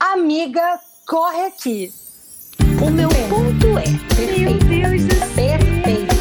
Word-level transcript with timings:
Amiga, 0.00 0.80
corre 1.06 1.44
aqui. 1.44 1.92
O 2.80 2.90
meu 2.90 3.10
ponto 3.28 3.66
é. 3.78 3.84
Meu 4.38 4.54
Deus 4.58 5.04
do 5.04 5.14
céu. 5.14 5.28
Perfeita. 5.36 6.14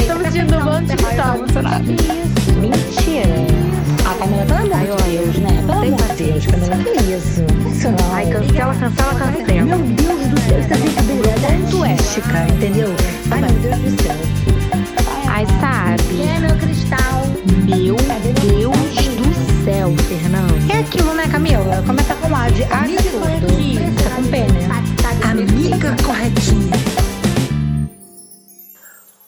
Estamos 0.00 0.22
sentindo 0.22 0.56
um 0.56 0.64
monte 0.64 0.96
de 0.96 1.16
tá 1.16 1.36
emocionada. 1.36 1.84
Mentira. 1.84 3.28
A 4.08 4.14
Camila, 4.14 4.46
pelo 4.46 4.72
amor 4.72 5.02
de 5.02 5.10
Deus, 5.10 5.36
né? 5.36 5.64
Pelo 5.66 5.82
amor 5.82 6.02
de 6.16 6.24
Deus, 6.24 6.46
Camila, 6.46 6.76
que 6.78 6.90
isso? 7.12 7.88
Não. 7.90 8.14
Ai, 8.14 8.26
cancela, 8.30 8.74
cancela, 8.74 9.14
cancela. 9.14 9.62
Meu 9.62 9.78
Deus 9.78 10.26
do 10.28 10.40
céu, 10.40 10.58
isso 10.58 10.72
é 10.72 10.76
brincadeira. 10.78 11.28
Ponto 11.46 11.84
ética, 11.84 12.48
entendeu? 12.54 12.88
Ai, 13.30 13.40
meu 13.42 13.50
Deus 13.50 13.78
do 13.78 14.02
céu. 14.02 14.16
Ai, 15.28 15.46
sabe? 15.60 16.02
Quem 16.08 16.36
é 16.36 16.40
meu 16.40 16.56
cristal? 16.56 17.26
Meu 17.66 17.96
Deus 17.96 19.07
céu, 19.68 19.90
Fernando. 20.08 20.72
É 20.72 20.80
aquilo, 20.80 21.12
né, 21.12 21.24
Camila? 21.30 21.84
Começa 21.86 22.14
com 22.16 22.34
A 22.34 22.48
de 22.48 22.62
Amiga 22.64 23.00
absurdo. 23.00 23.20
corretinha. 23.20 23.80
Começa 23.84 24.16
com 24.16 24.22
P, 24.30 24.36
né? 24.54 24.64
Amiga 25.30 25.96
corretinha. 26.06 26.72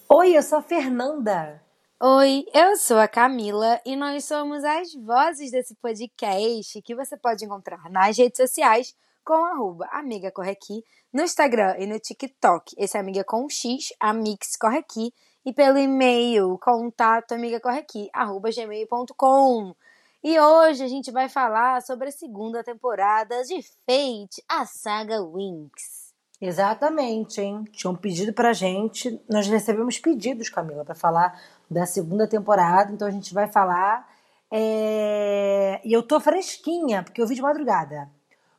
Oi, 0.08 0.34
eu 0.34 0.42
sou 0.42 0.58
a 0.58 0.62
Fernanda. 0.62 1.62
Oi, 2.02 2.46
eu 2.54 2.74
sou 2.78 2.96
a 2.96 3.06
Camila 3.06 3.82
e 3.84 3.94
nós 3.96 4.24
somos 4.24 4.64
as 4.64 4.94
vozes 4.94 5.50
desse 5.50 5.74
podcast 5.74 6.80
que 6.80 6.94
você 6.94 7.18
pode 7.18 7.44
encontrar 7.44 7.90
nas 7.90 8.16
redes 8.16 8.38
sociais 8.38 8.96
com 9.22 9.44
arroba 9.44 9.86
Amiga 9.92 10.32
Corre 10.32 10.52
Aqui, 10.52 10.82
no 11.12 11.22
Instagram 11.22 11.76
e 11.78 11.86
no 11.86 11.98
TikTok. 11.98 12.74
Esse 12.78 12.96
é 12.96 13.00
Amiga 13.00 13.24
com 13.24 13.46
X, 13.50 13.92
Amix 14.00 14.56
Corre 14.56 14.78
Aqui, 14.78 15.12
e 15.44 15.52
pelo 15.52 15.76
e-mail 15.76 16.58
contato 16.62 17.32
amigacorreaqui, 17.32 18.08
arroba 18.14 18.50
gmail.com. 18.50 19.74
E 20.22 20.38
hoje 20.38 20.84
a 20.84 20.88
gente 20.88 21.10
vai 21.10 21.28
falar 21.28 21.80
sobre 21.82 22.08
a 22.08 22.12
segunda 22.12 22.62
temporada 22.62 23.42
de 23.44 23.62
Fate, 23.62 24.42
a 24.48 24.66
saga 24.66 25.22
Winx. 25.22 26.10
Exatamente, 26.40 27.40
hein? 27.40 27.64
Tinham 27.72 27.94
pedido 27.96 28.32
pra 28.32 28.52
gente, 28.52 29.18
nós 29.28 29.46
recebemos 29.46 29.98
pedidos, 29.98 30.48
Camila, 30.48 30.84
pra 30.84 30.94
falar 30.94 31.40
da 31.70 31.86
segunda 31.86 32.26
temporada, 32.28 32.92
então 32.92 33.06
a 33.08 33.10
gente 33.10 33.32
vai 33.32 33.50
falar. 33.50 34.08
é, 34.50 35.80
E 35.84 35.92
eu 35.92 36.02
tô 36.02 36.18
fresquinha, 36.20 37.02
porque 37.02 37.20
eu 37.20 37.26
vi 37.26 37.34
de 37.34 37.42
madrugada. 37.42 38.10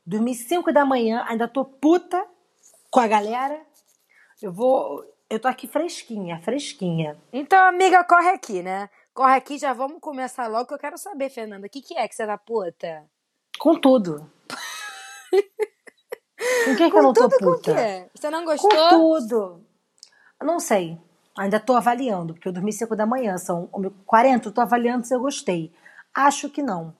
Dormi 0.05 0.33
5 0.33 0.71
da 0.73 0.83
manhã, 0.85 1.23
ainda 1.27 1.47
tô 1.47 1.63
puta 1.63 2.25
com 2.89 2.99
a 2.99 3.07
galera. 3.07 3.59
Eu 4.41 4.51
vou. 4.51 5.03
Eu 5.29 5.39
tô 5.39 5.47
aqui 5.47 5.67
fresquinha, 5.67 6.41
fresquinha. 6.43 7.15
Então, 7.31 7.63
amiga, 7.67 8.03
corre 8.03 8.29
aqui, 8.29 8.61
né? 8.63 8.89
Corre 9.13 9.35
aqui, 9.35 9.57
já 9.57 9.73
vamos 9.73 9.99
começar 9.99 10.47
logo 10.47 10.67
que 10.67 10.73
eu 10.73 10.79
quero 10.79 10.97
saber, 10.97 11.29
Fernanda, 11.29 11.67
o 11.67 11.69
que, 11.69 11.81
que 11.81 11.97
é 11.97 12.07
que 12.07 12.15
você 12.15 12.25
tá 12.25 12.37
puta? 12.37 13.05
Com 13.59 13.79
tudo. 13.79 14.31
Com 16.65 16.75
quem 16.75 16.89
que 16.89 16.97
eu 16.97 17.03
não 17.03 17.13
tô 17.13 17.27
tudo 17.27 17.37
com 17.39 17.51
puta? 17.55 17.75
quê? 17.75 18.09
Você 18.15 18.29
não 18.29 18.45
Com 18.45 18.51
gostou? 18.51 18.89
tudo. 18.89 19.65
Eu 20.39 20.47
Não 20.47 20.59
sei. 20.59 20.97
Ainda 21.37 21.59
tô 21.59 21.75
avaliando, 21.75 22.33
porque 22.33 22.47
eu 22.47 22.53
dormi 22.53 22.73
5 22.73 22.95
da 22.95 23.05
manhã, 23.05 23.37
são 23.37 23.67
40, 24.05 24.49
eu 24.49 24.53
tô 24.53 24.61
avaliando 24.61 25.05
se 25.05 25.13
eu 25.13 25.19
gostei. 25.19 25.71
Acho 26.13 26.49
que 26.49 26.61
não. 26.61 26.93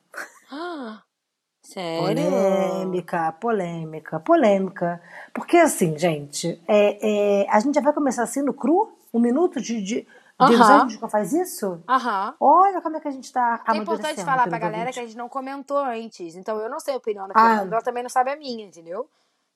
Ah, 0.49 1.01
Sério? 1.63 2.05
Polêmica, 2.05 3.31
polêmica, 3.33 4.19
polêmica. 4.19 5.01
Porque 5.33 5.57
assim, 5.57 5.97
gente, 5.97 6.61
é, 6.67 7.43
é, 7.43 7.49
a 7.49 7.59
gente 7.59 7.75
já 7.75 7.81
vai 7.81 7.93
começar 7.93 8.23
assim 8.23 8.41
no 8.41 8.53
cru? 8.53 8.97
Um 9.13 9.19
minuto 9.19 9.61
de, 9.61 9.81
de, 9.81 10.07
de 10.47 10.53
Aham. 10.53 10.55
episódio, 10.55 10.85
a 10.85 10.89
gente 10.89 10.99
já 11.01 11.09
faz 11.09 11.33
isso? 11.33 11.83
Aham. 11.87 12.35
Olha 12.39 12.81
como 12.81 12.97
é 12.97 12.99
que 12.99 13.07
a 13.07 13.11
gente 13.11 13.31
tá 13.31 13.63
É 13.67 13.77
importante 13.77 14.23
falar 14.23 14.47
pra 14.47 14.57
galera 14.59 14.79
ouvinte. 14.81 14.93
que 14.93 14.99
a 14.99 15.05
gente 15.05 15.17
não 15.17 15.29
comentou 15.29 15.77
antes. 15.77 16.35
Então 16.35 16.57
eu 16.59 16.69
não 16.69 16.79
sei 16.79 16.93
a 16.93 16.97
opinião 16.97 17.27
da 17.27 17.33
Ah. 17.35 17.47
Fernanda, 17.49 17.75
ela 17.75 17.83
também 17.83 18.03
não 18.03 18.09
sabe 18.09 18.31
a 18.31 18.35
minha, 18.35 18.65
entendeu? 18.65 19.09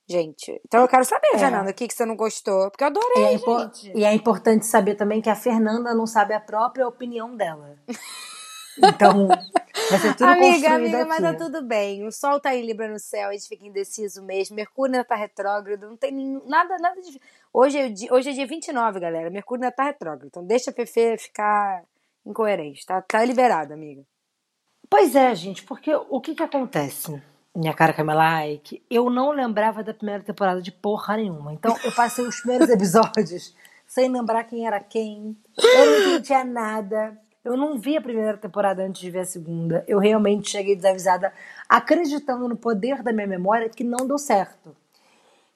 Gente. 0.07 0.61
Então 0.67 0.81
eu 0.81 0.87
quero 0.87 1.03
saber, 1.03 1.27
É. 1.33 1.37
Fernanda, 1.39 1.71
o 1.71 1.73
que, 1.73 1.87
que 1.87 1.93
você 1.93 2.05
não 2.05 2.15
gostou. 2.15 2.69
Porque 2.69 2.83
eu 2.83 2.87
adorei, 2.87 3.23
é, 3.23 3.37
gente. 3.39 3.91
e 3.95 4.03
é 4.05 4.13
importante 4.13 4.65
saber 4.65 4.93
também 4.95 5.19
que 5.21 5.29
a 5.31 5.35
Fernanda 5.35 5.93
não 5.95 6.05
sabe 6.05 6.33
a 6.33 6.39
própria 6.39 6.87
opinião 6.87 7.35
dela. 7.35 7.75
Então, 8.77 9.27
vai 9.27 9.99
ser 9.99 10.15
tudo 10.15 10.29
amiga, 10.29 10.75
amiga, 10.75 10.99
aqui. 10.99 11.09
mas 11.09 11.21
tá 11.21 11.33
tudo 11.33 11.61
bem. 11.61 12.05
O 12.05 12.11
sol 12.11 12.39
tá 12.39 12.55
em 12.55 12.65
Libra 12.65 12.87
no 12.87 12.99
céu, 12.99 13.29
a 13.29 13.33
gente 13.33 13.47
fica 13.47 13.65
indeciso 13.65 14.21
mesmo. 14.23 14.55
Mercúrio 14.55 14.95
ainda 14.95 15.07
tá 15.07 15.15
retrógrado, 15.15 15.87
não 15.87 15.97
tem 15.97 16.11
nenhum, 16.11 16.41
nada, 16.47 16.77
nada 16.77 16.99
de. 17.01 17.19
Hoje 17.53 17.77
é, 17.77 17.89
dia, 17.89 18.13
hoje 18.13 18.29
é 18.29 18.33
dia 18.33 18.47
29, 18.47 18.99
galera. 18.99 19.29
Mercúrio 19.29 19.63
ainda 19.63 19.75
tá 19.75 19.83
retrógrado. 19.83 20.27
Então 20.27 20.45
deixa 20.45 20.71
a 20.71 20.73
Fefe 20.73 21.17
ficar 21.17 21.83
incoerente, 22.25 22.85
tá? 22.85 23.01
Tá 23.01 23.23
liberada, 23.23 23.73
amiga. 23.73 24.03
Pois 24.89 25.15
é, 25.15 25.33
gente, 25.33 25.63
porque 25.63 25.93
o 25.93 26.21
que 26.21 26.35
que 26.35 26.43
acontece? 26.43 27.21
Minha 27.55 27.73
cara 27.73 27.93
Camila, 27.93 28.43
é 28.45 28.59
eu 28.89 29.09
não 29.09 29.31
lembrava 29.31 29.81
da 29.81 29.93
primeira 29.93 30.21
temporada 30.21 30.61
de 30.61 30.71
porra 30.71 31.15
nenhuma. 31.15 31.53
Então, 31.53 31.75
eu 31.83 31.91
passei 31.91 32.25
os 32.25 32.41
primeiros 32.41 32.67
episódios 32.69 33.55
sem 33.87 34.11
lembrar 34.11 34.43
quem 34.43 34.67
era 34.67 34.79
quem. 34.79 35.37
Eu 35.57 35.85
não 35.85 36.09
entendia 36.09 36.43
nada. 36.43 37.17
Eu 37.45 37.55
não 37.55 37.77
vi 37.77 37.95
a 37.95 38.01
primeira 38.01 38.35
temporada 38.37 38.83
antes 38.83 38.99
de 38.99 39.11
ver 39.11 39.19
a 39.19 39.25
segunda. 39.25 39.85
Eu 39.87 39.99
realmente 39.99 40.49
cheguei 40.49 40.75
desavisada, 40.75 41.31
acreditando 41.69 42.49
no 42.49 42.57
poder 42.57 43.03
da 43.03 43.13
minha 43.13 43.27
memória 43.27 43.69
que 43.69 43.83
não 43.83 44.07
deu 44.07 44.17
certo. 44.17 44.75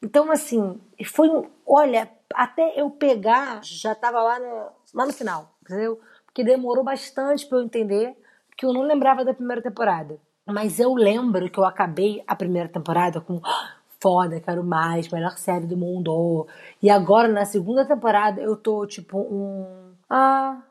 Então, 0.02 0.32
assim, 0.32 0.80
foi 1.08 1.28
um. 1.30 1.50
Olha, 1.66 2.08
até 2.34 2.80
eu 2.80 2.92
pegar, 2.92 3.60
já 3.64 3.96
tava 3.96 4.22
lá 4.22 4.40
no, 4.40 4.68
lá 4.94 5.06
no 5.08 5.12
final, 5.12 5.52
entendeu? 5.64 6.00
Porque 6.26 6.44
demorou 6.44 6.84
bastante 6.84 7.48
pra 7.48 7.58
eu 7.58 7.64
entender, 7.64 8.16
porque 8.48 8.66
eu 8.68 8.72
não 8.72 8.84
lembrava 8.84 9.26
da 9.26 9.34
primeira 9.34 9.62
temporada. 9.62 10.18
Mas 10.46 10.80
eu 10.80 10.94
lembro 10.94 11.50
que 11.50 11.60
eu 11.60 11.66
acabei 11.66 12.24
a 12.28 12.36
primeira 12.36 12.70
temporada 12.70 13.20
com 13.20 13.42
"Ah, 13.44 13.74
foda, 14.00 14.40
quero 14.40 14.64
mais, 14.64 15.10
melhor 15.10 15.38
série 15.38 15.66
do 15.66 15.76
mundo. 15.76 16.48
E 16.82 16.90
agora, 16.90 17.28
na 17.28 17.46
segunda 17.46 17.84
temporada, 17.84 18.40
eu 18.40 18.56
tô 18.56 18.86
tipo 18.86 19.18
um. 19.20 19.92
Ah, 20.10 20.62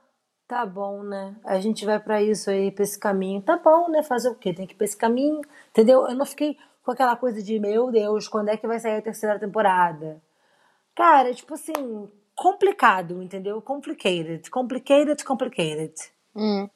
tá 0.49 0.65
bom, 0.67 1.03
né? 1.03 1.37
A 1.45 1.61
gente 1.61 1.85
vai 1.85 2.01
pra 2.01 2.23
isso 2.23 2.51
aí, 2.51 2.71
pra 2.73 2.83
esse 2.83 2.99
caminho. 2.99 3.43
Tá 3.43 3.57
bom, 3.59 3.89
né? 3.91 4.03
Fazer 4.03 4.31
o 4.31 4.35
quê? 4.35 4.53
Tem 4.55 4.67
que 4.67 4.73
ir 4.73 4.77
pra 4.77 4.85
esse 4.87 4.97
caminho, 4.97 5.41
entendeu? 5.71 6.07
Eu 6.09 6.15
não 6.15 6.25
fiquei 6.27 6.57
com 6.83 6.91
aquela 6.91 7.15
coisa 7.17 7.43
de, 7.43 7.59
meu 7.61 7.91
Deus, 7.91 8.27
quando 8.27 8.49
é 8.49 8.57
que 8.57 8.67
vai 8.67 8.81
sair 8.81 8.97
a 8.97 9.03
terceira 9.03 9.39
temporada? 9.39 10.21
Cara, 10.97 11.33
tipo 11.35 11.55
assim, 11.55 12.11
complicado, 12.35 13.23
entendeu? 13.23 13.61
Complicated. 13.61 14.51
Complicated, 14.51 15.23
complicated. 15.25 15.95
Hum. 16.35 16.69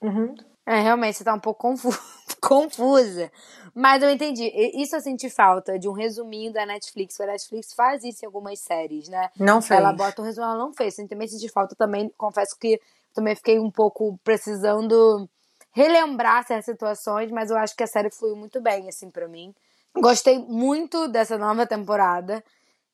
Uhum. 0.00 0.34
É, 0.64 0.80
realmente, 0.80 1.18
você 1.18 1.24
tá 1.24 1.34
um 1.34 1.40
pouco 1.40 1.60
confu- 1.60 1.90
confusa. 2.40 3.30
Mas 3.74 4.02
eu 4.02 4.10
entendi. 4.10 4.50
Isso 4.74 4.96
eu 4.96 5.00
senti 5.00 5.28
falta 5.28 5.78
de 5.78 5.88
um 5.88 5.92
resuminho 5.92 6.52
da 6.52 6.64
Netflix. 6.64 7.20
A 7.20 7.26
Netflix 7.26 7.72
faz 7.72 8.02
isso 8.02 8.24
em 8.24 8.26
algumas 8.26 8.58
séries, 8.60 9.08
né? 9.08 9.30
Não 9.38 9.60
fez. 9.60 9.78
Ela 9.78 9.92
bota 9.92 10.22
o 10.22 10.24
resumo, 10.24 10.46
ela 10.46 10.56
não 10.58 10.72
fez. 10.72 10.98
Eu 10.98 11.06
também 11.08 11.28
senti 11.28 11.48
falta 11.48 11.74
também. 11.76 12.10
Confesso 12.16 12.58
que 12.58 12.80
também 13.16 13.34
fiquei 13.34 13.58
um 13.58 13.70
pouco 13.70 14.18
precisando 14.22 15.28
relembrar 15.72 16.46
certas 16.46 16.66
situações, 16.66 17.30
mas 17.32 17.50
eu 17.50 17.56
acho 17.56 17.74
que 17.74 17.82
a 17.82 17.86
série 17.86 18.10
fluiu 18.10 18.36
muito 18.36 18.60
bem, 18.60 18.88
assim, 18.88 19.10
pra 19.10 19.26
mim. 19.26 19.54
Gostei 19.94 20.38
muito 20.38 21.08
dessa 21.08 21.36
nova 21.36 21.66
temporada. 21.66 22.44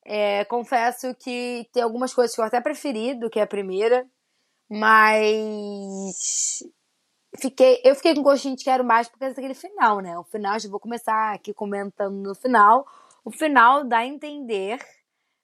É, 0.05 0.45
confesso 0.45 1.13
que 1.15 1.67
tem 1.71 1.83
algumas 1.83 2.13
coisas 2.13 2.33
que 2.35 2.41
eu 2.41 2.45
até 2.45 2.59
preferi 2.59 3.13
do 3.13 3.29
que 3.29 3.39
a 3.39 3.47
primeira, 3.47 4.05
mas 4.69 6.59
fiquei, 7.39 7.81
eu 7.83 7.95
fiquei 7.95 8.15
com 8.15 8.23
gostinho 8.23 8.55
de 8.55 8.63
quero 8.63 8.83
mais 8.83 9.07
por 9.07 9.19
causa 9.19 9.35
daquele 9.35 9.53
final, 9.53 9.99
né? 9.99 10.17
O 10.17 10.23
final, 10.23 10.59
já 10.59 10.69
vou 10.69 10.79
começar 10.79 11.33
aqui 11.33 11.53
comentando 11.53 12.15
no 12.15 12.35
final. 12.35 12.85
O 13.23 13.31
final 13.31 13.85
dá 13.85 13.99
a 13.99 14.05
entender 14.05 14.79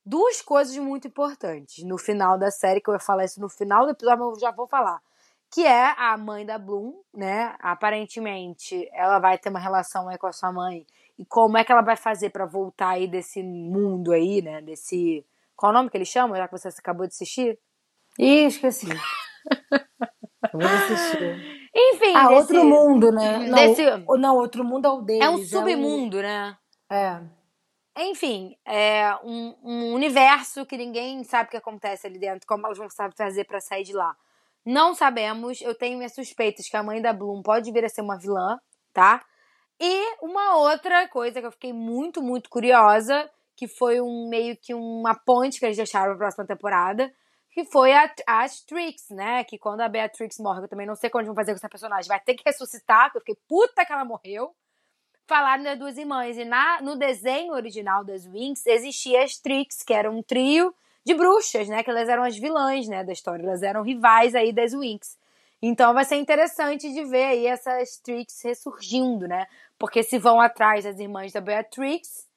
duas 0.10 0.42
coisas 0.42 0.76
muito 0.78 1.08
importantes 1.08 1.84
no 1.84 1.98
final 1.98 2.38
da 2.38 2.50
série, 2.50 2.82
que 2.82 2.90
eu 2.90 2.94
ia 2.96 3.00
falar 3.00 3.26
isso 3.26 3.40
no 3.40 3.48
final 3.50 3.86
do 3.86 3.92
episódio, 3.92 4.26
mas 4.26 4.34
eu 4.36 4.40
já 4.40 4.52
vou 4.52 4.68
falar. 4.68 5.00
Que 5.52 5.66
é 5.66 5.94
a 5.98 6.18
mãe 6.18 6.46
da 6.46 6.58
Bloom, 6.58 6.94
né? 7.14 7.56
Aparentemente, 7.60 8.90
ela 8.94 9.20
vai 9.20 9.38
ter 9.38 9.50
uma 9.50 9.60
relação 9.60 10.08
aí 10.08 10.18
com 10.18 10.28
a 10.28 10.32
sua 10.32 10.52
mãe. 10.52 10.86
E 11.18 11.26
como 11.26 11.58
é 11.58 11.64
que 11.64 11.72
ela 11.72 11.82
vai 11.82 11.96
fazer 11.96 12.30
pra 12.30 12.46
voltar 12.46 12.90
aí 12.90 13.08
desse 13.08 13.42
mundo 13.44 14.12
aí, 14.12 14.42
né? 14.42 14.62
Desse. 14.62 15.26
Qual 15.56 15.72
é 15.72 15.74
o 15.74 15.78
nome 15.78 15.90
que 15.90 15.98
eles 15.98 16.08
chamam, 16.08 16.38
já 16.38 16.48
que 16.48 16.58
você 16.58 16.70
acabou 16.70 17.06
de 17.08 17.14
assistir? 17.14 17.60
Ih, 18.18 18.46
esqueci. 18.46 18.88
Eu 20.54 20.60
vou 20.60 20.68
assistir. 20.70 21.70
Enfim, 21.76 22.16
Ah, 22.16 22.28
desse- 22.30 22.36
outro 22.42 22.66
mundo, 22.66 23.12
né? 23.12 23.40
Não, 23.40 23.56
desse- 23.58 24.04
o- 24.08 24.18
não, 24.18 24.38
outro 24.38 24.64
mundo 24.64 24.88
é 24.88 24.90
o 24.92 25.02
deles. 25.02 25.24
É 25.26 25.30
um 25.30 25.38
submundo, 25.44 26.22
né? 26.22 26.58
É. 26.90 27.22
Enfim, 28.02 28.56
é 28.66 29.14
um, 29.26 29.54
um 29.62 29.94
universo 29.94 30.66
que 30.66 30.78
ninguém 30.78 31.22
sabe 31.26 31.48
o 31.48 31.52
que 31.52 31.58
acontece 31.58 32.08
ali 32.08 32.18
dentro, 32.18 32.48
como 32.48 32.66
elas 32.66 32.78
vão 32.78 32.90
saber 32.90 33.14
fazer 33.14 33.44
pra 33.44 33.60
sair 33.60 33.84
de 33.84 33.92
lá. 33.92 34.16
Não 34.66 34.96
sabemos, 34.96 35.60
eu 35.60 35.76
tenho 35.76 35.98
minhas 35.98 36.16
suspeitas 36.16 36.70
que 36.70 36.78
a 36.78 36.84
mãe 36.84 37.02
da 37.02 37.12
Bloom 37.12 37.42
pode 37.42 37.70
vir 37.74 37.84
a 37.84 37.90
ser 37.90 38.00
uma 38.00 38.18
vilã, 38.18 38.58
tá? 38.94 39.22
E 39.78 40.16
uma 40.22 40.56
outra 40.56 41.10
coisa 41.10 41.42
que 41.42 41.48
eu 41.48 41.52
fiquei 41.52 41.74
muito, 41.74 42.22
muito 42.22 42.50
curiosa, 42.50 43.30
que 43.54 43.68
foi 43.68 44.00
um 44.00 44.30
meio 44.30 44.56
que 44.56 44.74
uma 44.74 45.14
ponte 45.14 45.60
que 45.60 45.66
eles 45.66 45.76
deixaram 45.76 46.12
pra 46.12 46.20
próxima 46.20 46.48
temporada, 46.48 47.14
que 47.52 47.66
foi 47.66 47.92
a, 47.92 48.10
a 48.28 48.46
Trix, 48.66 49.10
né? 49.10 49.44
Que 49.44 49.58
quando 49.58 49.82
a 49.82 49.90
Beatrix 49.90 50.40
morre, 50.40 50.62
eu 50.64 50.70
também 50.70 50.88
não 50.88 50.96
sei 50.96 51.10
o 51.10 51.12
que 51.12 51.18
eles 51.18 51.28
vão 51.28 51.36
fazer 51.36 51.52
com 51.52 51.58
essa 51.58 51.68
personagem, 51.68 52.08
vai 52.08 52.22
ter 52.22 52.36
que 52.36 52.44
ressuscitar, 52.46 53.12
que 53.12 53.18
eu 53.18 53.22
fiquei 53.22 53.36
puta 53.46 53.86
que 53.86 53.92
ela 53.92 54.06
morreu. 54.06 54.56
Falaram 55.30 55.64
das 55.64 55.80
duas 55.80 55.98
irmãs. 55.98 56.38
E 56.38 56.44
na, 56.44 56.82
no 56.82 56.98
desenho 56.98 57.54
original 57.54 58.04
das 58.04 58.26
Winx 58.26 58.66
existia 58.66 59.24
as 59.24 59.38
Trix, 59.38 59.82
que 59.84 59.94
era 59.94 60.12
um 60.12 60.22
trio 60.22 60.74
de 61.06 61.14
bruxas, 61.14 61.70
né? 61.70 61.82
Que 61.84 61.90
elas 61.90 62.10
eram 62.10 62.24
as 62.24 62.36
vilãs, 62.38 62.88
né, 62.88 63.04
da 63.04 63.14
história. 63.14 63.44
Elas 63.44 63.64
eram 63.64 63.82
rivais 63.84 64.36
aí 64.36 64.52
das 64.52 64.74
Winx. 64.74 65.18
Então 65.62 65.94
vai 65.94 66.04
ser 66.06 66.16
interessante 66.18 66.92
de 66.92 67.04
ver 67.06 67.26
aí 67.26 67.46
essas 67.48 67.98
Trix 67.98 68.42
ressurgindo, 68.44 69.28
né? 69.28 69.46
Porque 69.78 70.04
se 70.04 70.18
vão 70.18 70.42
atrás 70.42 70.84
das 70.84 71.00
irmãs 71.00 71.32
da 71.32 71.40
Beatrix, 71.40 72.28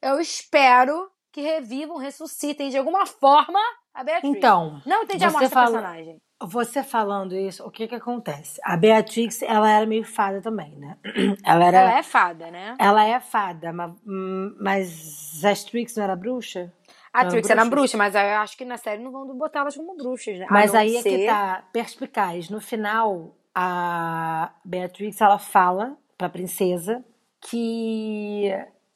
eu 0.00 0.20
espero 0.20 1.10
que 1.32 1.40
revivam, 1.40 1.96
ressuscitem 1.96 2.68
de 2.70 2.76
alguma 2.76 3.06
forma 3.06 3.58
a 3.94 4.04
Beatrix. 4.04 4.36
Então, 4.36 4.80
não 4.86 5.02
entendi 5.04 5.24
a 5.24 5.30
morte 5.30 5.48
fala- 5.48 5.66
personagem. 5.70 6.20
Você 6.46 6.82
falando 6.82 7.34
isso, 7.36 7.64
o 7.64 7.70
que 7.70 7.86
que 7.88 7.94
acontece? 7.94 8.60
A 8.64 8.76
Beatrix, 8.76 9.42
ela 9.42 9.70
era 9.70 9.86
meio 9.86 10.04
fada 10.04 10.40
também, 10.40 10.70
né? 10.76 10.96
Ela 11.44 11.64
era. 11.66 11.78
Ela 11.78 11.98
é 11.98 12.02
fada, 12.02 12.50
né? 12.50 12.74
Ela 12.78 13.04
é 13.04 13.20
fada, 13.20 13.72
hum, 14.06 14.54
mas 14.60 15.42
a 15.44 15.54
Trix 15.70 15.96
não 15.96 16.04
era 16.04 16.16
bruxa? 16.16 16.72
A 17.12 17.24
Não, 17.24 17.30
Trix 17.30 17.48
era 17.50 17.60
bruxas. 17.64 17.70
bruxa, 17.92 17.96
mas 17.98 18.14
eu 18.14 18.20
acho 18.38 18.56
que 18.56 18.64
na 18.64 18.76
série 18.76 19.02
não 19.02 19.12
vão 19.12 19.26
botar 19.36 19.60
elas 19.60 19.76
como 19.76 19.96
bruxas, 19.96 20.38
né? 20.38 20.46
Mas 20.50 20.74
aí 20.74 20.96
é 20.96 21.02
que 21.02 21.10
ser- 21.10 21.26
tá 21.26 21.62
perspicaz. 21.72 22.48
No 22.48 22.60
final, 22.60 23.36
a 23.54 24.50
Beatrix 24.64 25.20
ela 25.20 25.38
fala 25.38 25.96
pra 26.16 26.28
princesa 26.28 27.04
que 27.40 28.50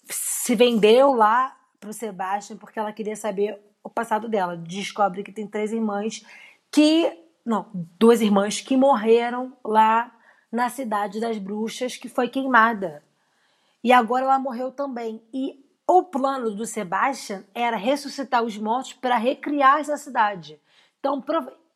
se 0.08 0.54
vendeu 0.54 1.12
lá 1.12 1.54
pro 1.78 1.92
Sebastian 1.92 2.56
porque 2.56 2.78
ela 2.78 2.92
queria 2.92 3.16
saber 3.16 3.60
o 3.84 3.90
passado 3.90 4.28
dela. 4.28 4.56
Descobre 4.56 5.22
que 5.22 5.32
tem 5.32 5.46
três 5.46 5.72
irmãs 5.72 6.24
que. 6.72 7.22
Não, 7.46 7.70
duas 7.96 8.20
irmãs 8.20 8.60
que 8.60 8.76
morreram 8.76 9.56
lá 9.64 10.12
na 10.50 10.68
cidade 10.68 11.20
das 11.20 11.38
bruxas, 11.38 11.96
que 11.96 12.08
foi 12.08 12.28
queimada. 12.28 13.04
E 13.84 13.92
agora 13.92 14.24
ela 14.24 14.38
morreu 14.40 14.72
também. 14.72 15.22
E 15.32 15.64
o 15.86 16.02
plano 16.02 16.50
do 16.56 16.66
Sebastian 16.66 17.44
era 17.54 17.76
ressuscitar 17.76 18.42
os 18.42 18.58
mortos 18.58 18.94
para 18.94 19.16
recriar 19.16 19.78
essa 19.78 19.96
cidade. 19.96 20.60
Então, 20.98 21.24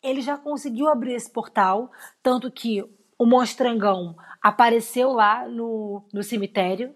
ele 0.02 0.20
já 0.20 0.36
conseguiu 0.36 0.88
abrir 0.88 1.12
esse 1.12 1.30
portal, 1.30 1.92
tanto 2.20 2.50
que 2.50 2.82
o 3.16 3.24
monstrangão 3.24 4.16
apareceu 4.42 5.12
lá 5.12 5.46
no, 5.46 6.02
no 6.12 6.24
cemitério. 6.24 6.92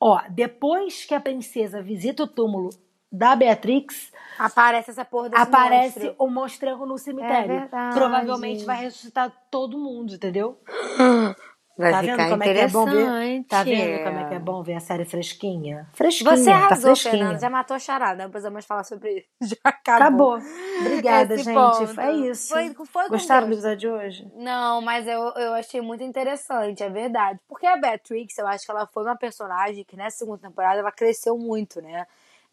Ó, 0.00 0.20
depois 0.28 1.04
que 1.04 1.14
a 1.14 1.20
princesa 1.20 1.80
visita 1.80 2.24
o 2.24 2.26
túmulo 2.26 2.70
da 3.10 3.34
Beatrix, 3.34 4.12
Aparece 4.38 4.90
essa 4.92 5.04
porra 5.04 5.30
desse 5.30 5.42
aparece 5.42 5.98
monstro. 5.98 6.14
o 6.18 6.30
monstrango 6.30 6.86
no 6.86 6.96
cemitério. 6.96 7.52
É 7.52 7.58
verdade. 7.60 7.96
Provavelmente 7.96 8.64
vai 8.64 8.76
ressuscitar 8.76 9.32
todo 9.50 9.76
mundo, 9.76 10.14
entendeu? 10.14 10.58
Vai 11.78 11.92
tá 11.92 12.00
ficar 12.00 12.16
vendo 12.16 12.30
como 12.30 12.42
é 12.42 12.52
que 12.52 12.58
é 12.58 12.68
bom 12.68 12.84
ver? 12.86 13.44
Tá 13.44 13.62
vendo 13.62 14.02
como 14.02 14.18
é 14.18 14.28
que 14.28 14.34
é 14.34 14.38
bom 14.40 14.62
ver 14.64 14.74
a 14.74 14.80
série 14.80 15.04
fresquinha? 15.04 15.88
Fresquinha, 15.94 16.36
Você 16.36 16.50
tá 16.50 16.56
arrasou, 16.56 16.96
fresquinha. 16.96 17.12
Fernanda. 17.12 17.38
Já 17.38 17.48
matou 17.48 17.76
a 17.76 17.78
charada. 17.78 18.24
Não 18.24 18.30
precisamos 18.32 18.64
falar 18.64 18.82
sobre 18.82 19.18
isso. 19.18 19.28
Já 19.54 19.56
acabou. 19.62 20.34
Acabou. 20.34 20.50
Obrigada, 20.80 21.34
Esse 21.36 21.44
gente. 21.44 21.54
ponto. 21.54 22.00
É 22.00 22.12
isso. 22.14 22.48
Foi, 22.48 22.74
foi 22.84 23.08
Gostaram 23.08 23.46
do 23.46 23.52
episódio 23.52 23.78
de 23.78 23.88
hoje? 23.88 24.32
Não, 24.34 24.80
mas 24.80 25.06
eu, 25.06 25.20
eu 25.36 25.54
achei 25.54 25.80
muito 25.80 26.02
interessante, 26.02 26.82
é 26.82 26.90
verdade. 26.90 27.38
Porque 27.48 27.64
a 27.64 27.76
Beatrix, 27.76 28.36
eu 28.38 28.48
acho 28.48 28.64
que 28.64 28.72
ela 28.72 28.84
foi 28.88 29.04
uma 29.04 29.16
personagem 29.16 29.84
que 29.84 29.96
nessa 29.96 30.18
segunda 30.18 30.38
temporada 30.38 30.80
ela 30.80 30.90
cresceu 30.90 31.38
muito, 31.38 31.80
né? 31.80 32.08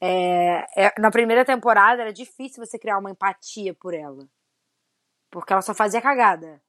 É, 0.06 0.86
é- 0.86 0.94
na 1.00 1.12
primeira 1.12 1.44
temporada 1.44 2.02
era 2.02 2.14
difícil 2.14 2.66
você 2.66 2.78
criar 2.78 2.98
uma 2.98 3.12
empatia 3.12 3.74
por 3.74 3.94
ela. 3.94 4.28
Porque 5.30 5.52
ela 5.52 5.62
só 5.62 5.74
fazia 5.74 6.02
cagada. 6.02 6.62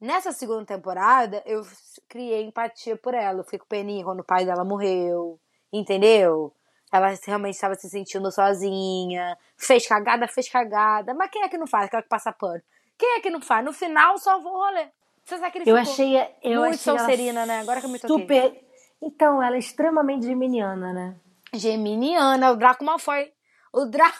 Nessa 0.00 0.32
segunda 0.32 0.64
temporada, 0.64 1.42
eu 1.46 1.66
criei 2.08 2.44
empatia 2.44 2.96
por 2.96 3.14
ela. 3.14 3.40
Eu 3.40 3.44
fiquei 3.44 3.58
com 3.58 3.66
peninha 3.66 4.04
quando 4.04 4.20
o 4.20 4.24
pai 4.24 4.44
dela 4.44 4.64
morreu. 4.64 5.40
Entendeu? 5.72 6.52
Ela 6.92 7.14
realmente 7.26 7.54
estava 7.54 7.74
se 7.74 7.88
sentindo 7.88 8.30
sozinha. 8.30 9.36
Fez 9.56 9.86
cagada, 9.86 10.28
fez 10.28 10.48
cagada. 10.48 11.14
Mas 11.14 11.30
quem 11.30 11.42
é 11.42 11.48
que 11.48 11.58
não 11.58 11.66
faz? 11.66 11.86
Aquela 11.86 12.02
que 12.02 12.08
passa 12.08 12.32
pano. 12.32 12.62
Quem 12.98 13.16
é 13.16 13.20
que 13.20 13.30
não 13.30 13.40
faz? 13.40 13.64
No 13.64 13.72
final, 13.72 14.16
salvou 14.18 14.52
o 14.52 14.56
rolê. 14.56 14.88
Você 15.24 15.38
sacrificou. 15.38 15.74
Eu 15.74 15.80
achei, 15.80 16.16
eu 16.42 16.60
Muito 16.60 16.74
achei 16.74 16.98
Sonserina, 16.98 17.44
né? 17.44 17.60
Agora 17.60 17.80
que 17.80 17.86
eu 17.86 17.90
me 17.90 17.98
toquei. 17.98 18.20
super. 18.20 18.64
Então, 19.02 19.42
ela 19.42 19.56
é 19.56 19.58
extremamente 19.58 20.24
geminiana, 20.24 20.92
né? 20.92 21.16
Geminiana, 21.54 22.50
o 22.52 22.56
Draco 22.56 22.84
Malfoy. 22.84 23.32
O 23.72 23.84
Draco 23.86 24.16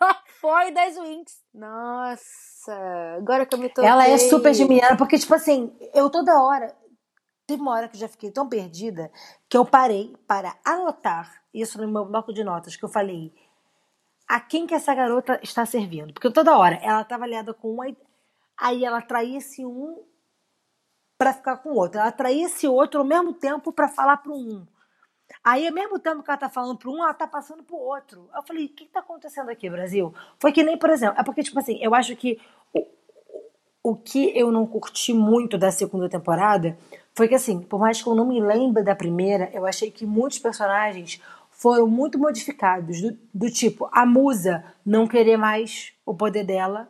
Malfoy 0.00 0.72
das 0.72 0.96
Winx. 0.98 1.40
Nossa, 1.54 2.74
agora 3.16 3.46
que 3.46 3.54
eu 3.54 3.58
me 3.58 3.68
toquei. 3.68 3.90
Ela 3.90 4.06
é 4.08 4.18
super 4.18 4.52
geminiana, 4.54 4.96
porque, 4.96 5.18
tipo 5.18 5.34
assim, 5.34 5.76
eu 5.94 6.10
toda 6.10 6.40
hora. 6.42 6.74
Teve 7.46 7.62
uma 7.62 7.72
hora 7.72 7.88
que 7.88 7.94
eu 7.96 8.00
já 8.00 8.08
fiquei 8.08 8.30
tão 8.32 8.48
perdida 8.48 9.10
que 9.48 9.56
eu 9.56 9.64
parei 9.64 10.16
para 10.26 10.56
anotar 10.64 11.42
isso 11.54 11.80
no 11.80 11.86
meu 11.86 12.04
bloco 12.04 12.32
de 12.32 12.42
notas, 12.42 12.74
que 12.74 12.84
eu 12.84 12.88
falei. 12.88 13.32
A 14.28 14.40
quem 14.40 14.66
que 14.66 14.74
essa 14.74 14.92
garota 14.92 15.38
está 15.42 15.64
servindo? 15.64 16.12
Porque 16.12 16.28
toda 16.32 16.58
hora 16.58 16.74
ela 16.82 17.02
estava 17.02 17.22
aliada 17.22 17.54
com 17.54 17.76
um, 17.76 17.82
aí- 17.82 18.84
ela 18.84 19.00
traía 19.00 19.38
esse 19.38 19.64
um 19.64 20.02
para 21.16 21.32
ficar 21.32 21.58
com 21.58 21.68
o 21.70 21.76
outro. 21.76 22.00
Ela 22.00 22.10
traía 22.10 22.46
esse 22.46 22.66
outro 22.66 22.98
ao 23.00 23.06
mesmo 23.06 23.32
tempo 23.32 23.72
para 23.72 23.86
falar 23.88 24.16
pro 24.16 24.34
um. 24.34 24.66
Aí, 25.42 25.66
ao 25.66 25.74
mesmo 25.74 25.98
tempo 25.98 26.22
que 26.22 26.30
ela 26.30 26.38
tá 26.38 26.48
falando 26.48 26.76
pro 26.78 26.90
um, 26.90 27.02
ela 27.02 27.14
tá 27.14 27.26
passando 27.26 27.62
pro 27.62 27.76
outro. 27.76 28.28
Eu 28.34 28.42
falei, 28.42 28.66
o 28.66 28.68
que, 28.68 28.84
que 28.84 28.92
tá 28.92 29.00
acontecendo 29.00 29.48
aqui, 29.48 29.68
Brasil? 29.68 30.12
Foi 30.38 30.52
que 30.52 30.62
nem, 30.62 30.78
por 30.78 30.90
exemplo, 30.90 31.18
é 31.18 31.22
porque, 31.22 31.42
tipo 31.42 31.58
assim, 31.58 31.78
eu 31.80 31.94
acho 31.94 32.14
que 32.16 32.40
o, 32.72 32.86
o 33.82 33.96
que 33.96 34.36
eu 34.36 34.50
não 34.50 34.66
curti 34.66 35.12
muito 35.12 35.56
da 35.56 35.70
segunda 35.70 36.08
temporada 36.08 36.76
foi 37.14 37.28
que, 37.28 37.34
assim, 37.34 37.60
por 37.60 37.80
mais 37.80 38.02
que 38.02 38.08
eu 38.08 38.14
não 38.14 38.26
me 38.26 38.40
lembre 38.40 38.82
da 38.82 38.94
primeira, 38.94 39.50
eu 39.52 39.66
achei 39.66 39.90
que 39.90 40.04
muitos 40.04 40.38
personagens 40.38 41.20
foram 41.50 41.86
muito 41.86 42.18
modificados. 42.18 43.00
Do, 43.00 43.18
do 43.32 43.50
tipo, 43.50 43.88
a 43.92 44.04
musa 44.04 44.64
não 44.84 45.06
querer 45.06 45.36
mais 45.36 45.92
o 46.04 46.14
poder 46.14 46.44
dela. 46.44 46.88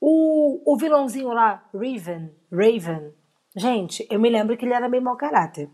O, 0.00 0.72
o 0.72 0.76
vilãozinho 0.76 1.28
lá, 1.28 1.68
Raven, 1.74 2.30
Raven, 2.50 3.12
gente, 3.56 4.06
eu 4.08 4.20
me 4.20 4.30
lembro 4.30 4.56
que 4.56 4.64
ele 4.64 4.74
era 4.74 4.88
meio 4.88 5.02
mau 5.02 5.16
caráter. 5.16 5.68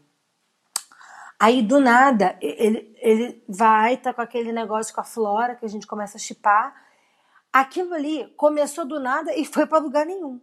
Aí, 1.39 1.63
do 1.63 1.81
nada, 1.81 2.39
ele, 2.41 2.97
ele 3.01 3.45
vai, 3.49 3.97
tá 3.97 4.15
com 4.15 4.23
aquele 4.23 4.53
negócio 4.53 4.95
com 4.95 5.01
a 5.01 5.05
Flora, 5.05 5.57
que 5.57 5.65
a 5.65 5.69
gente 5.69 5.87
começa 5.87 6.17
a 6.17 6.21
chipar. 6.21 6.75
Aquilo 7.53 7.95
ali 7.95 8.33
começou 8.37 8.85
do 8.85 9.01
nada 9.01 9.35
e 9.35 9.45
foi 9.45 9.67
para 9.67 9.79
lugar 9.79 10.07
nenhum. 10.07 10.41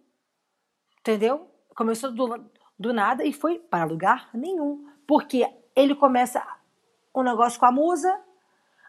Entendeu? 0.99 1.49
Começou 1.75 2.11
do, 2.11 2.45
do 2.77 2.93
nada 2.93 3.23
e 3.23 3.33
foi 3.33 3.57
para 3.57 3.85
lugar 3.85 4.29
nenhum. 4.33 4.85
Porque 5.07 5.47
ele 5.75 5.95
começa 5.95 6.45
um 7.15 7.23
negócio 7.23 7.59
com 7.59 7.65
a 7.65 7.71
musa, 7.71 8.19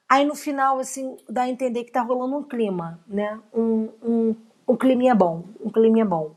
aí 0.09 0.25
no 0.25 0.35
final, 0.35 0.78
assim, 0.78 1.16
dá 1.28 1.42
a 1.42 1.49
entender 1.49 1.85
que 1.85 1.92
tá 1.92 2.02
rolando 2.02 2.37
um 2.37 2.42
clima, 2.42 3.02
né? 3.06 3.40
Um, 3.52 3.88
um, 4.02 4.37
um 4.68 4.76
climinha 4.76 5.14
bom, 5.14 5.44
um 5.61 5.71
climinha 5.71 6.04
bom. 6.04 6.37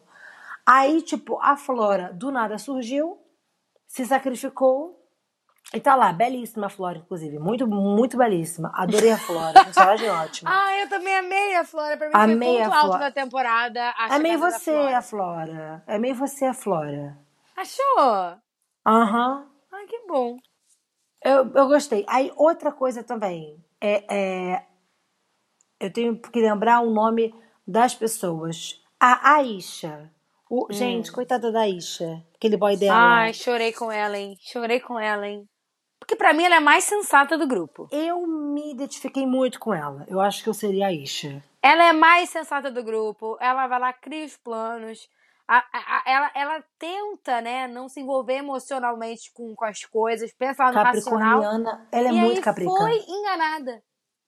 Aí, 0.65 1.01
tipo, 1.01 1.37
a 1.41 1.55
Flora 1.55 2.11
do 2.13 2.31
nada 2.31 2.57
surgiu, 2.57 3.19
se 3.87 4.05
sacrificou 4.05 5.04
e 5.75 5.79
tá 5.81 5.95
lá, 5.95 6.13
belíssima 6.13 6.67
a 6.67 6.69
Flora, 6.69 6.97
inclusive. 6.97 7.37
Muito, 7.37 7.67
muito 7.67 8.17
belíssima. 8.17 8.71
Adorei 8.73 9.11
a 9.11 9.17
Flora, 9.17 9.63
personagem 9.63 10.09
ótima. 10.09 10.49
Ah, 10.55 10.77
eu 10.79 10.89
também 10.89 11.15
amei 11.17 11.55
a 11.55 11.63
Flora. 11.65 11.97
Pra 11.97 12.07
mim 12.07 12.13
Amei 12.33 12.53
foi 12.55 12.61
a 12.61 12.65
ponto 12.69 12.77
alto 12.77 12.99
da 12.99 13.11
temporada. 13.11 13.93
A 13.97 14.15
É 14.15 14.19
da 14.19 14.37
você, 14.37 14.71
Flora. 14.71 14.97
a 14.97 15.01
Flora. 15.01 15.83
É 15.87 15.97
meio 15.99 16.15
você, 16.15 16.45
a 16.45 16.53
Flora. 16.53 17.17
Achou? 17.57 18.37
Aham. 18.85 19.47
Ai, 19.71 19.85
que 19.85 19.99
bom. 20.07 20.37
Eu, 21.23 21.51
eu 21.53 21.67
gostei. 21.67 22.05
Aí, 22.07 22.31
outra 22.35 22.71
coisa 22.71 23.03
também. 23.03 23.63
É, 23.81 24.05
é, 24.53 24.65
eu 25.79 25.91
tenho 25.91 26.19
que 26.19 26.39
lembrar 26.39 26.81
o 26.81 26.91
nome 26.91 27.33
das 27.67 27.93
pessoas. 27.95 28.81
A 28.99 29.35
Aisha. 29.37 30.11
O, 30.49 30.67
Gente, 30.71 31.11
coitada 31.11 31.51
da 31.51 31.61
Aisha. 31.61 32.23
Aquele 32.35 32.55
boy 32.55 32.77
dela. 32.77 32.95
Ai, 32.97 33.33
chorei 33.33 33.73
com 33.73 33.91
ela, 33.91 34.17
hein? 34.17 34.37
Chorei 34.39 34.79
com 34.79 34.99
ela, 34.99 35.27
hein? 35.27 35.47
Porque 36.05 36.15
pra 36.15 36.33
mim 36.33 36.43
ela 36.43 36.53
é 36.55 36.57
a 36.59 36.61
mais 36.61 36.83
sensata 36.83 37.35
do 37.35 37.47
grupo. 37.47 37.87
Eu 37.91 38.27
me 38.27 38.71
identifiquei 38.71 39.25
muito 39.25 39.59
com 39.59 39.73
ela. 39.73 40.05
Eu 40.07 40.21
acho 40.21 40.43
que 40.43 40.47
eu 40.49 40.53
seria 40.53 40.85
a 40.85 40.89
Aisha. 40.89 41.43
Ela 41.63 41.83
é 41.85 41.89
a 41.89 41.93
mais 41.93 42.29
sensata 42.29 42.69
do 42.69 42.83
grupo. 42.83 43.35
Ela 43.41 43.65
vai 43.65 43.79
lá, 43.79 43.91
cria 43.91 44.23
os 44.23 44.37
planos. 44.37 45.09
A- 45.47 45.57
a- 45.57 45.63
a- 45.73 46.03
ela, 46.05 46.31
ela 46.35 46.63
tenta, 46.77 47.41
né, 47.41 47.67
não 47.67 47.89
se 47.89 47.99
envolver 48.01 48.35
emocionalmente 48.35 49.31
com, 49.33 49.55
com 49.55 49.65
as 49.65 49.83
coisas, 49.83 50.31
pensa 50.31 50.63
no 50.71 50.73
racional. 50.77 50.93
Capricorniana, 51.41 51.87
ela 51.91 52.07
é 52.07 52.11
e 52.11 52.15
muito 52.15 52.41
caprica. 52.41 52.69
foi 52.71 52.99
enganada. 53.07 53.81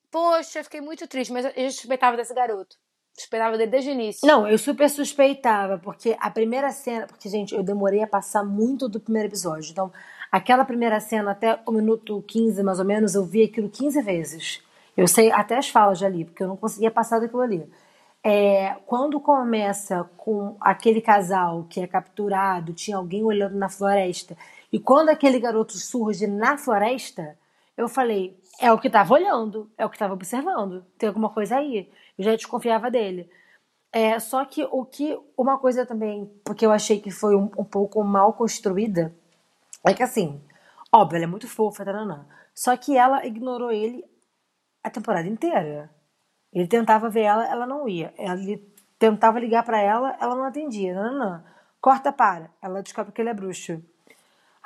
Poxa, 0.10 0.64
fiquei 0.64 0.82
muito 0.82 1.08
triste, 1.08 1.32
mas 1.32 1.46
eu 1.56 1.72
suspeitava 1.72 2.18
desse 2.18 2.34
garoto. 2.34 2.76
Suspeitava 3.16 3.56
dele 3.58 3.70
desde 3.72 3.90
o 3.90 3.94
início. 3.94 4.28
Não, 4.28 4.48
eu 4.48 4.58
super 4.60 4.90
suspeitava, 4.90 5.80
porque 5.80 6.16
a 6.20 6.30
primeira 6.30 6.72
cena. 6.72 7.08
Porque, 7.08 7.28
gente, 7.30 7.54
eu 7.56 7.64
demorei 7.64 8.02
a 8.04 8.08
passar 8.08 8.44
muito 8.44 8.88
do 8.88 9.00
primeiro 9.00 9.28
episódio. 9.28 9.72
Então, 9.72 9.92
aquela 10.32 10.66
primeira 10.66 11.00
cena, 11.00 11.32
até 11.32 11.60
o 11.66 11.72
minuto 11.72 12.24
15, 12.28 12.64
mais 12.64 12.80
ou 12.80 12.86
menos, 12.86 13.16
eu 13.16 13.26
vi 13.26 13.44
aquilo 13.44 13.70
15 13.70 14.02
vezes. 14.02 14.62
Eu 14.96 15.08
sei 15.08 15.32
até 15.32 15.58
as 15.58 15.70
falas 15.70 16.02
ali, 16.02 16.26
porque 16.26 16.44
eu 16.44 16.48
não 16.48 16.58
conseguia 16.58 16.92
passar 16.92 17.20
daquilo 17.20 17.42
ali. 17.42 17.70
É, 18.24 18.76
quando 18.86 19.20
começa 19.20 20.04
com 20.18 20.58
aquele 20.60 21.02
casal 21.02 21.66
que 21.70 21.80
é 21.80 21.88
capturado, 21.88 22.74
tinha 22.74 22.98
alguém 22.98 23.24
olhando 23.24 23.56
na 23.56 23.70
floresta, 23.70 24.36
E 24.72 24.80
quando 24.80 25.10
aquele 25.10 25.40
garoto 25.40 25.78
surge 25.78 26.28
na 26.28 26.58
floresta, 26.58 27.38
eu 27.78 27.88
falei, 27.88 28.38
é 28.60 28.72
o 28.72 28.80
que 28.80 28.90
tava 28.90 29.14
olhando, 29.14 29.70
é 29.78 29.86
o 29.86 29.90
que 29.90 29.98
tava 29.98 30.14
observando. 30.14 30.84
Tem 30.98 31.08
alguma 31.08 31.30
coisa 31.30 31.58
aí. 31.58 31.90
Eu 32.18 32.24
já 32.26 32.36
desconfiava 32.36 32.92
dele. 32.92 33.30
É, 33.92 34.20
só 34.20 34.44
que 34.46 34.68
o 34.72 34.84
que. 34.86 35.18
Uma 35.38 35.58
coisa 35.58 35.86
também, 35.86 36.30
porque 36.44 36.66
eu 36.66 36.72
achei 36.72 37.00
que 37.00 37.12
foi 37.12 37.36
um, 37.36 37.50
um 37.58 37.64
pouco 37.64 38.04
mal 38.04 38.34
construída, 38.34 39.14
é 39.86 39.94
que 39.94 40.04
assim, 40.04 40.44
óbvio, 40.94 41.18
ela 41.18 41.26
é 41.26 41.28
muito 41.28 41.48
fofa, 41.48 41.86
taranã. 41.86 42.28
Só 42.54 42.76
que 42.76 42.98
ela 42.98 43.26
ignorou 43.26 43.72
ele 43.72 44.04
a 44.84 44.90
temporada 44.90 45.28
inteira. 45.28 45.90
Ele 46.52 46.68
tentava 46.68 47.10
ver 47.10 47.24
ela, 47.24 47.46
ela 47.46 47.68
não 47.68 47.88
ia. 47.88 48.14
Ele 48.18 48.58
tentava 48.98 49.40
ligar 49.40 49.64
para 49.64 49.80
ela, 49.80 50.18
ela 50.20 50.36
não 50.36 50.46
atendia. 50.46 50.94
Não. 50.94 51.44
Corta 51.80 52.12
para. 52.12 52.50
Ela 52.62 52.82
descobre 52.82 53.12
que 53.12 53.22
ele 53.22 53.30
é 53.30 53.34
bruxo. 53.34 53.84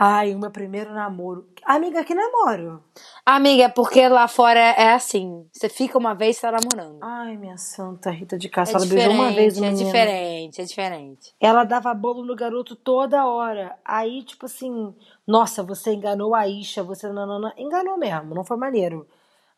Ai, 0.03 0.33
o 0.33 0.39
meu 0.39 0.49
primeiro 0.49 0.91
namoro. 0.95 1.47
Amiga, 1.63 2.03
que 2.03 2.15
namoro? 2.15 2.83
Amiga, 3.23 3.65
é 3.65 3.69
porque 3.69 4.07
lá 4.07 4.27
fora 4.27 4.59
é 4.59 4.93
assim. 4.93 5.47
Você 5.53 5.69
fica 5.69 5.95
uma 5.95 6.15
vez, 6.15 6.37
você 6.37 6.49
tá 6.49 6.53
namorando. 6.53 6.97
Ai, 7.03 7.37
minha 7.37 7.55
santa 7.55 8.09
Rita 8.09 8.35
de 8.35 8.49
Castro. 8.49 8.79
É 8.79 8.81
ela 8.81 8.89
beijou 8.89 9.13
uma 9.13 9.31
vez 9.31 9.59
o 9.59 9.63
é 9.63 9.69
menino. 9.69 9.85
diferente, 9.85 10.59
é 10.59 10.63
diferente. 10.63 11.35
Ela 11.39 11.63
dava 11.63 11.93
bolo 11.93 12.25
no 12.25 12.35
garoto 12.35 12.75
toda 12.75 13.27
hora. 13.27 13.77
Aí, 13.85 14.23
tipo 14.23 14.47
assim, 14.47 14.91
nossa, 15.27 15.61
você 15.61 15.93
enganou 15.93 16.33
a 16.33 16.47
Isha, 16.47 16.81
você 16.81 17.07
nanana. 17.07 17.53
Enganou 17.55 17.95
mesmo, 17.95 18.33
não 18.33 18.43
foi 18.43 18.57
maneiro. 18.57 19.07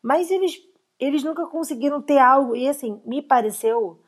Mas 0.02 0.30
eles, 0.30 0.60
eles 1.00 1.24
nunca 1.24 1.46
conseguiram 1.46 2.02
ter 2.02 2.18
algo. 2.18 2.54
E 2.54 2.68
assim, 2.68 3.00
me 3.06 3.22
pareceu 3.22 3.98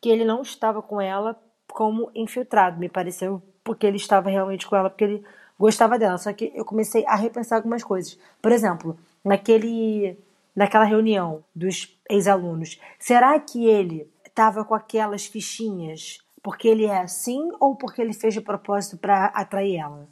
que 0.00 0.08
ele 0.08 0.24
não 0.24 0.42
estava 0.42 0.80
com 0.80 1.00
ela 1.00 1.36
como 1.66 2.12
infiltrado. 2.14 2.78
Me 2.78 2.88
pareceu 2.88 3.42
porque 3.64 3.88
ele 3.88 3.96
estava 3.96 4.30
realmente 4.30 4.68
com 4.68 4.76
ela, 4.76 4.88
porque 4.88 5.02
ele 5.02 5.24
gostava 5.60 5.98
dela. 5.98 6.18
Só 6.18 6.32
que 6.32 6.50
eu 6.54 6.64
comecei 6.64 7.04
a 7.06 7.14
repensar 7.14 7.56
algumas 7.56 7.84
coisas. 7.84 8.18
Por 8.40 8.50
exemplo, 8.50 8.98
naquele, 9.24 10.18
naquela 10.56 10.84
reunião 10.84 11.44
dos 11.54 11.96
ex-alunos, 12.08 12.80
será 12.98 13.38
que 13.38 13.66
ele 13.66 14.10
estava 14.26 14.64
com 14.64 14.74
aquelas 14.74 15.26
fichinhas 15.26 16.18
porque 16.42 16.66
ele 16.66 16.86
é 16.86 16.98
assim 16.98 17.50
ou 17.60 17.76
porque 17.76 18.00
ele 18.00 18.14
fez 18.14 18.32
de 18.32 18.40
propósito 18.40 18.96
para 18.96 19.26
atrair 19.26 19.76
ela? 19.76 20.08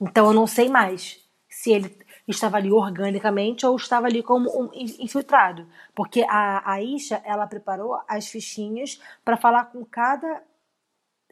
Então 0.00 0.26
eu 0.26 0.32
não 0.32 0.46
sei 0.46 0.68
mais 0.68 1.24
se 1.48 1.70
ele 1.72 1.96
estava 2.26 2.56
ali 2.56 2.70
organicamente 2.72 3.66
ou 3.66 3.76
estava 3.76 4.06
ali 4.06 4.22
como 4.22 4.48
um 4.50 4.70
in- 4.72 4.96
infiltrado. 5.04 5.66
Porque 5.94 6.24
a, 6.28 6.72
a 6.72 6.82
Isha, 6.82 7.20
ela 7.24 7.46
preparou 7.46 8.00
as 8.08 8.28
fichinhas 8.28 9.00
para 9.24 9.36
falar 9.36 9.66
com 9.66 9.84
cada 9.84 10.42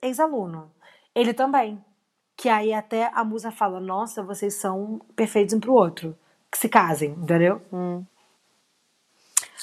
ex-aluno. 0.02 0.70
Ele 1.14 1.32
também. 1.34 1.82
Que 2.40 2.48
aí 2.48 2.72
até 2.72 3.10
a 3.12 3.24
musa 3.24 3.50
fala, 3.50 3.80
nossa, 3.80 4.22
vocês 4.22 4.54
são 4.54 5.00
perfeitos 5.16 5.54
um 5.54 5.60
pro 5.60 5.72
outro. 5.74 6.16
Que 6.50 6.56
se 6.56 6.68
casem, 6.68 7.10
entendeu? 7.10 7.60
Hum. 7.72 8.04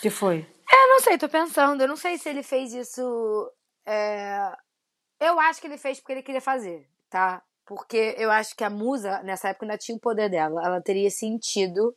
Que 0.01 0.09
foi? 0.09 0.45
Eu 0.71 0.89
não 0.89 0.99
sei, 0.99 1.17
tô 1.17 1.29
pensando. 1.29 1.81
Eu 1.81 1.87
não 1.87 1.95
sei 1.95 2.17
se 2.17 2.27
ele 2.27 2.43
fez 2.43 2.73
isso. 2.73 3.49
é, 3.85 4.51
Eu 5.21 5.39
acho 5.39 5.61
que 5.61 5.67
ele 5.67 5.77
fez 5.77 5.99
porque 5.99 6.11
ele 6.13 6.21
queria 6.21 6.41
fazer, 6.41 6.85
tá? 7.09 7.41
Porque 7.65 8.13
eu 8.17 8.29
acho 8.29 8.53
que 8.55 8.63
a 8.63 8.69
musa, 8.69 9.23
nessa 9.23 9.49
época, 9.49 9.65
ainda 9.65 9.77
tinha 9.77 9.95
o 9.97 10.01
poder 10.01 10.29
dela. 10.29 10.61
Ela 10.63 10.81
teria 10.81 11.09
sentido 11.09 11.95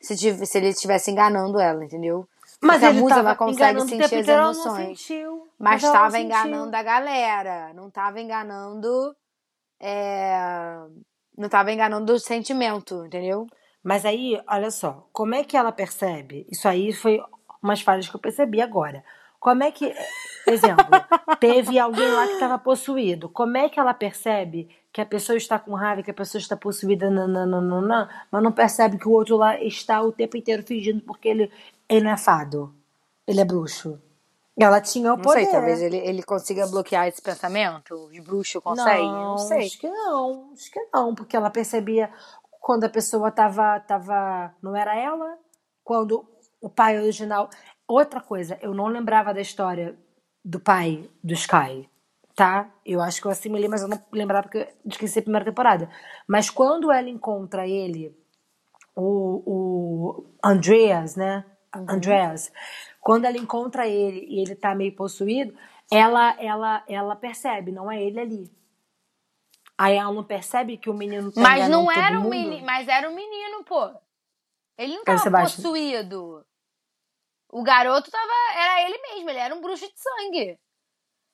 se, 0.00 0.16
tiv- 0.16 0.44
se 0.46 0.58
ele 0.58 0.68
estivesse 0.68 1.10
enganando 1.10 1.60
ela, 1.60 1.84
entendeu? 1.84 2.26
Porque 2.58 2.84
a 2.86 2.92
musa 2.94 3.14
ela 3.20 3.36
consegue 3.36 3.80
sentir 3.82 4.04
as 4.04 4.26
emoções. 4.56 5.00
sentiu. 5.00 5.46
Mas 5.58 5.82
estava 5.82 6.18
enganando 6.18 6.74
a 6.74 6.82
galera. 6.82 7.72
Não 7.74 7.88
estava 7.88 8.18
enganando. 8.20 9.14
É, 9.80 10.32
Não 11.36 11.46
estava 11.46 11.72
enganando 11.72 12.12
o 12.12 12.18
sentimento, 12.18 13.04
entendeu? 13.06 13.46
Mas 13.82 14.04
aí, 14.04 14.40
olha 14.46 14.70
só, 14.70 15.08
como 15.12 15.34
é 15.34 15.42
que 15.42 15.56
ela 15.56 15.72
percebe? 15.72 16.46
Isso 16.50 16.68
aí 16.68 16.92
foi 16.92 17.20
umas 17.62 17.80
falhas 17.80 18.08
que 18.08 18.14
eu 18.14 18.20
percebi 18.20 18.60
agora. 18.60 19.02
Como 19.38 19.64
é 19.64 19.72
que, 19.72 19.94
exemplo, 20.46 20.84
teve 21.40 21.78
alguém 21.78 22.08
lá 22.08 22.26
que 22.26 22.34
estava 22.34 22.58
possuído. 22.58 23.28
Como 23.30 23.56
é 23.56 23.70
que 23.70 23.80
ela 23.80 23.94
percebe 23.94 24.68
que 24.92 25.00
a 25.00 25.06
pessoa 25.06 25.36
está 25.36 25.58
com 25.58 25.74
raiva, 25.74 26.02
que 26.02 26.10
a 26.10 26.14
pessoa 26.14 26.40
está 26.40 26.56
possuída, 26.56 27.10
nananana, 27.10 28.26
mas 28.30 28.42
não 28.42 28.52
percebe 28.52 28.98
que 28.98 29.08
o 29.08 29.12
outro 29.12 29.36
lá 29.36 29.58
está 29.62 30.02
o 30.02 30.12
tempo 30.12 30.36
inteiro 30.36 30.62
fingindo 30.62 31.00
porque 31.02 31.28
ele, 31.28 31.50
ele 31.88 32.04
não 32.04 32.10
é 32.10 32.16
fado. 32.18 32.74
Ele 33.26 33.40
é 33.40 33.44
bruxo. 33.44 33.98
Ela 34.60 34.80
tinha 34.80 35.12
o 35.12 35.16
Não 35.16 35.22
poder. 35.22 35.44
sei, 35.44 35.52
talvez 35.52 35.80
ele, 35.80 35.96
ele 35.96 36.22
consiga 36.22 36.66
bloquear 36.66 37.08
esse 37.08 37.22
pensamento. 37.22 37.94
Os 37.94 38.18
bruxos 38.20 38.62
conseguem? 38.62 39.10
Não, 39.10 39.38
sei. 39.38 39.66
Acho 39.66 39.78
que 39.78 39.88
não, 39.88 40.52
acho 40.52 40.70
que 40.70 40.80
não, 40.92 41.14
porque 41.14 41.34
ela 41.36 41.48
percebia 41.48 42.12
quando 42.60 42.84
a 42.84 42.88
pessoa 42.90 43.30
tava, 43.30 43.80
tava. 43.80 44.54
Não 44.62 44.76
era 44.76 44.94
ela? 44.94 45.38
Quando 45.82 46.28
o 46.60 46.68
pai 46.68 46.98
original. 46.98 47.48
Outra 47.88 48.20
coisa, 48.20 48.58
eu 48.60 48.72
não 48.74 48.86
lembrava 48.86 49.34
da 49.34 49.40
história 49.40 49.98
do 50.44 50.60
pai 50.60 51.10
do 51.24 51.32
Sky, 51.34 51.88
tá? 52.36 52.70
Eu 52.84 53.00
acho 53.00 53.20
que 53.20 53.26
eu 53.26 53.30
assimilei, 53.32 53.68
mas 53.68 53.82
eu 53.82 53.88
não 53.88 54.00
lembrava 54.12 54.44
porque 54.44 54.58
eu 54.58 54.90
esqueci 54.90 55.18
a 55.18 55.22
primeira 55.22 55.44
temporada. 55.44 55.90
Mas 56.28 56.50
quando 56.50 56.92
ela 56.92 57.08
encontra 57.08 57.66
ele, 57.66 58.16
o, 58.94 59.42
o 59.46 60.24
Andreas, 60.44 61.16
né? 61.16 61.44
Andreas, 61.72 62.52
quando 63.00 63.24
ela 63.24 63.36
encontra 63.38 63.86
ele 63.88 64.26
e 64.28 64.40
ele 64.40 64.54
tá 64.54 64.74
meio 64.74 64.94
possuído, 64.94 65.56
ela, 65.90 66.36
ela, 66.40 66.84
ela 66.86 67.16
percebe, 67.16 67.72
não 67.72 67.90
é 67.90 68.02
ele 68.02 68.20
ali. 68.20 68.60
Aí 69.76 69.96
ela 69.96 70.12
não 70.12 70.22
percebe 70.22 70.76
que 70.76 70.90
o 70.90 70.94
menino 70.94 71.32
tá 71.32 71.40
Mas 71.40 71.60
enganando 71.64 71.84
não 71.84 71.90
era 71.90 72.18
um 72.18 72.22
mundo? 72.24 72.30
menino, 72.30 72.66
mas 72.66 72.86
era 72.86 73.08
um 73.08 73.14
menino, 73.14 73.64
pô. 73.64 73.90
Ele 74.76 74.94
não 74.94 75.02
o 75.02 75.04
tava 75.04 75.18
Sebastian. 75.18 75.62
possuído. 75.62 76.46
O 77.50 77.62
garoto 77.62 78.10
tava. 78.10 78.32
Era 78.54 78.82
ele 78.86 78.98
mesmo, 78.98 79.30
ele 79.30 79.38
era 79.38 79.54
um 79.54 79.60
bruxo 79.60 79.86
de 79.90 79.98
sangue. 79.98 80.58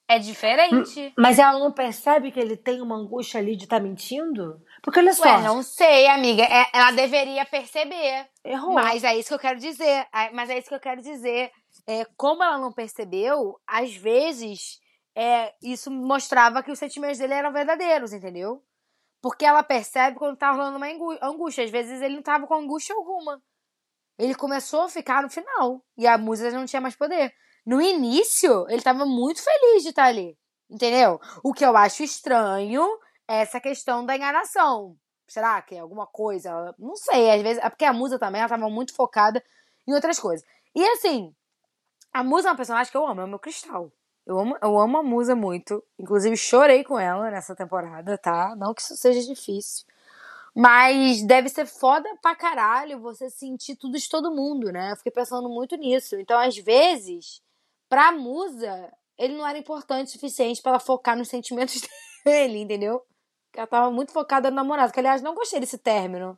É 0.09 0.17
diferente. 0.17 1.13
Mas 1.17 1.37
ela 1.37 1.59
não 1.59 1.71
percebe 1.71 2.31
que 2.31 2.39
ele 2.39 2.55
tem 2.55 2.81
uma 2.81 2.95
angústia 2.95 3.39
ali 3.41 3.57
de 3.57 3.65
estar 3.65 3.81
mentindo? 3.81 4.61
Porque 4.83 4.99
olha 4.99 5.13
só, 5.13 5.23
Ué, 5.23 5.41
não 5.41 5.61
sei, 5.63 6.07
amiga. 6.07 6.43
É- 6.43 6.67
ela 6.73 6.91
deveria 6.91 7.45
perceber. 7.45 8.27
errou. 8.43 8.73
Mas 8.73 9.03
é 9.03 9.15
isso 9.17 9.29
que 9.29 9.33
eu 9.35 9.39
quero 9.39 9.59
dizer. 9.59 10.07
É, 10.13 10.29
Mas 10.31 10.49
é 10.49 10.57
isso 10.57 10.69
que 10.69 10.75
eu 10.75 10.79
quero 10.79 11.01
dizer. 11.01 11.51
É, 11.87 12.05
como 12.15 12.43
ela 12.43 12.57
não 12.57 12.71
percebeu, 12.71 13.59
às 13.67 13.95
vezes 13.95 14.79
é, 15.15 15.53
isso 15.61 15.89
mostrava 15.91 16.61
que 16.63 16.71
os 16.71 16.79
sentimentos 16.79 17.17
dele 17.17 17.33
eram 17.33 17.51
verdadeiros, 17.51 18.13
entendeu? 18.13 18.61
Porque 19.21 19.45
ela 19.45 19.63
percebe 19.63 20.17
quando 20.17 20.37
tá 20.37 20.51
rolando 20.51 20.77
uma 20.77 20.87
angú- 20.87 21.17
angústia. 21.21 21.63
Às 21.63 21.71
vezes 21.71 22.01
ele 22.01 22.15
não 22.15 22.21
tava 22.23 22.45
com 22.47 22.53
angústia 22.55 22.95
alguma. 22.95 23.41
Ele 24.17 24.33
começou 24.35 24.81
a 24.83 24.89
ficar 24.89 25.21
no 25.23 25.29
final. 25.29 25.83
E 25.97 26.07
a 26.07 26.17
música 26.17 26.51
já 26.51 26.57
não 26.59 26.65
tinha 26.65 26.81
mais 26.81 26.95
poder. 26.95 27.33
No 27.65 27.81
início, 27.81 28.65
ele 28.69 28.81
tava 28.81 29.05
muito 29.05 29.43
feliz 29.43 29.83
de 29.83 29.89
estar 29.89 30.05
ali. 30.05 30.37
Entendeu? 30.69 31.19
O 31.43 31.53
que 31.53 31.65
eu 31.65 31.75
acho 31.77 32.03
estranho 32.03 32.85
essa 33.27 33.59
questão 33.59 34.05
da 34.05 34.15
enganação. 34.15 34.97
Será 35.27 35.61
que 35.61 35.75
é 35.75 35.79
alguma 35.79 36.07
coisa? 36.07 36.73
Não 36.79 36.95
sei, 36.95 37.29
às 37.31 37.41
vezes. 37.41 37.63
É 37.63 37.69
porque 37.69 37.85
a 37.85 37.93
musa 37.93 38.17
também 38.17 38.39
ela 38.39 38.49
tava 38.49 38.69
muito 38.69 38.93
focada 38.93 39.43
em 39.85 39.93
outras 39.93 40.19
coisas. 40.19 40.47
E 40.73 40.85
assim, 40.89 41.35
a 42.13 42.23
musa 42.23 42.47
é 42.47 42.51
uma 42.51 42.57
personagem 42.57 42.91
que 42.91 42.97
eu 42.97 43.05
amo, 43.05 43.21
é 43.21 43.25
o 43.25 43.27
meu 43.27 43.39
cristal. 43.39 43.91
Eu 44.25 44.39
amo, 44.39 44.57
eu 44.61 44.79
amo 44.79 44.97
a 44.97 45.03
musa 45.03 45.35
muito. 45.35 45.83
Inclusive, 45.99 46.35
chorei 46.37 46.83
com 46.83 46.99
ela 46.99 47.29
nessa 47.31 47.55
temporada, 47.55 48.17
tá? 48.17 48.55
Não 48.55 48.73
que 48.73 48.81
isso 48.81 48.95
seja 48.97 49.21
difícil. 49.21 49.85
Mas 50.55 51.21
deve 51.23 51.49
ser 51.49 51.65
foda 51.65 52.09
pra 52.21 52.35
caralho 52.35 52.99
você 52.99 53.29
sentir 53.29 53.75
tudo 53.75 53.97
de 53.97 54.09
todo 54.09 54.33
mundo, 54.33 54.71
né? 54.71 54.91
Eu 54.91 54.97
fiquei 54.97 55.11
pensando 55.11 55.47
muito 55.47 55.75
nisso. 55.77 56.15
Então, 56.15 56.39
às 56.39 56.57
vezes, 56.57 57.41
pra 57.87 58.11
musa, 58.11 58.91
ele 59.17 59.35
não 59.35 59.47
era 59.47 59.57
importante 59.57 60.07
o 60.07 60.11
suficiente 60.11 60.61
pra 60.61 60.71
ela 60.71 60.79
focar 60.79 61.17
nos 61.17 61.29
sentimentos 61.29 61.81
dele, 62.25 62.59
entendeu? 62.59 63.05
Ela 63.59 63.67
tava 63.67 63.91
muito 63.91 64.11
focada 64.11 64.49
no 64.49 64.55
namorado. 64.55 64.91
Que, 64.93 64.99
aliás, 64.99 65.21
não 65.21 65.33
gostei 65.35 65.59
desse 65.59 65.77
término. 65.77 66.37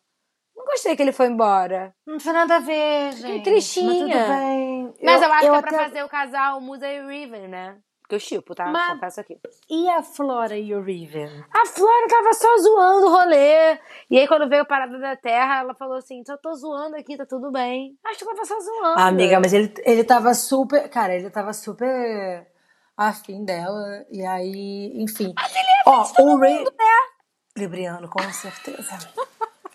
Não 0.55 0.65
gostei 0.65 0.95
que 0.95 1.01
ele 1.01 1.11
foi 1.13 1.27
embora. 1.27 1.93
Não 2.05 2.17
tem 2.17 2.33
nada 2.33 2.57
a 2.57 2.59
ver, 2.59 3.13
gente. 3.13 3.43
tristinha. 3.43 3.87
Mas 4.15 4.25
tudo 4.25 4.37
bem. 4.39 4.93
Mas 5.03 5.21
eu, 5.21 5.31
acho 5.31 5.39
que 5.41 5.47
é 5.47 5.61
pra 5.61 5.69
até- 5.77 5.83
fazer 5.85 6.03
o 6.03 6.09
casal 6.09 6.59
Musa 6.61 6.87
e 6.87 7.05
Riven, 7.07 7.47
né? 7.47 7.77
Que 8.09 8.15
eu 8.15 8.19
chipo, 8.19 8.55
tá? 8.55 8.65
Mas- 8.65 8.93
Confesso 8.93 9.21
aqui. 9.21 9.37
E 9.69 9.87
a 9.89 10.01
Flora 10.01 10.57
e 10.57 10.73
o 10.73 10.81
Riven? 10.81 11.29
A 11.53 11.65
Flora 11.67 12.07
tava 12.09 12.33
só 12.33 12.57
zoando 12.57 13.05
o 13.05 13.09
rolê. 13.11 13.77
E 14.09 14.17
aí, 14.19 14.27
quando 14.27 14.49
veio 14.49 14.63
a 14.63 14.65
parada 14.65 14.97
da 14.97 15.15
Terra, 15.15 15.59
ela 15.59 15.75
falou 15.75 15.95
assim: 15.97 16.23
só 16.25 16.35
tô 16.35 16.51
zoando 16.55 16.95
aqui, 16.97 17.15
tá 17.15 17.25
tudo 17.25 17.51
bem. 17.51 17.95
Acho 18.03 18.17
que 18.17 18.23
ela 18.25 18.33
tava 18.33 18.45
só 18.47 18.59
zoando. 18.59 18.99
Ah, 18.99 19.07
amiga, 19.07 19.39
mas 19.39 19.53
ele, 19.53 19.71
ele 19.85 20.03
tava 20.03 20.33
super. 20.33 20.89
Cara, 20.89 21.13
ele 21.15 21.29
tava 21.29 21.53
super 21.53 22.47
afim 22.97 23.45
dela. 23.45 24.03
E 24.11 24.25
aí, 24.25 24.91
enfim. 24.95 25.31
Mas 25.35 25.55
ele 25.55 25.68
Ó, 25.89 26.05
o 26.19 26.37
Ray... 26.37 26.63
Libriano, 27.57 28.07
com 28.07 28.21
certeza. 28.31 28.97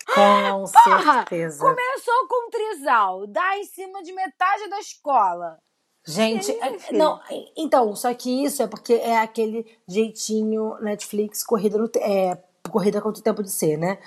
Com 0.07 0.63
Porra, 0.71 1.13
certeza. 1.13 1.59
Começou 1.59 2.27
com 2.29 2.47
um 2.47 2.49
trisal, 2.49 3.27
dá 3.27 3.57
em 3.57 3.65
cima 3.65 4.01
de 4.01 4.13
metade 4.13 4.69
da 4.69 4.79
escola. 4.79 5.59
Gente, 6.07 6.51
é- 6.51 6.93
não, 6.93 7.19
então, 7.57 7.95
só 7.95 8.13
que 8.13 8.45
isso 8.45 8.61
é 8.61 8.67
porque 8.67 8.93
é 8.93 9.17
aquele 9.17 9.65
jeitinho 9.87 10.77
Netflix 10.79 11.43
corrida 11.43 11.77
no 11.77 11.89
é 11.97 12.37
corrida 12.69 13.01
contra 13.01 13.19
o 13.19 13.23
tempo 13.23 13.43
de 13.43 13.51
ser, 13.51 13.77
né? 13.77 13.99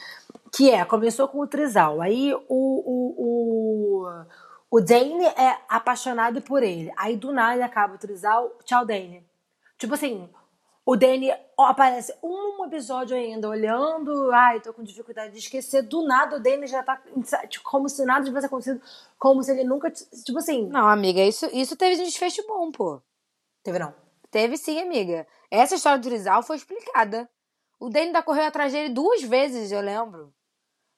Que 0.52 0.70
é, 0.70 0.84
começou 0.84 1.28
com 1.28 1.40
o 1.40 1.46
Trizal. 1.46 2.00
Aí 2.00 2.32
o, 2.34 2.40
o, 2.48 3.14
o, 3.18 4.24
o 4.70 4.80
Dane 4.80 5.26
é 5.26 5.58
apaixonado 5.68 6.40
por 6.40 6.62
ele. 6.62 6.92
Aí 6.96 7.16
do 7.16 7.32
nada 7.32 7.64
acaba 7.64 7.94
o 7.94 7.98
Trizal, 7.98 8.56
tchau, 8.64 8.86
Dane. 8.86 9.26
Tipo 9.76 9.94
assim, 9.94 10.28
o 10.88 10.96
Danny 10.96 11.30
aparece 11.58 12.14
um 12.22 12.64
episódio 12.64 13.14
ainda 13.14 13.46
olhando, 13.46 14.32
ai, 14.32 14.58
tô 14.58 14.72
com 14.72 14.82
dificuldade 14.82 15.32
de 15.32 15.38
esquecer. 15.38 15.82
Do 15.82 16.02
nada 16.06 16.36
o 16.36 16.40
Danny 16.40 16.66
já 16.66 16.82
tá 16.82 16.96
tipo, 17.46 17.62
como 17.62 17.90
se 17.90 18.06
nada 18.06 18.24
tivesse 18.24 18.46
acontecido, 18.46 18.80
como 19.18 19.42
se 19.42 19.50
ele 19.50 19.64
nunca. 19.64 19.90
Tipo 19.90 20.38
assim. 20.38 20.66
Não, 20.68 20.88
amiga, 20.88 21.20
isso, 21.20 21.44
isso 21.52 21.76
teve 21.76 22.00
um 22.00 22.06
desfecho 22.06 22.42
bom, 22.48 22.72
pô. 22.72 23.02
Teve 23.62 23.78
não. 23.78 23.94
Teve 24.30 24.56
sim, 24.56 24.80
amiga. 24.80 25.26
Essa 25.50 25.74
história 25.74 25.98
do 25.98 26.08
Trizal 26.08 26.42
foi 26.42 26.56
explicada. 26.56 27.28
O 27.78 27.90
Danny 27.90 28.06
ainda 28.06 28.22
correu 28.22 28.44
atrás 28.44 28.72
dele 28.72 28.88
duas 28.88 29.22
vezes, 29.22 29.70
eu 29.70 29.82
lembro. 29.82 30.32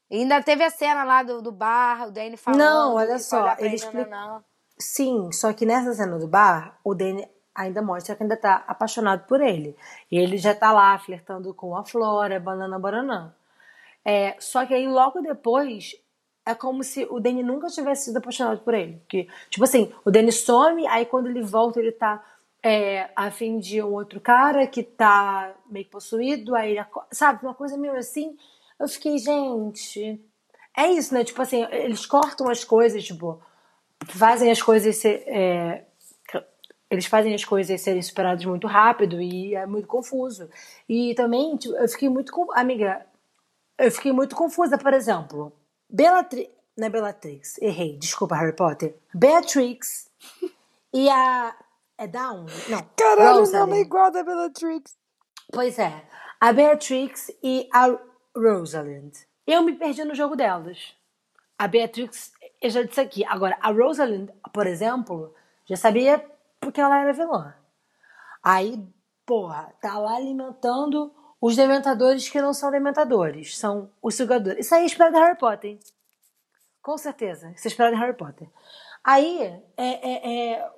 E 0.09 0.19
ainda 0.19 0.41
teve 0.41 0.63
a 0.63 0.71
cena 0.71 1.03
lá 1.03 1.25
do, 1.25 1.43
do 1.43 1.51
bar, 1.51 2.07
o 2.07 2.13
Danny 2.13 2.37
falando. 2.37 2.61
Não, 2.61 2.95
olha 2.95 3.19
só, 3.19 3.57
ele 3.59 3.75
explica. 3.75 4.45
Sim, 4.79 5.33
só 5.33 5.53
que 5.53 5.67
nessa 5.67 5.93
cena 5.95 6.17
do 6.17 6.29
bar, 6.29 6.79
o 6.85 6.95
Danny 6.95 7.29
ainda 7.55 7.83
mostra 7.83 8.15
que 8.17 8.23
ainda 8.23 8.37
tá 8.37 8.65
apaixonado 8.67 9.27
por 9.27 9.41
ele. 9.41 9.77
E 10.11 10.19
ele 10.19 10.39
já 10.39 10.55
tá 10.55 10.73
lá 10.73 10.99
flertando 10.99 11.53
com 11.55 11.77
a 11.77 11.85
Flora, 11.85 12.41
banana 12.41 12.79
bananã. 12.79 13.35
É, 14.05 14.37
só 14.39 14.65
que 14.65 14.75
aí 14.75 14.89
logo 14.89 15.21
depois 15.21 15.95
é 16.47 16.55
como 16.55 16.83
se 16.83 17.07
o 17.11 17.21
Danny 17.21 17.43
nunca 17.43 17.69
tivesse 17.69 18.07
sido 18.07 18.17
apaixonado 18.17 18.61
por 18.61 18.75
ele. 18.75 19.03
Que, 19.09 19.29
tipo 19.51 19.65
assim, 19.65 19.93
o 20.05 20.11
Danny 20.11 20.33
some, 20.33 20.87
aí 20.87 21.05
quando 21.07 21.29
ele 21.29 21.43
volta 21.43 21.79
ele 21.79 21.93
tá 21.93 22.25
é, 22.63 23.09
de 23.61 23.83
um 23.83 23.93
outro 23.93 24.21
cara 24.21 24.67
que 24.67 24.83
tá 24.83 25.55
meio 25.71 25.87
possuído, 25.87 26.55
aí 26.55 26.73
ele, 26.73 26.87
sabe, 27.11 27.45
uma 27.45 27.55
coisa 27.55 27.77
meio 27.77 27.97
assim. 27.97 28.37
Eu 28.79 28.89
fiquei, 28.89 29.19
gente. 29.19 30.21
É 30.77 30.91
isso, 30.91 31.13
né? 31.15 31.25
Tipo 31.25 31.43
assim, 31.43 31.67
eles 31.71 32.07
cortam 32.07 32.49
as 32.49 32.65
coisas, 32.65 33.05
tipo, 33.05 33.43
fazem 34.07 34.51
as 34.51 34.63
coisas 34.63 34.97
ser, 34.97 35.25
é, 35.27 35.85
eles 36.91 37.07
fazem 37.07 37.35
as 37.35 37.45
coisas 37.45 37.81
serem 37.81 38.03
superadas 38.03 38.45
muito 38.45 38.67
rápido 38.67 39.21
e 39.23 39.55
é 39.55 39.65
muito 39.65 39.87
confuso. 39.87 40.51
E 40.89 41.15
também 41.15 41.57
tipo, 41.57 41.75
eu 41.77 41.89
fiquei 41.89 42.09
muito 42.09 42.33
amiga, 42.53 43.07
eu 43.79 43.91
fiquei 43.91 44.13
muito 44.13 44.35
confusa, 44.35 44.77
por 44.77 44.93
exemplo, 44.93 45.53
Bellatrix, 45.89 46.51
não 46.77 46.87
é 46.87 46.91
Bellatrix, 46.91 47.59
errei, 47.63 47.97
desculpa 47.97 48.37
Harry 48.37 48.55
Potter. 48.55 48.97
Beatrix 49.15 50.11
e 50.93 51.09
a 51.09 51.55
é 51.97 52.07
Down? 52.07 52.47
Não. 52.69 52.83
Caralho, 52.97 53.45
o 53.45 53.53
nome 53.53 53.77
é 53.77 53.81
igual 53.83 54.11
da 54.11 54.25
Bellatrix. 54.25 54.97
Pois 55.53 55.79
é. 55.79 56.03
A 56.41 56.51
Beatrix 56.51 57.31
e 57.43 57.69
a 57.71 57.95
Rosalind. 58.35 59.15
Eu 59.47 59.63
me 59.63 59.75
perdi 59.75 60.03
no 60.05 60.15
jogo 60.15 60.35
delas. 60.35 60.97
A 61.59 61.69
Beatrix, 61.69 62.33
eu 62.63 62.71
já 62.71 62.83
disse 62.83 63.01
aqui. 63.01 63.23
Agora, 63.27 63.59
a 63.61 63.71
Rosalind, 63.71 64.31
por 64.51 64.67
exemplo, 64.67 65.35
já 65.67 65.77
sabia 65.77 66.25
porque 66.61 66.81
ela 66.81 67.01
era 67.01 67.13
vilã. 67.13 67.55
Aí, 68.43 68.87
porra, 69.27 69.73
tá 69.81 69.99
lá 69.99 70.17
alimentando 70.17 71.13
os 71.41 71.57
dementadores 71.57 72.29
que 72.29 72.41
não 72.41 72.53
são 72.53 72.71
dementadores, 72.71 73.57
são 73.57 73.91
os 74.03 74.15
sugadores. 74.15 74.67
Isso 74.67 74.75
aí 74.75 74.83
é 74.83 74.87
esperado 74.87 75.15
de 75.15 75.21
Harry 75.21 75.39
Potter. 75.39 75.79
Com 76.83 76.99
certeza, 76.99 77.51
isso 77.57 77.67
é 77.67 77.71
esperado 77.71 77.97
de 77.97 78.01
Harry 78.01 78.17
Potter. 78.17 78.49
Aí, 79.03 79.63
é, 79.77 80.11
é, 80.11 80.53
é, 80.53 80.71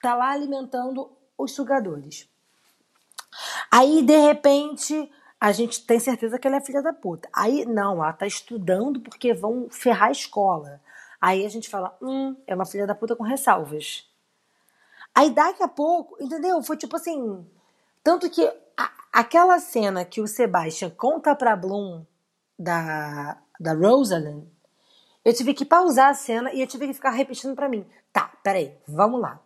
tá 0.00 0.14
lá 0.14 0.30
alimentando 0.30 1.10
os 1.36 1.52
sugadores. 1.52 2.28
Aí, 3.70 4.02
de 4.02 4.16
repente, 4.16 5.10
a 5.38 5.52
gente 5.52 5.86
tem 5.86 5.98
certeza 5.98 6.38
que 6.38 6.46
ela 6.46 6.56
é 6.56 6.60
filha 6.60 6.82
da 6.82 6.92
puta. 6.92 7.28
Aí, 7.32 7.64
não, 7.66 8.02
ela 8.02 8.12
tá 8.12 8.26
estudando 8.26 9.00
porque 9.00 9.34
vão 9.34 9.68
ferrar 9.70 10.08
a 10.08 10.12
escola. 10.12 10.80
Aí 11.20 11.44
a 11.44 11.48
gente 11.48 11.68
fala, 11.68 11.96
hum, 12.00 12.34
é 12.46 12.54
uma 12.54 12.64
filha 12.64 12.86
da 12.86 12.94
puta 12.94 13.14
com 13.14 13.22
ressalvas. 13.22 14.09
Aí 15.14 15.30
daqui 15.30 15.62
a 15.62 15.68
pouco, 15.68 16.16
entendeu? 16.22 16.62
Foi 16.62 16.76
tipo 16.76 16.96
assim. 16.96 17.46
Tanto 18.02 18.30
que 18.30 18.44
a, 18.76 18.90
aquela 19.12 19.58
cena 19.58 20.04
que 20.04 20.20
o 20.20 20.26
Sebastian 20.26 20.90
conta 20.90 21.34
pra 21.34 21.56
Bloom 21.56 22.04
da, 22.58 23.38
da 23.58 23.74
Rosalind, 23.74 24.44
eu 25.24 25.34
tive 25.34 25.52
que 25.52 25.64
pausar 25.64 26.10
a 26.10 26.14
cena 26.14 26.52
e 26.52 26.60
eu 26.60 26.66
tive 26.66 26.86
que 26.86 26.94
ficar 26.94 27.10
repetindo 27.10 27.54
para 27.54 27.68
mim. 27.68 27.86
Tá, 28.12 28.32
peraí, 28.42 28.74
vamos 28.86 29.20
lá. 29.20 29.38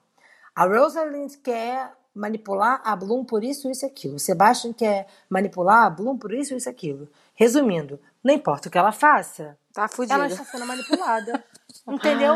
A 0.55 0.66
Rosalind 0.66 1.35
quer 1.42 1.92
manipular 2.14 2.81
a 2.85 2.94
Bloom 2.94 3.24
por 3.24 3.42
isso, 3.42 3.68
isso 3.68 3.85
e 3.85 3.88
aquilo. 3.88 4.14
O 4.14 4.20
Sebastian 4.20 4.72
quer 4.72 5.09
manipular 5.29 5.85
a 5.85 5.90
Bloom 5.90 6.16
por 6.16 6.33
isso, 6.33 6.55
isso 6.55 6.68
e 6.68 6.70
aquilo. 6.70 7.09
Resumindo, 7.35 7.98
não 8.22 8.33
importa 8.33 8.68
o 8.68 8.70
que 8.70 8.79
ela 8.79 8.92
faça, 8.92 9.59
tá 9.72 9.88
fudida. 9.88 10.14
ela 10.14 10.29
está 10.29 10.44
sendo 10.44 10.64
manipulada. 10.64 11.44
entendeu? 11.88 12.35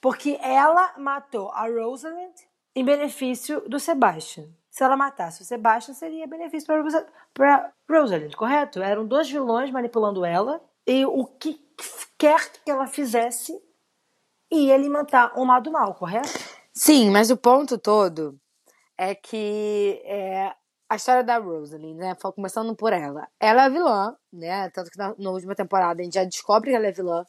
Porque 0.00 0.38
ela 0.42 0.92
matou 0.98 1.50
a 1.50 1.66
Rosalind 1.66 2.34
em 2.74 2.84
benefício 2.84 3.62
do 3.68 3.78
Sebastian. 3.78 4.46
Se 4.70 4.82
ela 4.82 4.96
matasse 4.96 5.42
o 5.42 5.44
Sebastian, 5.44 5.94
seria 5.94 6.26
benefício 6.26 6.66
para 7.32 7.72
Rosalind, 7.88 8.34
correto? 8.34 8.82
Eram 8.82 9.06
dois 9.06 9.30
vilões 9.30 9.70
manipulando 9.70 10.24
ela 10.24 10.60
e 10.86 11.06
o 11.06 11.24
que 11.24 11.64
quer 12.18 12.50
que 12.64 12.70
ela 12.70 12.86
fizesse 12.86 13.56
ia 14.50 14.74
alimentar 14.74 15.32
um 15.36 15.46
lado 15.46 15.70
mal, 15.70 15.94
correto? 15.94 16.28
Sim, 16.72 17.10
mas 17.10 17.30
o 17.30 17.36
ponto 17.36 17.78
todo 17.78 18.38
é 18.98 19.14
que 19.14 20.02
é, 20.04 20.52
a 20.88 20.96
história 20.96 21.22
da 21.22 21.38
Rosalind, 21.38 21.96
né? 21.96 22.16
Começando 22.34 22.74
por 22.74 22.92
ela. 22.92 23.28
Ela 23.38 23.66
é 23.66 23.70
vilã, 23.70 24.16
né? 24.32 24.70
Tanto 24.70 24.90
que 24.90 24.98
na, 24.98 25.14
na 25.18 25.30
última 25.30 25.54
temporada 25.54 26.00
a 26.00 26.04
gente 26.04 26.14
já 26.14 26.24
descobre 26.24 26.70
que 26.70 26.76
ela 26.76 26.86
é 26.86 26.92
vilã 26.92 27.24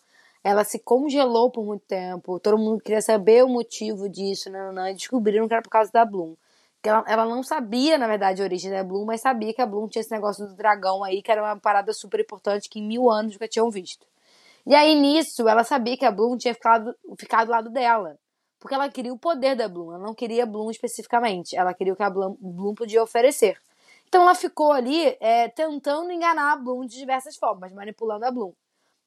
ela 0.46 0.64
se 0.64 0.78
congelou 0.78 1.50
por 1.50 1.66
muito 1.66 1.82
tempo. 1.88 2.40
Todo 2.40 2.56
mundo 2.56 2.80
queria 2.80 3.02
saber 3.02 3.44
o 3.44 3.50
motivo 3.50 4.08
disso, 4.08 4.48
né, 4.52 4.72
né, 4.72 4.92
e 4.92 4.94
descobriram 4.94 5.48
que 5.48 5.56
era 5.56 5.64
por 5.64 5.72
causa 5.72 5.92
da 5.92 6.06
Bloom. 6.06 6.36
Que 6.84 6.90
ela, 6.90 7.04
ela 7.08 7.26
não 7.26 7.42
sabia, 7.42 7.98
na 7.98 8.06
verdade, 8.06 8.44
a 8.44 8.46
origem 8.46 8.70
da 8.70 8.84
Bloom, 8.84 9.06
mas 9.06 9.22
sabia 9.22 9.52
que 9.56 9.62
a 9.62 9.66
Bloom 9.66 9.88
tinha 9.88 10.02
esse 10.02 10.12
negócio 10.12 10.48
do 10.48 10.56
dragão 10.56 11.04
aí, 11.04 11.24
que 11.24 11.32
era 11.32 11.42
uma 11.42 11.60
parada 11.60 11.92
super 11.94 12.20
importante 12.20 12.70
que 12.70 12.78
em 12.80 12.88
mil 12.88 13.10
anos 13.10 13.34
nunca 13.34 13.48
tinham 13.48 13.72
visto. 13.72 14.06
E 14.68 14.76
aí, 14.76 14.94
nisso, 14.94 15.50
ela 15.50 15.64
sabia 15.64 15.98
que 15.98 16.06
a 16.06 16.12
Bloom 16.12 16.38
tinha 16.38 16.54
ficado, 16.54 16.96
ficado 17.18 17.48
do 17.48 17.52
lado 17.52 17.70
dela. 17.72 18.16
Porque 18.60 18.76
ela 18.76 18.88
queria 18.88 19.14
o 19.14 19.18
poder 19.18 19.56
da 19.56 19.68
Bloom, 19.68 19.96
ela 19.96 20.04
não 20.04 20.14
queria 20.14 20.44
a 20.44 20.46
Bloom 20.46 20.70
especificamente. 20.70 21.56
Ela 21.56 21.74
queria 21.74 21.94
o 21.94 21.96
que 21.96 22.04
a 22.04 22.10
Bloom, 22.10 22.38
Bloom 22.40 22.76
podia 22.76 23.02
oferecer. 23.02 23.58
Então 24.08 24.22
ela 24.22 24.36
ficou 24.36 24.72
ali 24.72 25.18
é, 25.20 25.48
tentando 25.50 26.12
enganar 26.12 26.54
a 26.54 26.56
Bloom 26.56 26.86
de 26.86 26.98
diversas 27.00 27.36
formas, 27.36 27.74
manipulando 27.74 28.26
a 28.26 28.32
Bloom. 28.32 28.54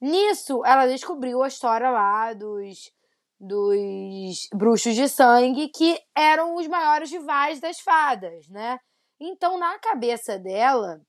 Nisso, 0.00 0.64
ela 0.64 0.86
descobriu 0.86 1.42
a 1.42 1.48
história 1.48 1.90
lá 1.90 2.32
dos, 2.32 2.92
dos 3.40 4.48
bruxos 4.54 4.94
de 4.94 5.08
sangue, 5.08 5.68
que 5.68 6.00
eram 6.14 6.54
os 6.56 6.66
maiores 6.68 7.10
rivais 7.10 7.60
das 7.60 7.80
fadas, 7.80 8.48
né? 8.48 8.78
Então, 9.20 9.58
na 9.58 9.78
cabeça 9.80 10.38
dela, 10.38 11.00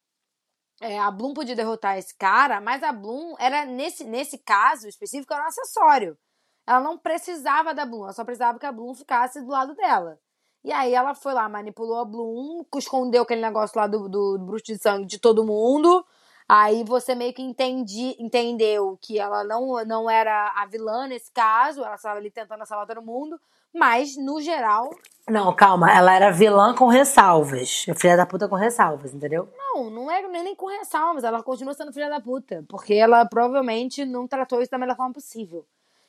é, 0.82 0.97
a 0.97 1.12
Bloom 1.12 1.34
podia 1.34 1.56
derrotar 1.56 1.97
esse 1.97 2.15
cara, 2.17 2.60
mas 2.60 2.82
a 2.82 2.91
Bloom 2.91 3.36
era, 3.38 3.65
nesse, 3.65 4.04
nesse 4.04 4.38
caso 4.38 4.88
específico, 4.88 5.34
era 5.34 5.43
um 5.43 5.47
acessório. 5.47 6.17
Ela 6.65 6.80
não 6.80 6.97
precisava 6.97 7.73
da 7.73 7.86
Bloom, 7.86 8.04
ela 8.04 8.13
só 8.13 8.23
precisava 8.23 8.58
que 8.58 8.65
a 8.65 8.71
Bloom 8.71 8.95
ficasse 8.95 9.41
do 9.41 9.52
lado 9.52 9.75
dela. 9.75 10.19
E 10.63 10.71
aí 10.71 10.93
ela 10.93 11.13
foi 11.13 11.34
lá, 11.34 11.47
manipulou 11.47 11.99
a 11.99 12.06
Bloom, 12.06 12.63
escondeu 12.75 13.23
aquele 13.23 13.41
negócio 13.41 13.80
lá 13.80 13.88
do, 13.88 14.10
do, 14.10 14.38
do 14.38 14.45
bruxo 14.45 14.65
de 14.65 14.78
sangue 14.78 15.06
de 15.06 15.19
todo 15.19 15.45
mundo, 15.45 16.06
Aí 16.51 16.83
você 16.83 17.13
meio 17.13 17.31
que 17.31 17.43
entendi, 17.43 18.15
entendeu 18.17 18.97
que 18.99 19.19
ela 19.19 19.43
não, 19.43 19.85
não 19.85 20.09
era 20.09 20.51
a 20.55 20.65
vilã 20.65 21.05
nesse 21.05 21.31
caso, 21.31 21.83
ela 21.83 21.93
estava 21.93 22.17
ali 22.17 22.31
tentando 22.31 22.65
salvar 22.65 22.88
todo 22.88 23.05
mundo, 23.05 23.39
mas 23.71 24.17
no 24.17 24.41
geral. 24.41 24.89
Não, 25.29 25.55
calma, 25.55 25.95
ela 25.95 26.12
era 26.12 26.31
vilã 26.31 26.73
com 26.73 26.88
ressalvas. 26.88 27.85
Filha 27.95 28.17
da 28.17 28.25
puta 28.25 28.47
com 28.47 28.55
ressalvas, 28.55 29.13
entendeu? 29.13 29.47
Não, 29.55 29.91
não 29.91 30.09
é 30.09 30.27
nem 30.27 30.55
com 30.55 30.65
ressalvas, 30.65 31.23
ela 31.23 31.43
continua 31.43 31.75
sendo 31.75 31.93
filha 31.93 32.09
da 32.09 32.19
puta. 32.19 32.65
Porque 32.67 32.95
ela 32.95 33.23
provavelmente 33.27 34.03
não 34.03 34.27
tratou 34.27 34.59
isso 34.59 34.71
da 34.71 34.79
melhor 34.79 34.95
forma 34.95 35.13
possível. 35.13 35.63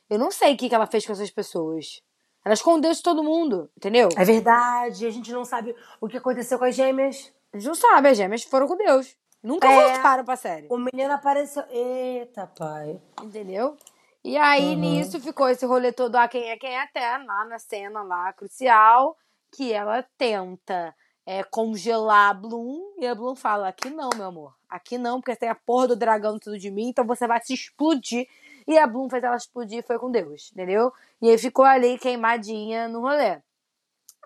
Eu 0.08 0.18
não 0.18 0.30
sei 0.30 0.54
o 0.54 0.56
que, 0.56 0.70
que 0.70 0.74
ela 0.74 0.86
fez 0.86 1.04
com 1.04 1.12
essas 1.12 1.30
pessoas. 1.30 2.00
Ela 2.42 2.54
escondeu 2.54 2.90
de 2.90 3.02
todo 3.02 3.22
mundo, 3.22 3.70
entendeu? 3.76 4.08
É 4.16 4.24
verdade, 4.24 5.06
a 5.06 5.10
gente 5.10 5.30
não 5.32 5.44
sabe 5.44 5.76
o 6.00 6.08
que 6.08 6.16
aconteceu 6.16 6.58
com 6.58 6.64
as 6.64 6.74
gêmeas. 6.74 7.30
A 7.52 7.58
gente 7.58 7.68
não 7.68 7.74
sabe, 7.74 8.08
as 8.08 8.16
gêmeas 8.16 8.42
foram 8.42 8.66
com 8.66 8.76
Deus. 8.78 9.14
Nunca 9.42 9.68
é, 9.70 9.94
voltaram 9.94 10.24
pra 10.24 10.36
série. 10.36 10.66
O 10.70 10.76
menino 10.76 11.12
apareceu. 11.12 11.64
Eita, 11.70 12.46
pai. 12.46 13.00
Entendeu? 13.22 13.76
E 14.22 14.36
aí, 14.36 14.74
uhum. 14.74 14.80
nisso, 14.80 15.18
ficou 15.18 15.48
esse 15.48 15.64
rolê 15.64 15.92
todo, 15.92 16.16
ah, 16.16 16.28
quem 16.28 16.50
é 16.50 16.56
quem 16.58 16.74
é 16.74 16.82
até, 16.82 17.16
lá 17.18 17.44
na 17.46 17.58
cena 17.58 18.02
lá, 18.02 18.30
crucial, 18.34 19.16
que 19.50 19.72
ela 19.72 20.04
tenta 20.18 20.94
é, 21.24 21.42
congelar 21.42 22.30
a 22.30 22.34
Bloom, 22.34 22.96
e 22.98 23.06
a 23.06 23.14
Bloom 23.14 23.34
fala, 23.34 23.68
aqui 23.68 23.88
não, 23.88 24.10
meu 24.14 24.26
amor, 24.26 24.54
aqui 24.68 24.98
não, 24.98 25.20
porque 25.22 25.34
tem 25.36 25.48
a 25.48 25.54
porra 25.54 25.88
do 25.88 25.96
dragão 25.96 26.38
tudo 26.38 26.58
de 26.58 26.70
mim, 26.70 26.88
então 26.88 27.06
você 27.06 27.26
vai 27.26 27.40
se 27.42 27.54
explodir. 27.54 28.28
E 28.68 28.76
a 28.76 28.86
Bloom 28.86 29.08
fez 29.08 29.24
ela 29.24 29.36
explodir 29.36 29.78
e 29.78 29.82
foi 29.82 29.98
com 29.98 30.10
Deus, 30.10 30.50
entendeu? 30.52 30.92
E 31.20 31.30
aí 31.30 31.38
ficou 31.38 31.64
ali 31.64 31.98
queimadinha 31.98 32.88
no 32.88 33.00
rolê. 33.00 33.40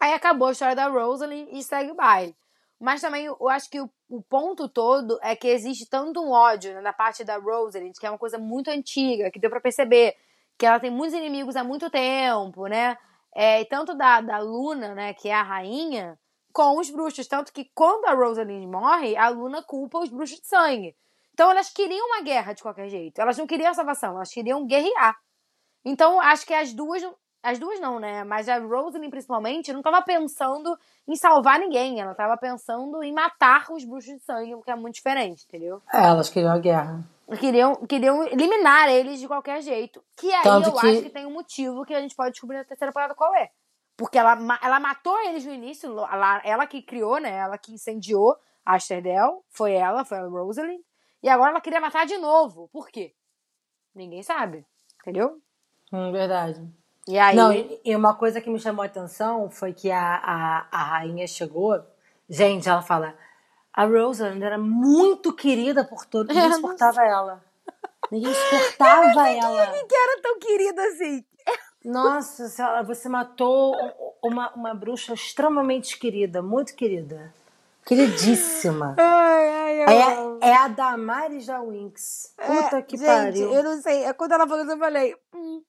Aí 0.00 0.12
acabou 0.12 0.48
a 0.48 0.53
história 0.53 0.74
da 0.74 0.88
Rosalind 0.88 1.48
e 1.53 1.62
segue 1.62 1.92
o 1.92 1.94
baile. 1.94 2.37
Mas 2.81 3.00
também 3.00 3.27
eu 3.27 3.48
acho 3.48 3.70
que 3.70 3.81
o, 3.81 3.88
o 4.16 4.22
ponto 4.22 4.68
todo 4.68 5.18
é 5.22 5.35
que 5.35 5.48
existe 5.48 5.88
tanto 5.88 6.20
um 6.20 6.31
ódio 6.31 6.74
né, 6.74 6.83
da 6.83 6.92
parte 6.92 7.24
da 7.24 7.37
Rosalind, 7.37 7.94
que 7.98 8.07
é 8.07 8.11
uma 8.11 8.18
coisa 8.18 8.38
muito 8.38 8.70
antiga, 8.70 9.31
que 9.31 9.38
deu 9.38 9.50
para 9.50 9.61
perceber 9.61 10.14
que 10.59 10.66
ela 10.66 10.81
tem 10.81 10.90
muitos 10.90 11.16
inimigos 11.16 11.57
há 11.57 11.64
muito 11.64 11.90
tempo, 11.90 12.66
né? 12.66 12.96
É, 13.35 13.61
e 13.61 13.64
tanto 13.64 13.94
da, 13.94 14.20
da 14.20 14.38
Luna, 14.38 14.94
né, 14.94 15.12
que 15.14 15.29
é 15.29 15.35
a 15.35 15.42
rainha, 15.42 16.18
com 16.53 16.79
os 16.79 16.88
bruxos. 16.88 17.27
Tanto 17.27 17.53
que 17.53 17.68
quando 17.74 18.05
a 18.07 18.14
Rosalind 18.14 18.64
morre, 18.70 19.16
a 19.16 19.29
Luna 19.29 19.62
culpa 19.62 19.98
os 19.98 20.09
bruxos 20.09 20.40
de 20.40 20.46
sangue. 20.46 20.96
Então 21.33 21.50
elas 21.50 21.70
queriam 21.70 22.07
uma 22.07 22.22
guerra 22.22 22.53
de 22.53 22.62
qualquer 22.62 22.88
jeito. 22.88 23.20
Elas 23.20 23.37
não 23.37 23.46
queriam 23.46 23.74
salvação, 23.74 24.14
elas 24.14 24.33
queriam 24.33 24.64
guerrear. 24.64 25.16
Então 25.85 26.20
acho 26.20 26.46
que 26.46 26.55
as 26.55 26.72
duas. 26.72 27.03
As 27.45 27.59
duas 27.59 27.79
não, 27.79 28.01
né? 28.01 28.25
Mas 28.25 28.49
a 28.49 28.59
Rosalind, 28.59 29.11
principalmente, 29.11 29.71
não 29.71 29.81
estava 29.81 30.01
pensando 30.01 30.79
em 31.07 31.15
salvar 31.15 31.59
ninguém. 31.59 32.01
Ela 32.01 32.13
estava 32.13 32.37
pensando 32.39 33.03
em 33.03 33.13
matar 33.13 33.67
os 33.71 33.85
bruxos 33.85 34.15
de 34.15 34.19
sangue, 34.21 34.55
o 34.55 34.63
que 34.63 34.71
é 34.71 34.75
muito 34.75 34.95
diferente, 34.95 35.45
entendeu? 35.47 35.83
É, 35.93 36.05
elas 36.07 36.31
queriam 36.31 36.51
a 36.53 36.59
guerra. 36.59 37.05
Queriam, 37.39 37.75
queriam 37.87 38.23
eliminar 38.25 38.89
eles 38.89 39.21
de 39.21 39.29
qualquer 39.29 39.61
jeito. 39.61 40.03
Que 40.17 40.33
aí 40.33 40.43
Tanto 40.43 40.69
eu 40.71 40.73
que- 40.75 40.87
acho 40.87 41.03
que 41.03 41.11
tem 41.11 41.27
um 41.27 41.33
motivo 41.33 41.85
que 41.85 41.95
a 41.95 42.01
gente 42.01 42.15
pode 42.17 42.33
descobrir 42.33 42.57
na 42.57 42.65
terceira 42.65 42.93
parada 42.93 43.15
qual 43.15 43.35
é. 43.35 43.51
Porque 43.97 44.17
ela, 44.19 44.37
ela 44.63 44.81
matou 44.81 45.19
eles 45.21 45.45
no 45.45 45.53
início, 45.53 45.91
ela, 46.11 46.41
ela 46.45 46.67
que 46.67 46.81
criou, 46.83 47.19
né? 47.21 47.31
Ela 47.31 47.59
que 47.59 47.73
incendiou 47.75 48.37
a 48.65 48.75
Asterdel. 48.77 49.45
Foi 49.51 49.73
ela, 49.75 50.05
foi 50.05 50.17
a 50.19 50.27
Rosalind. 50.27 50.81
E 51.23 51.29
agora 51.29 51.51
ela 51.51 51.61
queria 51.61 51.81
matar 51.81 52.07
de 52.07 52.17
novo. 52.17 52.69
Por 52.73 52.89
quê? 52.89 53.15
Ninguém 53.95 54.23
sabe. 54.23 54.67
Entendeu? 55.01 55.41
Hum, 55.93 56.11
verdade. 56.11 56.61
E 57.07 57.19
aí. 57.19 57.37
Não, 57.37 57.53
e, 57.53 57.97
uma 57.97 58.14
coisa 58.14 58.40
que 58.40 58.49
me 58.51 58.59
chamou 58.59 58.83
a 58.83 58.87
atenção 58.87 59.51
foi 59.51 59.73
que 59.73 59.90
a, 59.90 60.17
a, 60.17 60.67
a 60.71 60.83
rainha 60.85 61.27
chegou. 61.27 61.81
Gente, 62.29 62.69
ela 62.69 62.83
fala. 62.83 63.14
A 63.73 63.85
Rosalind 63.85 64.43
era 64.43 64.57
muito 64.59 65.33
querida 65.33 65.85
por 65.85 66.07
todos. 66.07 66.35
Ninguém 66.35 66.51
É, 66.51 66.55
suportava 66.55 67.03
ela. 67.05 67.45
Ninguém 68.11 68.33
suportava 68.33 69.29
ela. 69.29 69.67
que 69.67 69.95
era 69.95 70.23
tão 70.23 70.38
querida 70.38 70.83
assim. 70.88 71.25
Nossa, 71.85 72.49
senhora, 72.49 72.83
você 72.83 73.09
matou 73.11 73.75
uma, 74.23 74.51
uma 74.55 74.75
bruxa 74.75 75.12
extremamente 75.12 75.99
querida, 75.99 76.40
muito 76.40 76.75
querida. 76.75 77.35
Queridíssima. 77.85 78.95
Ai, 78.99 79.83
ai, 79.85 80.38
É, 80.40 80.49
é 80.49 80.57
a 80.57 80.69
Damares 80.69 81.47
da 81.47 81.61
Winx. 81.61 82.33
Puta 82.38 82.81
que 82.81 82.97
É, 82.97 82.99
gente, 82.99 83.07
pariu. 83.07 83.53
eu 83.53 83.62
não 83.62 83.83
sei. 83.83 84.05
É 84.05 84.12
Quando 84.14 84.33
ela 84.33 84.47
falou 84.47 84.62
isso, 84.62 84.73
eu 84.73 84.79
falei. 84.79 85.14
Hum, 85.35 85.62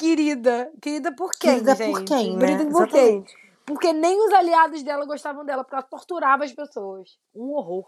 querida. 0.00 0.72
Querida 0.80 1.12
por 1.12 1.30
quem? 1.32 1.50
Querida 1.50 1.74
gente? 1.76 1.92
por 1.92 2.04
quem, 2.04 2.36
né? 2.36 2.46
Querida 2.46 2.70
por 2.70 2.88
quem? 2.88 3.24
Porque 3.66 3.92
nem 3.92 4.18
os 4.26 4.32
aliados 4.32 4.82
dela 4.82 5.04
gostavam 5.04 5.44
dela, 5.44 5.62
porque 5.62 5.74
ela 5.76 5.82
torturava 5.84 6.44
as 6.44 6.52
pessoas. 6.52 7.18
Um 7.34 7.50
horror. 7.52 7.86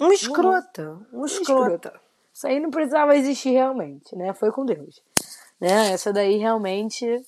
Um 0.00 0.12
escrota. 0.12 1.00
Um 1.12 1.26
escrota. 1.26 1.74
Escrota. 1.88 2.00
Isso 2.32 2.46
aí 2.46 2.60
não 2.60 2.70
precisava 2.70 3.16
existir 3.16 3.50
realmente, 3.50 4.14
né? 4.14 4.32
Foi 4.32 4.52
com 4.52 4.64
Deus. 4.64 5.02
Né? 5.60 5.90
Essa 5.90 6.12
daí 6.12 6.36
realmente. 6.38 7.20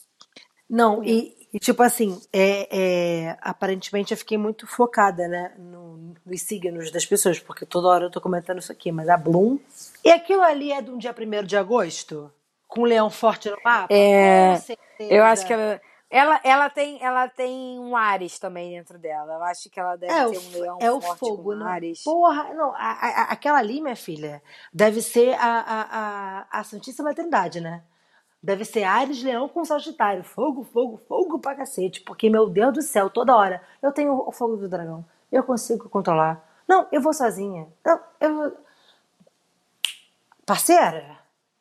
Não, 0.69 1.03
e, 1.03 1.37
e, 1.53 1.59
tipo 1.59 1.83
assim, 1.83 2.21
é, 2.33 2.69
é, 2.71 3.37
aparentemente 3.41 4.15
eu 4.15 4.19
fiquei 4.19 4.39
muito 4.39 4.69
focada, 4.69 5.27
né, 5.27 5.53
no- 5.59 6.15
nos 6.25 6.43
signos 6.43 6.93
das 6.93 7.05
pessoas, 7.05 7.41
porque 7.41 7.67
toda 7.67 7.89
hora 7.89 8.05
eu 8.05 8.11
tô 8.11 8.21
comentando 8.21 8.61
isso 8.61 8.71
aqui, 8.71 8.93
mas 8.93 9.09
a 9.09 9.17
Bloom. 9.17 9.59
E 10.05 10.13
aquilo 10.13 10.43
ali 10.43 10.71
é 10.71 10.81
de 10.81 10.93
um 10.93 10.97
dia 10.97 11.13
1 11.13 11.45
de 11.45 11.57
agosto? 11.57 12.33
Com 12.71 12.83
o 12.83 12.85
leão 12.85 13.11
forte 13.11 13.51
no 13.51 13.57
mapa? 13.65 13.93
É. 13.93 14.55
Eu 14.99 15.25
acho 15.25 15.47
que 15.47 15.53
ela. 15.53 15.81
Ela, 16.13 16.41
ela, 16.43 16.69
tem, 16.69 17.01
ela 17.01 17.29
tem 17.29 17.79
um 17.79 17.97
Ares 17.97 18.37
também 18.39 18.73
dentro 18.73 18.99
dela. 18.99 19.35
Eu 19.35 19.45
acho 19.45 19.71
que 19.71 19.79
ela 19.79 19.95
deve 19.95 20.13
É 20.13 20.29
ter 20.29 20.39
o, 20.39 20.41
um 20.41 20.61
leão 20.61 20.79
é 20.81 20.91
o 20.91 21.01
forte 21.01 21.19
fogo, 21.21 21.43
com 21.45 21.55
né? 21.55 21.71
Ares. 21.71 22.03
Porra, 22.03 22.53
não, 22.53 22.75
a- 22.75 22.99
a- 23.01 23.23
aquela 23.31 23.59
ali, 23.59 23.81
minha 23.81 23.95
filha, 23.95 24.43
deve 24.73 25.03
ser 25.03 25.35
a, 25.35 25.61
a, 25.61 25.87
a, 26.51 26.61
a 26.61 26.65
Santíssima 26.65 27.15
Trindade, 27.15 27.61
né? 27.61 27.85
Deve 28.43 28.65
ser 28.65 28.83
Ares, 28.83 29.23
Leão 29.23 29.49
com 29.49 29.65
Sagitário. 29.65 30.25
Fogo, 30.25 30.65
fogo, 30.65 31.01
fogo 31.07 31.39
pra 31.39 31.55
cacete. 31.55 32.01
Porque, 32.01 32.29
meu 32.29 32.49
Deus 32.51 32.73
do 32.75 32.83
céu, 32.83 33.09
toda 33.09 33.37
hora. 33.37 33.63
Eu 33.81 33.93
tenho 33.93 34.13
o 34.27 34.33
fogo 34.33 34.57
do 34.57 34.69
dragão. 34.69 35.05
Eu 35.31 35.45
consigo 35.45 35.89
controlar. 35.89 36.43
Não, 36.67 36.89
eu 36.91 37.01
vou 37.01 37.13
sozinha. 37.15 37.69
Não, 37.85 38.01
eu 38.21 38.35
vou. 38.35 38.53
Parceira, 40.45 41.19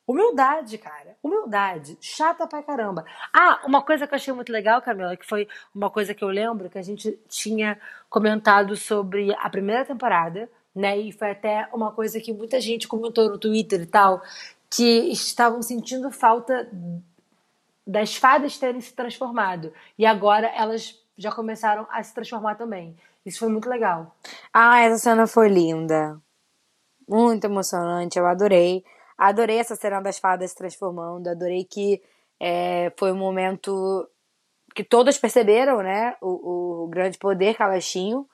humildade, 0.09 0.79
cara. 0.79 1.15
Humildade. 1.21 1.95
Chata 2.01 2.47
pra 2.47 2.63
caramba. 2.63 3.05
Ah, 3.31 3.61
uma 3.63 3.83
coisa 3.83 4.07
que 4.07 4.13
eu 4.13 4.15
achei 4.15 4.33
muito 4.33 4.51
legal, 4.51 4.81
Camila, 4.81 5.15
que 5.15 5.25
foi 5.25 5.47
uma 5.73 5.91
coisa 5.91 6.15
que 6.15 6.23
eu 6.23 6.29
lembro 6.29 6.67
que 6.67 6.79
a 6.79 6.81
gente 6.81 7.11
tinha 7.29 7.79
comentado 8.09 8.75
sobre 8.75 9.31
a 9.35 9.47
primeira 9.51 9.85
temporada, 9.85 10.49
né? 10.73 10.97
E 10.97 11.11
foi 11.11 11.29
até 11.31 11.69
uma 11.71 11.91
coisa 11.91 12.19
que 12.19 12.33
muita 12.33 12.59
gente 12.59 12.87
comentou 12.87 13.29
no 13.29 13.37
Twitter 13.37 13.81
e 13.81 13.85
tal, 13.85 14.23
que 14.67 15.11
estavam 15.11 15.61
sentindo 15.61 16.09
falta 16.09 16.67
das 17.85 18.15
fadas 18.15 18.57
terem 18.57 18.81
se 18.81 18.93
transformado. 18.93 19.71
E 19.95 20.07
agora 20.07 20.47
elas 20.47 20.99
já 21.15 21.31
começaram 21.31 21.85
a 21.91 22.01
se 22.01 22.13
transformar 22.15 22.55
também. 22.55 22.97
Isso 23.23 23.39
foi 23.39 23.49
muito 23.49 23.69
legal. 23.69 24.15
Ah, 24.51 24.79
essa 24.79 24.97
cena 24.97 25.27
foi 25.27 25.49
linda. 25.49 26.19
Muito 27.07 27.45
emocionante, 27.45 28.17
eu 28.17 28.25
adorei. 28.25 28.83
Adorei 29.19 29.57
essa 29.57 29.75
cena 29.75 29.99
das 29.99 30.17
fadas 30.17 30.51
se 30.51 30.55
transformando. 30.55 31.27
Adorei 31.27 31.65
que 31.65 32.01
é, 32.39 32.89
foi 32.97 33.11
um 33.11 33.17
momento 33.17 34.09
que 34.73 34.81
todas 34.81 35.17
perceberam, 35.17 35.83
né? 35.83 36.15
O, 36.21 36.85
o 36.85 36.87
grande 36.87 37.17
poder 37.17 37.53
que 37.53 37.61
elas 37.61 37.85
tinham. 37.85 38.25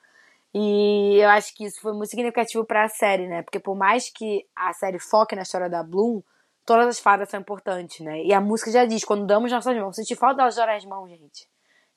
E 0.54 1.18
eu 1.18 1.28
acho 1.30 1.52
que 1.56 1.64
isso 1.64 1.80
foi 1.80 1.92
muito 1.92 2.10
significativo 2.10 2.64
para 2.64 2.84
a 2.84 2.88
série, 2.88 3.26
né? 3.26 3.42
Porque 3.42 3.58
por 3.58 3.74
mais 3.74 4.08
que 4.10 4.46
a 4.54 4.72
série 4.72 5.00
foque 5.00 5.34
na 5.34 5.42
história 5.42 5.68
da 5.68 5.82
Bloom, 5.82 6.22
todas 6.64 6.86
as 6.86 7.00
fadas 7.00 7.28
são 7.30 7.40
importantes, 7.40 7.98
né? 8.06 8.22
E 8.22 8.32
a 8.32 8.40
música 8.40 8.70
já 8.70 8.84
diz: 8.84 9.04
quando 9.04 9.26
damos 9.26 9.50
nossas 9.50 9.76
mãos, 9.76 9.96
senti 9.96 10.14
falta 10.14 10.36
delas 10.36 10.54
darem 10.54 10.76
as 10.76 10.84
mãos, 10.84 11.10
gente. 11.10 11.48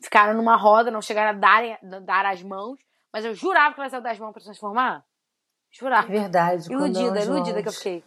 Ficaram 0.02 0.34
numa 0.34 0.56
roda, 0.56 0.90
não 0.90 1.02
chegaram 1.02 1.38
a 1.38 1.40
darem, 1.40 1.78
dar 2.04 2.26
as 2.26 2.42
mãos, 2.42 2.80
mas 3.14 3.24
eu 3.24 3.36
jurava 3.36 3.76
que 3.76 3.82
elas 3.82 3.94
iam 3.94 4.02
dar 4.02 4.12
as 4.12 4.20
mãos 4.20 4.34
pra 4.34 4.42
transformar. 4.42 5.06
Jurava. 5.70 6.08
É 6.08 6.20
verdade. 6.20 6.72
Iludida, 6.72 7.22
iludida 7.22 7.62
que 7.62 7.68
eu 7.68 7.74
fiquei. 7.74 8.04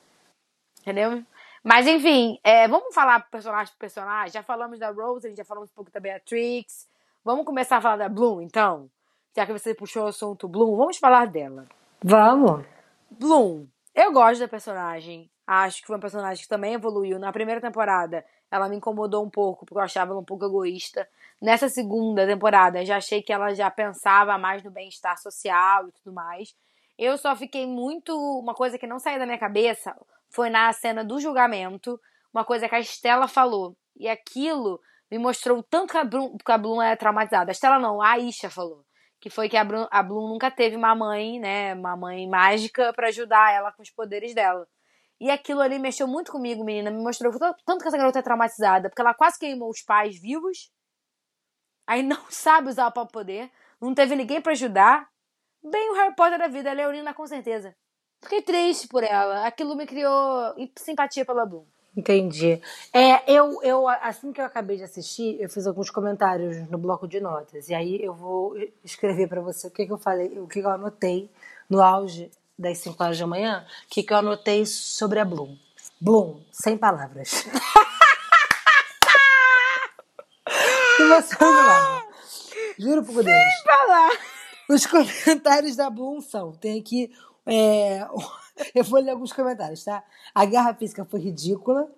Entendeu? 0.82 1.24
Mas 1.62 1.86
enfim, 1.86 2.40
é, 2.42 2.66
vamos 2.66 2.92
falar 2.92 3.20
personagem 3.30 3.72
por 3.72 3.78
personagem. 3.78 4.32
Já 4.32 4.42
falamos 4.42 4.80
da 4.80 4.90
Rose, 4.90 5.26
a 5.26 5.30
gente 5.30 5.38
já 5.38 5.44
falamos 5.44 5.70
um 5.70 5.74
pouco 5.74 5.92
da 5.92 6.00
Beatrix. 6.00 6.88
Vamos 7.24 7.46
começar 7.46 7.76
a 7.76 7.80
falar 7.80 7.96
da 7.96 8.08
Bloom, 8.08 8.42
então? 8.42 8.90
Já 9.34 9.46
que 9.46 9.52
você 9.52 9.72
puxou 9.72 10.04
o 10.04 10.08
assunto 10.08 10.48
Bloom, 10.48 10.76
vamos 10.76 10.98
falar 10.98 11.26
dela. 11.28 11.66
Vamos. 12.02 12.66
Bloom, 13.08 13.66
eu 13.94 14.12
gosto 14.12 14.40
da 14.40 14.48
personagem. 14.48 15.30
Acho 15.46 15.80
que 15.80 15.86
foi 15.86 15.94
uma 15.94 16.00
personagem 16.00 16.42
que 16.42 16.48
também 16.48 16.74
evoluiu. 16.74 17.16
Na 17.18 17.32
primeira 17.32 17.60
temporada, 17.60 18.24
ela 18.50 18.68
me 18.68 18.76
incomodou 18.76 19.24
um 19.24 19.30
pouco, 19.30 19.64
porque 19.64 19.78
eu 19.78 19.84
achava 19.84 20.10
ela 20.10 20.20
um 20.20 20.24
pouco 20.24 20.44
egoísta. 20.44 21.08
Nessa 21.40 21.68
segunda 21.68 22.26
temporada, 22.26 22.84
já 22.84 22.96
achei 22.96 23.22
que 23.22 23.32
ela 23.32 23.54
já 23.54 23.70
pensava 23.70 24.36
mais 24.36 24.64
no 24.64 24.70
bem-estar 24.70 25.16
social 25.18 25.86
e 25.86 25.92
tudo 25.92 26.12
mais. 26.12 26.56
Eu 26.98 27.16
só 27.16 27.36
fiquei 27.36 27.68
muito. 27.68 28.12
Uma 28.40 28.54
coisa 28.54 28.76
que 28.76 28.86
não 28.86 28.98
saiu 28.98 29.20
da 29.20 29.26
minha 29.26 29.38
cabeça 29.38 29.96
foi 30.32 30.50
na 30.50 30.72
cena 30.72 31.04
do 31.04 31.20
julgamento, 31.20 32.00
uma 32.32 32.44
coisa 32.44 32.68
que 32.68 32.74
a 32.74 32.80
Estela 32.80 33.28
falou. 33.28 33.76
E 33.96 34.08
aquilo 34.08 34.80
me 35.10 35.18
mostrou 35.18 35.62
tanto 35.62 35.92
que 35.92 35.98
a 35.98 36.04
Bloom, 36.04 36.36
que 36.38 36.50
a 36.50 36.58
Bloom 36.58 36.80
é 36.80 36.96
traumatizada. 36.96 37.50
A 37.50 37.52
Estela 37.52 37.78
não, 37.78 38.00
a 38.00 38.18
Isha 38.18 38.48
falou. 38.48 38.84
Que 39.20 39.28
foi 39.28 39.48
que 39.48 39.56
a 39.56 39.64
Bloom, 39.64 39.86
a 39.90 40.02
Bloom 40.02 40.28
nunca 40.28 40.50
teve 40.50 40.74
uma 40.74 40.94
mãe, 40.94 41.38
né? 41.38 41.74
Uma 41.74 41.96
mãe 41.96 42.26
mágica 42.28 42.92
pra 42.94 43.08
ajudar 43.08 43.52
ela 43.52 43.70
com 43.72 43.82
os 43.82 43.90
poderes 43.90 44.34
dela. 44.34 44.66
E 45.20 45.30
aquilo 45.30 45.60
ali 45.60 45.78
mexeu 45.78 46.08
muito 46.08 46.32
comigo, 46.32 46.64
menina. 46.64 46.90
Me 46.90 47.02
mostrou 47.02 47.32
tanto 47.64 47.82
que 47.82 47.88
essa 47.88 47.96
garota 47.96 48.18
é 48.18 48.22
traumatizada. 48.22 48.88
Porque 48.88 49.02
ela 49.02 49.14
quase 49.14 49.38
queimou 49.38 49.70
os 49.70 49.82
pais 49.82 50.18
vivos. 50.20 50.72
Aí 51.86 52.02
não 52.02 52.24
sabe 52.30 52.70
usar 52.70 52.86
o 52.88 52.92
próprio 52.92 53.12
poder. 53.12 53.50
Não 53.80 53.94
teve 53.94 54.16
ninguém 54.16 54.40
pra 54.40 54.52
ajudar. 54.52 55.08
Bem 55.62 55.90
o 55.90 55.94
Harry 55.94 56.14
Potter 56.16 56.38
da 56.38 56.48
vida. 56.48 56.70
A 56.70 56.74
Leonina, 56.74 57.14
com 57.14 57.26
certeza. 57.26 57.76
Fiquei 58.22 58.40
triste 58.40 58.88
por 58.88 59.02
ela. 59.02 59.46
Aquilo 59.46 59.76
me 59.76 59.86
criou 59.86 60.54
simpatia 60.76 61.24
pela 61.24 61.44
Bloom. 61.44 61.64
Entendi. 61.94 62.60
É, 62.92 63.30
eu, 63.30 63.62
eu, 63.62 63.86
assim 63.86 64.32
que 64.32 64.40
eu 64.40 64.46
acabei 64.46 64.78
de 64.78 64.84
assistir, 64.84 65.36
eu 65.38 65.48
fiz 65.50 65.66
alguns 65.66 65.90
comentários 65.90 66.56
no 66.70 66.78
bloco 66.78 67.06
de 67.06 67.20
notas. 67.20 67.68
E 67.68 67.74
aí 67.74 68.02
eu 68.02 68.14
vou 68.14 68.56
escrever 68.82 69.28
pra 69.28 69.42
você 69.42 69.66
o 69.66 69.70
que, 69.70 69.84
que 69.84 69.92
eu 69.92 69.98
falei, 69.98 70.38
o 70.38 70.46
que, 70.46 70.60
que 70.60 70.66
eu 70.66 70.70
anotei 70.70 71.30
no 71.68 71.82
auge 71.82 72.30
das 72.58 72.78
5 72.78 73.02
horas 73.02 73.18
da 73.18 73.26
manhã, 73.26 73.66
o 73.84 73.88
que, 73.88 74.02
que 74.02 74.12
eu 74.12 74.16
anotei 74.16 74.64
sobre 74.64 75.18
a 75.18 75.24
Bloom. 75.24 75.56
Bloom, 76.00 76.40
sem 76.50 76.78
palavras. 76.78 77.44
e 80.98 81.02
não 81.02 81.20
lava. 81.40 82.06
Juro 82.78 83.04
por 83.04 83.22
Deus. 83.22 83.54
Falar. 83.64 84.10
Os 84.68 84.86
comentários 84.86 85.76
da 85.76 85.90
Bloom 85.90 86.20
são. 86.20 86.52
Tem 86.52 86.80
aqui. 86.80 87.12
É, 87.46 88.06
eu 88.74 88.84
vou 88.84 89.00
ler 89.00 89.10
alguns 89.10 89.32
comentários, 89.32 89.84
tá? 89.84 90.02
A 90.34 90.44
guerra 90.44 90.74
física 90.74 91.04
foi 91.04 91.20
ridícula. 91.20 91.90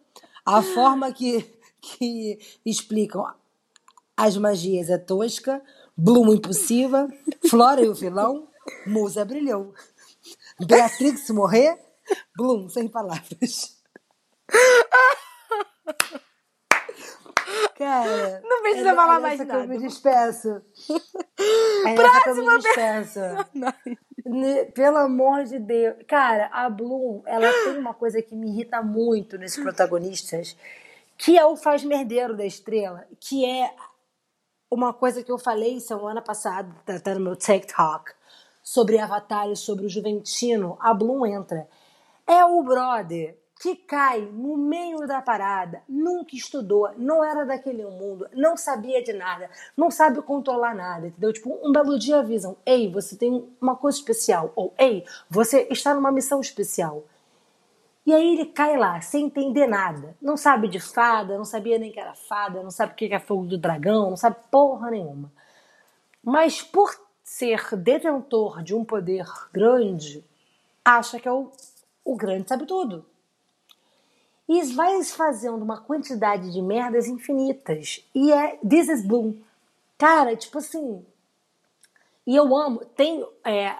A 0.44 0.62
forma 0.62 1.12
que, 1.12 1.42
que 1.80 2.38
explicam 2.64 3.26
as 4.16 4.36
magias 4.36 4.90
é 4.90 4.98
tosca. 4.98 5.62
Bloom 5.96 6.34
impulsiva. 6.34 7.08
Flora 7.48 7.80
e 7.82 7.88
o 7.88 7.94
vilão. 7.94 8.48
Musa 8.86 9.24
brilhou. 9.24 9.74
Beatrix 10.58 11.28
morrer, 11.30 11.78
Bloom, 12.36 12.68
sem 12.68 12.88
palavras. 12.88 13.76
Cara, 17.76 18.40
Não 18.42 18.62
precisa 18.62 18.90
é, 18.90 18.94
falar 18.94 19.16
é 19.16 19.20
mais 19.20 19.40
que 19.40 19.50
eu 19.50 19.60
me 19.60 19.66
nada. 19.66 19.78
despeço. 19.78 20.62
É 21.86 21.94
que 22.22 22.28
eu 22.30 22.36
me 22.36 22.58
despeço. 22.58 23.20
Pelo 24.74 24.96
amor 24.96 25.44
de 25.44 25.58
Deus. 25.58 25.96
Cara, 26.06 26.48
a 26.52 26.68
Bloom, 26.70 27.22
ela 27.26 27.46
tem 27.64 27.76
uma 27.78 27.92
coisa 27.92 28.22
que 28.22 28.34
me 28.34 28.48
irrita 28.48 28.82
muito 28.82 29.36
nesses 29.36 29.62
protagonistas, 29.62 30.56
que 31.18 31.38
é 31.38 31.44
o 31.44 31.56
faz 31.56 31.84
merdeiro 31.84 32.36
da 32.36 32.44
estrela, 32.44 33.06
que 33.20 33.44
é 33.44 33.74
uma 34.70 34.92
coisa 34.92 35.22
que 35.22 35.30
eu 35.30 35.38
falei 35.38 35.78
semana 35.78 36.22
passada, 36.22 36.74
tá, 36.84 36.98
tá 36.98 37.14
no 37.14 37.20
meu 37.20 37.36
TikTok, 37.36 38.12
sobre 38.62 38.98
Avatar 38.98 39.50
e 39.50 39.56
sobre 39.56 39.84
o 39.84 39.88
Juventino, 39.88 40.78
a 40.80 40.94
Bloom 40.94 41.26
entra. 41.26 41.68
É 42.26 42.44
o 42.44 42.62
brother 42.62 43.38
que 43.60 43.76
cai 43.76 44.20
no 44.20 44.56
meio 44.56 45.06
da 45.06 45.22
parada, 45.22 45.82
nunca 45.88 46.34
estudou, 46.34 46.90
não 46.96 47.24
era 47.24 47.46
daquele 47.46 47.84
mundo, 47.84 48.28
não 48.32 48.56
sabia 48.56 49.02
de 49.02 49.12
nada, 49.12 49.48
não 49.76 49.90
sabe 49.90 50.20
controlar 50.22 50.74
nada, 50.74 51.06
entendeu? 51.06 51.32
Tipo, 51.32 51.58
um 51.62 51.72
belo 51.72 51.98
dia 51.98 52.18
avisam, 52.18 52.56
ei, 52.66 52.90
você 52.90 53.16
tem 53.16 53.48
uma 53.60 53.76
coisa 53.76 53.96
especial, 53.96 54.52
ou 54.56 54.74
ei, 54.76 55.04
você 55.30 55.66
está 55.70 55.94
numa 55.94 56.12
missão 56.12 56.40
especial. 56.40 57.04
E 58.06 58.12
aí 58.12 58.34
ele 58.34 58.46
cai 58.46 58.76
lá, 58.76 59.00
sem 59.00 59.26
entender 59.26 59.66
nada. 59.66 60.14
Não 60.20 60.36
sabe 60.36 60.68
de 60.68 60.78
fada, 60.78 61.38
não 61.38 61.44
sabia 61.44 61.78
nem 61.78 61.90
que 61.90 61.98
era 61.98 62.14
fada, 62.14 62.62
não 62.62 62.70
sabe 62.70 62.92
o 62.92 62.96
que 62.96 63.06
é 63.06 63.18
fogo 63.18 63.46
do 63.46 63.56
dragão, 63.56 64.10
não 64.10 64.16
sabe 64.16 64.36
porra 64.50 64.90
nenhuma. 64.90 65.32
Mas 66.22 66.62
por 66.62 66.94
ser 67.22 67.74
detentor 67.76 68.62
de 68.62 68.74
um 68.74 68.84
poder 68.84 69.24
grande, 69.50 70.22
acha 70.84 71.18
que 71.18 71.26
é 71.26 71.32
o, 71.32 71.50
o 72.04 72.14
grande 72.14 72.46
sabe 72.46 72.66
tudo. 72.66 73.06
E 74.48 74.62
vai 74.74 75.02
fazendo 75.04 75.62
uma 75.62 75.80
quantidade 75.80 76.52
de 76.52 76.60
merdas 76.60 77.06
infinitas. 77.06 78.04
E 78.14 78.32
é 78.32 78.56
This 78.58 78.88
is 78.88 79.06
Bloom. 79.06 79.34
Cara, 79.96 80.36
tipo 80.36 80.58
assim. 80.58 81.04
E 82.26 82.36
eu 82.36 82.54
amo. 82.54 82.84
Tem 82.84 83.26
é, 83.44 83.76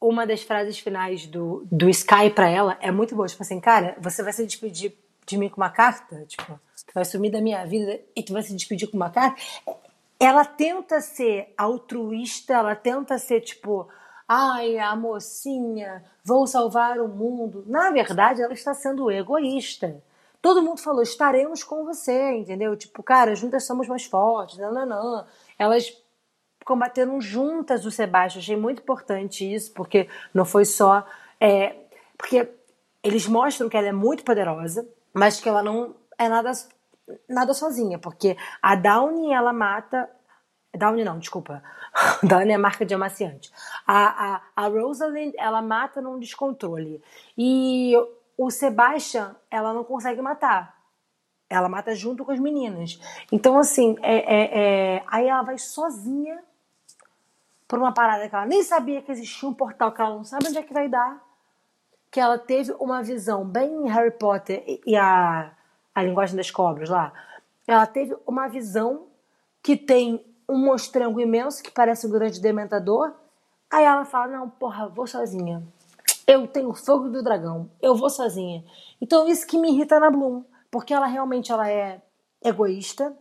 uma 0.00 0.26
das 0.26 0.42
frases 0.42 0.78
finais 0.78 1.26
do, 1.26 1.66
do 1.70 1.88
Sky 1.90 2.30
pra 2.34 2.48
ela, 2.48 2.78
é 2.80 2.90
muito 2.90 3.14
boa. 3.14 3.28
Tipo 3.28 3.42
assim, 3.42 3.60
cara, 3.60 3.96
você 4.00 4.22
vai 4.22 4.32
se 4.32 4.46
despedir 4.46 4.94
de 5.26 5.36
mim 5.36 5.48
com 5.48 5.60
uma 5.60 5.70
carta? 5.70 6.24
Tipo, 6.26 6.58
tu 6.86 6.92
vai 6.94 7.04
sumir 7.04 7.30
da 7.30 7.40
minha 7.40 7.64
vida 7.66 8.00
e 8.16 8.22
tu 8.22 8.32
vai 8.32 8.42
se 8.42 8.54
despedir 8.54 8.90
com 8.90 8.96
uma 8.96 9.10
carta? 9.10 9.40
Ela 10.18 10.44
tenta 10.44 11.00
ser 11.00 11.52
altruísta, 11.56 12.54
ela 12.54 12.74
tenta 12.74 13.18
ser 13.18 13.40
tipo. 13.42 13.88
Ai, 14.32 14.78
a 14.78 14.94
mocinha, 14.94 16.04
vou 16.22 16.46
salvar 16.46 17.00
o 17.00 17.08
mundo. 17.08 17.64
Na 17.66 17.90
verdade, 17.90 18.40
ela 18.40 18.52
está 18.52 18.72
sendo 18.72 19.10
egoísta. 19.10 20.00
Todo 20.40 20.62
mundo 20.62 20.80
falou, 20.80 21.02
estaremos 21.02 21.64
com 21.64 21.84
você, 21.84 22.36
entendeu? 22.36 22.76
Tipo, 22.76 23.02
cara, 23.02 23.34
juntas 23.34 23.64
somos 23.66 23.88
mais 23.88 24.04
fortes, 24.04 24.56
não. 24.56 25.26
Elas 25.58 26.00
combateram 26.64 27.20
juntas 27.20 27.84
o 27.84 27.90
Sebastião. 27.90 28.40
Achei 28.40 28.56
muito 28.56 28.82
importante 28.82 29.52
isso, 29.52 29.72
porque 29.72 30.08
não 30.32 30.44
foi 30.44 30.64
só. 30.64 31.04
é, 31.40 31.74
porque 32.16 32.48
eles 33.02 33.26
mostram 33.26 33.68
que 33.68 33.76
ela 33.76 33.88
é 33.88 33.92
muito 33.92 34.22
poderosa, 34.22 34.88
mas 35.12 35.40
que 35.40 35.48
ela 35.48 35.60
não 35.60 35.96
é 36.16 36.28
nada, 36.28 36.52
nada 37.28 37.52
sozinha, 37.52 37.98
porque 37.98 38.36
a 38.62 38.76
Downy 38.76 39.32
ela 39.32 39.52
mata. 39.52 40.08
Downy 40.76 41.04
não, 41.04 41.18
desculpa. 41.18 41.62
Downy 42.22 42.52
é 42.52 42.58
marca 42.58 42.86
de 42.86 42.94
amaciante. 42.94 43.50
A, 43.86 44.34
a, 44.34 44.42
a 44.56 44.68
Rosalind 44.68 45.34
ela 45.36 45.60
mata 45.60 46.00
num 46.00 46.18
descontrole. 46.18 47.02
E 47.36 47.94
o 48.38 48.50
Sebastian 48.50 49.34
ela 49.50 49.72
não 49.72 49.84
consegue 49.84 50.22
matar. 50.22 50.78
Ela 51.48 51.68
mata 51.68 51.94
junto 51.94 52.24
com 52.24 52.30
as 52.30 52.38
meninas. 52.38 53.00
Então, 53.32 53.58
assim, 53.58 53.96
é, 54.02 54.14
é, 54.16 54.58
é... 54.96 55.04
aí 55.08 55.26
ela 55.26 55.42
vai 55.42 55.58
sozinha 55.58 56.40
por 57.66 57.78
uma 57.78 57.92
parada 57.92 58.28
que 58.28 58.34
ela 58.34 58.46
nem 58.46 58.62
sabia 58.62 59.02
que 59.02 59.10
existia 59.10 59.48
um 59.48 59.54
portal 59.54 59.92
que 59.92 60.00
ela 60.00 60.14
não 60.14 60.24
sabe 60.24 60.46
onde 60.48 60.58
é 60.58 60.62
que 60.62 60.72
vai 60.72 60.88
dar. 60.88 61.20
Que 62.10 62.20
ela 62.20 62.38
teve 62.38 62.72
uma 62.78 63.02
visão 63.02 63.44
bem 63.44 63.88
Harry 63.88 64.10
Potter 64.12 64.62
e- 64.66 64.80
e 64.86 64.96
a, 64.96 65.52
a 65.94 66.02
linguagem 66.02 66.36
das 66.36 66.50
cobras 66.50 66.88
lá. 66.88 67.12
Ela 67.66 67.86
teve 67.86 68.16
uma 68.26 68.48
visão 68.48 69.08
que 69.62 69.76
tem 69.76 70.24
um 70.50 70.58
monstrengo 70.58 71.20
imenso 71.20 71.62
que 71.62 71.70
parece 71.70 72.06
um 72.06 72.10
grande 72.10 72.40
dementador. 72.40 73.12
Aí 73.70 73.84
ela 73.84 74.04
fala: 74.04 74.38
Não, 74.38 74.50
porra, 74.50 74.88
vou 74.88 75.06
sozinha. 75.06 75.62
Eu 76.26 76.46
tenho 76.46 76.74
fogo 76.74 77.08
do 77.08 77.22
dragão. 77.22 77.70
Eu 77.80 77.94
vou 77.94 78.10
sozinha. 78.10 78.64
Então 79.00 79.26
isso 79.28 79.46
que 79.46 79.58
me 79.58 79.70
irrita 79.70 79.98
na 79.98 80.10
Bloom, 80.10 80.44
porque 80.70 80.92
ela 80.92 81.06
realmente 81.06 81.50
ela 81.50 81.70
é 81.70 82.02
egoísta. 82.42 83.16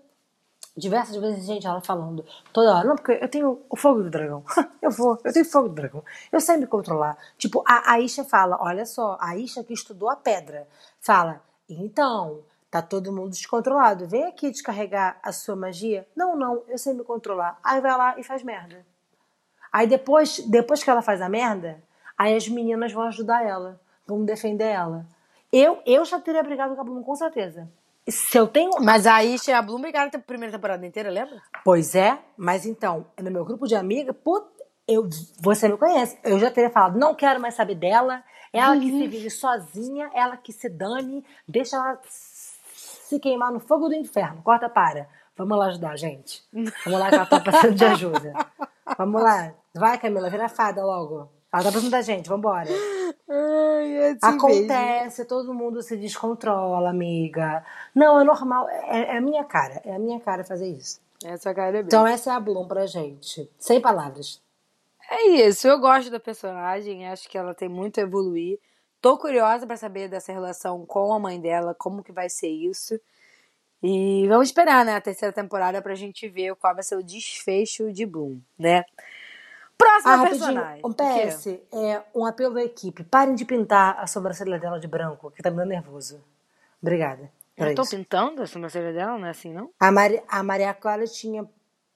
Diversas 0.76 1.16
vezes 1.18 1.46
gente 1.46 1.68
ela 1.68 1.82
falando 1.82 2.24
toda 2.54 2.74
hora, 2.74 2.88
não, 2.88 2.96
porque 2.96 3.12
eu 3.12 3.28
tenho 3.28 3.60
o 3.70 3.76
fogo 3.76 4.02
do 4.02 4.10
dragão. 4.10 4.44
eu 4.82 4.92
vou, 4.92 5.18
eu 5.24 5.34
tenho 5.34 5.46
fogo 5.46 5.70
do 5.70 5.76
dragão. 5.76 6.04
Eu 6.32 6.40
sei 6.40 6.58
me 6.58 6.68
controlar. 6.68 7.18
Tipo, 7.38 7.64
a 7.68 7.94
Aisha 7.94 8.24
fala, 8.24 8.58
olha 8.62 8.86
só, 8.86 9.18
a 9.20 9.32
Aisha 9.32 9.64
que 9.64 9.74
estudou 9.74 10.10
a 10.10 10.16
pedra, 10.16 10.68
fala, 11.02 11.42
então, 11.68 12.40
tá 12.70 12.82
todo 12.82 13.12
mundo 13.12 13.32
descontrolado. 13.32 14.08
Vem 14.08 14.26
aqui 14.26 14.50
descarregar 14.50 15.20
a 15.24 15.32
sua 15.32 15.56
magia. 15.56 16.08
Não, 16.16 16.36
não, 16.36 16.64
eu 16.68 16.78
sei 16.78 16.94
me 16.94 17.04
controlar. 17.04 17.60
Aí 17.64 17.82
vai 17.82 17.98
lá 17.98 18.20
e 18.20 18.24
faz 18.24 18.44
merda. 18.44 18.86
Aí 19.72 19.88
depois, 19.88 20.40
depois 20.40 20.84
que 20.84 20.90
ela 20.90 21.02
faz 21.02 21.22
a 21.22 21.30
merda, 21.30 21.82
aí 22.18 22.36
as 22.36 22.48
meninas 22.48 22.92
vão 22.92 23.04
ajudar 23.04 23.46
ela, 23.46 23.80
vão 24.06 24.24
defender 24.26 24.66
ela. 24.66 25.06
Eu, 25.52 25.82
eu 25.86 26.06
já 26.06 26.20
teria 26.20 26.44
brigado 26.44 26.76
com 26.76 26.82
a 26.82 26.84
Bloom, 26.84 27.04
com 27.04 27.16
certeza. 27.16 27.70
Se 28.08 28.38
eu 28.38 28.48
tenho. 28.48 28.72
Mas 28.82 29.06
a 29.06 29.24
Isha 29.24 29.52
e 29.52 29.54
a 29.54 29.62
Bloom 29.62 29.82
brigaram 29.82 30.10
a 30.14 30.20
primeira 30.20 30.52
temporada 30.52 30.86
inteira, 30.86 31.10
lembra? 31.10 31.42
Pois 31.64 31.96
é, 31.96 32.18
mas 32.38 32.66
então, 32.66 33.06
no 33.20 33.32
meu 33.32 33.46
grupo 33.46 33.68
de 33.68 33.76
amiga, 33.76 34.14
put, 34.14 34.46
eu, 34.88 35.08
você 35.40 35.68
me 35.68 35.78
conhece, 35.78 36.18
eu 36.24 36.40
já 36.40 36.50
teria 36.50 36.72
falado, 36.72 36.98
não 36.98 37.14
quero 37.14 37.40
mais 37.40 37.54
saber 37.54 37.76
dela, 37.76 38.24
ela 38.52 38.76
que 38.76 38.90
se 38.90 39.08
vive 39.08 39.30
sozinha, 39.30 40.10
ela 40.14 40.36
que 40.36 40.52
se 40.52 40.68
dane, 40.68 41.24
deixa 41.48 41.76
ela 41.76 42.00
se 43.10 43.20
queimar 43.20 43.52
no 43.52 43.60
fogo 43.60 43.90
do 43.90 43.96
inferno, 43.96 44.40
corta 44.44 44.70
para. 44.70 45.10
Vamos 45.36 45.58
lá 45.58 45.66
ajudar, 45.66 45.98
gente. 45.98 46.44
Vamos 46.54 47.00
lá 47.00 47.10
que 47.10 47.16
ela 47.16 47.26
tá 47.26 47.40
precisando 47.40 47.74
de 47.74 47.86
ajuda. 47.86 48.34
Vamos 48.96 49.24
lá. 49.24 49.52
Vai, 49.74 49.98
Camila, 49.98 50.30
vira 50.30 50.48
fada 50.48 50.86
logo. 50.86 51.28
Ela 51.52 51.64
tá 51.64 51.72
precisando 51.72 51.90
da 51.90 52.02
gente, 52.04 52.30
vambora. 52.30 52.70
Ai, 53.28 54.16
Acontece, 54.22 55.26
todo 55.26 55.56
mundo 55.56 55.82
se 55.82 55.98
descontrola, 55.98 56.92
amiga. 56.92 57.66
Não, 57.96 58.22
é 58.22 58.24
normal, 58.24 58.70
é, 58.70 59.16
é 59.16 59.18
a 59.18 59.22
minha 59.22 59.44
cara, 59.44 59.82
é 59.84 59.96
a 59.96 60.00
minha 60.00 60.20
cara 60.20 60.44
fazer 60.44 60.68
isso. 60.68 61.02
Essa 61.26 61.52
cara 61.52 61.70
é 61.70 61.82
bem. 61.82 61.88
Então 61.88 62.06
essa 62.06 62.30
é 62.32 62.34
a 62.34 62.40
Bloom 62.40 62.68
pra 62.68 62.86
gente. 62.86 63.50
Sem 63.58 63.82
palavras. 63.82 64.40
É 65.10 65.30
isso, 65.30 65.68
eu 65.68 65.80
gosto 65.80 66.12
da 66.12 66.20
personagem, 66.20 67.08
acho 67.08 67.28
que 67.28 67.40
ela 67.40 67.56
tem 67.56 67.68
muito 67.68 68.00
a 68.00 68.04
evoluir. 68.04 68.60
Tô 69.02 69.18
curiosa 69.18 69.66
pra 69.66 69.78
saber 69.78 70.10
dessa 70.10 70.32
relação 70.32 70.86
com 70.86 71.14
a 71.14 71.20
mãe 71.20 71.40
dela, 71.40 71.74
como 71.74 72.04
que 72.04 72.12
vai 72.12 72.30
ser 72.30 72.50
isso. 72.50 73.00
E 73.82 74.28
vamos 74.28 74.50
esperar, 74.50 74.84
né, 74.84 74.96
a 74.96 75.02
terceira 75.02 75.34
temporada 75.34 75.82
pra 75.82 75.96
gente 75.96 76.28
ver 76.28 76.54
qual 76.56 76.74
vai 76.74 76.84
ser 76.84 76.98
o 76.98 77.04
desfecho 77.04 77.94
de 77.94 78.06
Bloom, 78.06 78.40
né? 78.58 78.84
Próxima 79.78 80.16
Ah, 80.16 80.28
personagem. 80.28 80.82
um? 80.84 80.92
PS, 80.92 81.48
é 81.72 82.04
um 82.14 82.26
apelo 82.26 82.56
da 82.56 82.64
equipe. 82.64 83.06
Parem 83.06 83.34
de 83.36 83.46
pintar 83.46 83.98
a 83.98 84.06
sobrancelha 84.06 84.60
dela 84.60 84.78
de 84.78 84.88
branco, 84.88 85.32
que 85.32 85.42
tá 85.42 85.50
me 85.50 85.56
dando 85.56 85.70
nervoso. 85.70 86.22
Obrigada. 86.82 87.32
Eu 87.56 87.74
tô 87.76 87.84
isso. 87.84 87.96
pintando 87.96 88.42
a 88.42 88.48
sobrancelha 88.48 88.92
dela, 88.92 89.18
não 89.18 89.28
é 89.28 89.30
assim, 89.30 89.54
não? 89.54 89.70
A, 89.80 89.90
Mari, 89.92 90.22
a 90.28 90.44
Maria 90.44 90.74
Clara 90.74 91.06
tinha 91.06 91.48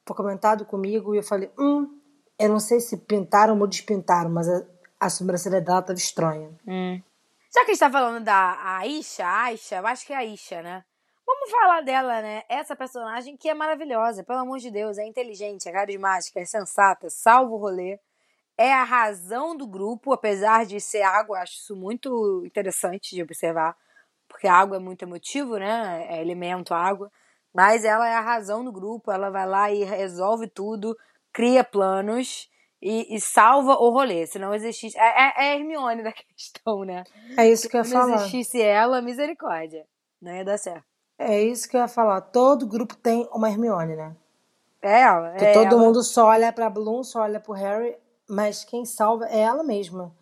comentado 0.05 0.65
comigo 0.65 1.13
e 1.13 1.17
eu 1.17 1.23
falei, 1.23 1.51
hum, 1.59 1.99
eu 2.39 2.49
não 2.49 2.59
sei 2.59 2.79
se 2.79 2.97
pintaram 2.97 3.59
ou 3.59 3.67
despintaram, 3.67 4.29
mas 4.29 4.47
a, 4.47 4.63
a 5.03 5.09
sobrancelha 5.09 5.61
dela 5.61 5.81
tava 5.81 5.97
estranha. 5.97 6.49
Hum. 6.67 7.01
Já 7.53 7.65
que 7.65 7.71
a 7.71 7.73
gente 7.73 7.79
tá 7.79 7.91
falando 7.91 8.23
da 8.23 8.77
Aisha, 8.77 9.27
Aisha, 9.27 9.75
eu 9.75 9.87
acho 9.87 10.05
que 10.05 10.13
é 10.13 10.15
a 10.15 10.19
Aisha, 10.19 10.61
né? 10.61 10.83
Vamos 11.25 11.51
falar 11.51 11.81
dela, 11.81 12.21
né? 12.21 12.43
Essa 12.49 12.75
personagem 12.75 13.37
que 13.37 13.47
é 13.47 13.53
maravilhosa, 13.53 14.23
pelo 14.23 14.39
amor 14.39 14.59
de 14.59 14.71
Deus, 14.71 14.97
é 14.97 15.05
inteligente, 15.05 15.69
é 15.69 15.71
carismática, 15.71 16.39
é 16.39 16.45
sensata, 16.45 17.09
salva 17.09 17.53
o 17.53 17.57
rolê. 17.57 17.99
É 18.57 18.73
a 18.73 18.83
razão 18.83 19.55
do 19.55 19.67
grupo, 19.67 20.13
apesar 20.13 20.65
de 20.65 20.79
ser 20.79 21.01
água, 21.01 21.39
acho 21.39 21.53
isso 21.53 21.75
muito 21.75 22.43
interessante 22.45 23.15
de 23.15 23.23
observar, 23.23 23.75
porque 24.27 24.47
água 24.47 24.77
é 24.77 24.79
muito 24.79 25.03
emotivo, 25.03 25.57
né? 25.57 26.05
É 26.09 26.21
elemento 26.21 26.73
água. 26.73 27.11
Mas 27.53 27.85
ela 27.85 28.07
é 28.07 28.15
a 28.15 28.21
razão 28.21 28.63
do 28.63 28.71
grupo, 28.71 29.11
ela 29.11 29.29
vai 29.29 29.47
lá 29.47 29.71
e 29.71 29.83
resolve 29.83 30.47
tudo, 30.47 30.97
cria 31.31 31.63
planos 31.63 32.49
e, 32.83 33.15
e 33.15 33.21
salva 33.21 33.73
o 33.75 33.89
rolê. 33.89 34.25
Se 34.27 34.37
não 34.37 34.53
existisse. 34.53 34.97
É, 34.97 35.01
é, 35.01 35.33
é 35.37 35.51
a 35.51 35.55
Hermione 35.55 36.03
da 36.03 36.11
questão, 36.13 36.83
né? 36.83 37.03
É 37.37 37.47
isso 37.49 37.69
que 37.69 37.77
eu 37.77 37.79
ia 37.79 37.85
Se 37.85 37.93
não 37.93 38.01
falar. 38.01 38.15
existisse 38.15 38.61
ela, 38.61 39.01
misericórdia. 39.01 39.85
Não 40.21 40.33
ia 40.35 40.43
dar 40.43 40.57
certo. 40.57 40.83
É 41.17 41.41
isso 41.41 41.69
que 41.69 41.77
eu 41.77 41.81
ia 41.81 41.87
falar. 41.87 42.19
Todo 42.21 42.67
grupo 42.67 42.95
tem 42.95 43.27
uma 43.31 43.49
Hermione, 43.49 43.95
né? 43.95 44.15
É 44.81 45.01
ela. 45.01 45.33
É 45.37 45.53
todo 45.53 45.67
ela. 45.67 45.77
mundo 45.77 46.03
só 46.03 46.25
olha 46.27 46.51
pra 46.51 46.69
Bloom, 46.69 47.03
só 47.03 47.21
olha 47.21 47.39
pro 47.39 47.53
Harry. 47.53 47.95
mas 48.29 48.63
quem 48.65 48.83
salva 48.85 49.25
é 49.27 49.39
ela 49.39 49.63
mesma. 49.63 50.13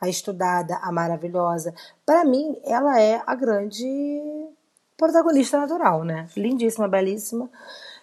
A 0.00 0.08
estudada, 0.08 0.76
a 0.82 0.90
maravilhosa. 0.92 1.74
Para 2.04 2.24
mim, 2.24 2.58
ela 2.64 3.00
é 3.00 3.22
a 3.26 3.34
grande 3.34 3.86
protagonista 4.96 5.58
natural, 5.58 6.04
né? 6.04 6.26
Lindíssima, 6.36 6.88
belíssima. 6.88 7.50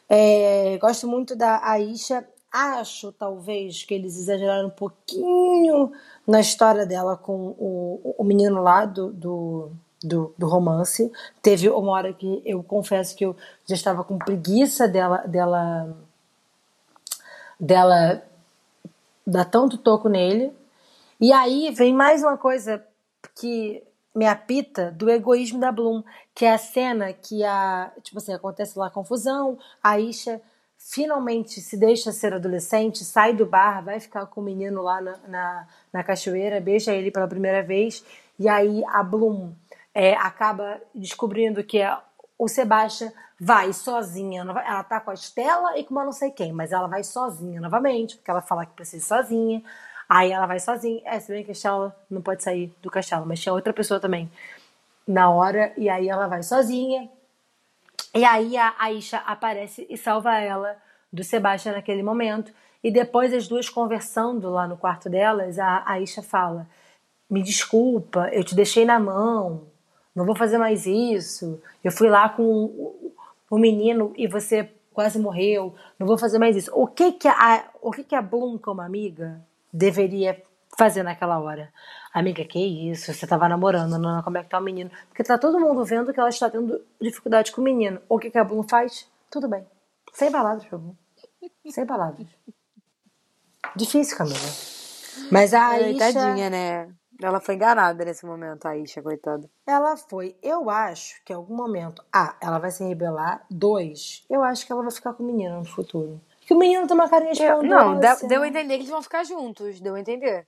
É, 0.09 0.77
gosto 0.79 1.07
muito 1.07 1.35
da 1.35 1.59
Aisha. 1.63 2.27
Acho, 2.59 3.11
talvez, 3.11 3.83
que 3.83 3.93
eles 3.93 4.17
exageraram 4.17 4.69
um 4.69 4.71
pouquinho 4.71 5.91
na 6.25 6.39
história 6.39 6.87
dela 6.87 7.15
com 7.15 7.55
o, 7.55 8.15
o 8.17 8.23
menino 8.23 8.63
lá 8.63 8.83
do, 8.83 9.13
do, 9.13 9.71
do, 10.03 10.33
do, 10.35 10.47
romance. 10.47 11.11
Teve 11.39 11.69
uma 11.69 11.91
hora 11.91 12.11
que 12.11 12.41
eu 12.43 12.63
confesso 12.63 13.15
que 13.15 13.23
eu 13.23 13.35
já 13.63 13.75
estava 13.75 14.03
com 14.03 14.17
preguiça 14.17 14.87
dela, 14.87 15.17
dela, 15.27 15.95
dela 17.59 18.23
dar 19.23 19.45
tanto 19.45 19.77
toco 19.77 20.09
nele. 20.09 20.51
E 21.21 21.31
aí 21.31 21.69
vem 21.75 21.93
mais 21.93 22.23
uma 22.23 22.39
coisa 22.39 22.83
que 23.39 23.83
me 24.15 24.25
apita 24.25 24.89
do 24.93 25.11
egoísmo 25.11 25.59
da 25.59 25.71
Bloom, 25.71 26.01
que 26.33 26.43
é 26.43 26.53
a 26.53 26.57
cena 26.57 27.13
que 27.13 27.43
a, 27.43 27.91
tipo 28.01 28.17
assim, 28.17 28.33
acontece 28.33 28.79
lá 28.79 28.87
a 28.87 28.91
confusão, 28.91 29.59
a 29.83 29.99
Isha 29.99 30.41
finalmente 30.89 31.59
se 31.59 31.75
deixa 31.75 32.13
ser 32.13 32.33
adolescente, 32.33 33.03
sai 33.03 33.33
do 33.33 33.45
bar, 33.45 33.83
vai 33.83 33.99
ficar 33.99 34.25
com 34.25 34.39
o 34.39 34.43
menino 34.43 34.81
lá 34.81 35.01
na, 35.01 35.17
na, 35.27 35.67
na 35.91 36.03
cachoeira, 36.03 36.61
beija 36.61 36.93
ele 36.93 37.11
pela 37.11 37.27
primeira 37.27 37.61
vez, 37.61 38.05
e 38.39 38.47
aí 38.47 38.81
a 38.85 39.03
Bloom 39.03 39.51
é, 39.93 40.13
acaba 40.13 40.79
descobrindo 40.95 41.61
que 41.61 41.79
é, 41.79 41.97
o 42.39 42.47
Sebastian 42.47 43.11
vai 43.37 43.73
sozinha, 43.73 44.41
ela 44.41 44.83
tá 44.83 45.01
com 45.01 45.11
a 45.11 45.13
Estela 45.13 45.77
e 45.77 45.83
com 45.83 45.93
uma 45.93 46.05
não 46.05 46.13
sei 46.13 46.31
quem, 46.31 46.53
mas 46.53 46.71
ela 46.71 46.87
vai 46.87 47.03
sozinha 47.03 47.59
novamente, 47.59 48.15
porque 48.15 48.31
ela 48.31 48.41
fala 48.41 48.65
que 48.65 48.71
precisa 48.71 49.03
ir 49.03 49.07
sozinha, 49.07 49.63
aí 50.07 50.31
ela 50.31 50.45
vai 50.45 50.59
sozinha, 50.59 51.01
é, 51.03 51.19
se 51.19 51.33
bem 51.33 51.43
que 51.43 51.51
a 51.51 51.53
Estela 51.53 51.93
não 52.09 52.21
pode 52.21 52.41
sair 52.41 52.73
do 52.81 52.89
castelo, 52.89 53.25
mas 53.25 53.41
tinha 53.41 53.51
outra 53.51 53.73
pessoa 53.73 53.99
também 53.99 54.31
na 55.05 55.29
hora, 55.29 55.73
e 55.75 55.89
aí 55.89 56.07
ela 56.07 56.27
vai 56.27 56.43
sozinha, 56.43 57.09
e 58.13 58.23
aí 58.23 58.57
a 58.57 58.75
Aisha 58.79 59.17
aparece 59.19 59.85
e 59.89 59.97
salva 59.97 60.37
ela 60.37 60.77
do 61.11 61.23
Sebastião 61.23 61.75
naquele 61.75 62.03
momento. 62.03 62.51
E 62.83 62.91
depois 62.91 63.33
as 63.33 63.47
duas 63.47 63.69
conversando 63.69 64.49
lá 64.49 64.67
no 64.67 64.77
quarto 64.77 65.09
delas, 65.09 65.59
a 65.59 65.83
Aisha 65.85 66.21
fala: 66.21 66.67
Me 67.29 67.41
desculpa, 67.41 68.29
eu 68.31 68.43
te 68.43 68.55
deixei 68.55 68.85
na 68.85 68.99
mão, 68.99 69.67
não 70.15 70.25
vou 70.25 70.35
fazer 70.35 70.57
mais 70.57 70.85
isso. 70.85 71.61
Eu 71.83 71.91
fui 71.91 72.09
lá 72.09 72.29
com 72.29 73.13
o 73.49 73.57
menino 73.57 74.13
e 74.17 74.27
você 74.27 74.69
quase 74.93 75.19
morreu, 75.19 75.75
não 75.99 76.07
vou 76.07 76.17
fazer 76.17 76.39
mais 76.39 76.55
isso. 76.55 76.71
O 76.73 76.87
que 76.87 77.11
que 77.11 77.27
a, 77.27 77.69
o 77.81 77.91
que 77.91 78.03
que 78.03 78.15
a 78.15 78.21
Bloom, 78.21 78.57
como 78.57 78.81
amiga, 78.81 79.39
deveria 79.71 80.41
fazer 80.77 81.03
naquela 81.03 81.39
hora? 81.39 81.73
Amiga, 82.13 82.43
que 82.45 82.89
isso? 82.89 83.13
Você 83.13 83.27
tava 83.27 83.49
namorando, 83.49 83.97
não, 83.97 84.21
como 84.23 84.37
é 84.37 84.43
que 84.43 84.49
tá 84.49 84.59
o 84.59 84.63
menino? 84.63 84.91
Porque 85.07 85.23
tá 85.23 85.37
todo 85.37 85.59
mundo 85.59 85.83
vendo 85.83 86.13
que 86.13 86.19
ela 86.19 86.29
está 86.29 86.49
tendo 86.49 86.81
dificuldade 87.01 87.51
com 87.51 87.61
o 87.61 87.63
menino. 87.63 87.99
O 88.07 88.17
que, 88.17 88.29
que 88.29 88.37
a 88.37 88.43
Bloom 88.43 88.63
faz? 88.63 89.09
Tudo 89.29 89.47
bem. 89.47 89.65
Sem 90.13 90.31
palavras, 90.31 90.65
Bloom. 90.69 90.93
Sem 91.69 91.85
palavras. 91.85 92.27
Difícil, 93.75 94.17
Camila. 94.17 94.37
Mas 95.31 95.53
a 95.53 95.67
Aisha... 95.67 96.13
Tadinha, 96.13 96.49
né? 96.49 96.89
Ela 97.21 97.39
foi 97.39 97.55
enganada 97.55 98.05
nesse 98.05 98.25
momento, 98.25 98.67
a 98.67 98.71
Aisha, 98.71 99.01
coitada. 99.01 99.49
Ela 99.65 99.97
foi. 99.97 100.35
Eu 100.41 100.69
acho 100.69 101.21
que 101.25 101.33
em 101.33 101.35
algum 101.35 101.55
momento... 101.55 102.03
Ah, 102.13 102.35
ela 102.39 102.59
vai 102.59 102.69
se 102.69 102.83
rebelar. 102.83 103.43
Dois, 103.49 104.23
eu 104.29 104.43
acho 104.43 104.65
que 104.65 104.71
ela 104.71 104.83
vai 104.83 104.91
ficar 104.91 105.13
com 105.13 105.23
o 105.23 105.25
menino 105.25 105.57
no 105.57 105.65
futuro. 105.65 106.21
Que 106.41 106.53
o 106.53 106.57
menino 106.57 106.87
tem 106.87 106.95
uma 106.95 107.09
carinha 107.09 107.33
de 107.33 107.43
eu, 107.43 107.61
Não, 107.63 107.99
deu, 107.99 108.27
deu 108.27 108.41
a 108.43 108.47
entender 108.47 108.75
que 108.75 108.81
eles 108.81 108.89
vão 108.89 109.01
ficar 109.01 109.23
juntos. 109.23 109.81
Deu 109.81 109.95
a 109.95 109.99
entender. 109.99 110.47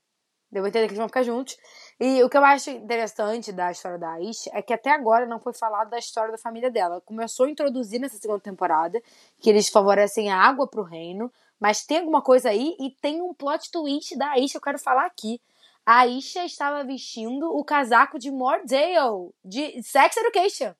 Deu 0.51 0.65
a 0.65 0.67
entender 0.67 0.87
que 0.87 0.93
eles 0.93 0.97
vão 0.97 1.07
ficar 1.07 1.23
juntos. 1.23 1.57
E 1.99 2.23
o 2.23 2.29
que 2.29 2.37
eu 2.37 2.43
acho 2.43 2.71
interessante 2.71 3.51
da 3.51 3.71
história 3.71 3.99
da 3.99 4.13
Aisha 4.13 4.49
é 4.53 4.61
que 4.61 4.73
até 4.73 4.91
agora 4.91 5.25
não 5.25 5.39
foi 5.39 5.53
falado 5.53 5.89
da 5.89 5.99
história 5.99 6.31
da 6.31 6.37
família 6.37 6.71
dela. 6.71 7.01
Começou 7.01 7.45
a 7.45 7.49
introduzir 7.49 7.99
nessa 7.99 8.17
segunda 8.17 8.39
temporada 8.39 8.99
que 9.39 9.49
eles 9.49 9.69
favorecem 9.69 10.31
a 10.31 10.37
água 10.37 10.65
pro 10.65 10.81
reino, 10.81 11.31
mas 11.59 11.85
tem 11.85 11.99
alguma 11.99 12.21
coisa 12.21 12.49
aí 12.49 12.75
e 12.79 12.89
tem 12.89 13.21
um 13.21 13.33
plot 13.33 13.69
twist 13.69 14.17
da 14.17 14.31
Aisha 14.31 14.53
que 14.53 14.57
eu 14.57 14.61
quero 14.61 14.79
falar 14.79 15.05
aqui. 15.05 15.39
A 15.85 15.99
Aisha 15.99 16.43
estava 16.45 16.83
vestindo 16.83 17.55
o 17.55 17.63
casaco 17.63 18.17
de 18.17 18.31
Mordale, 18.31 19.31
de 19.43 19.81
Sex 19.83 20.17
Education. 20.17 20.73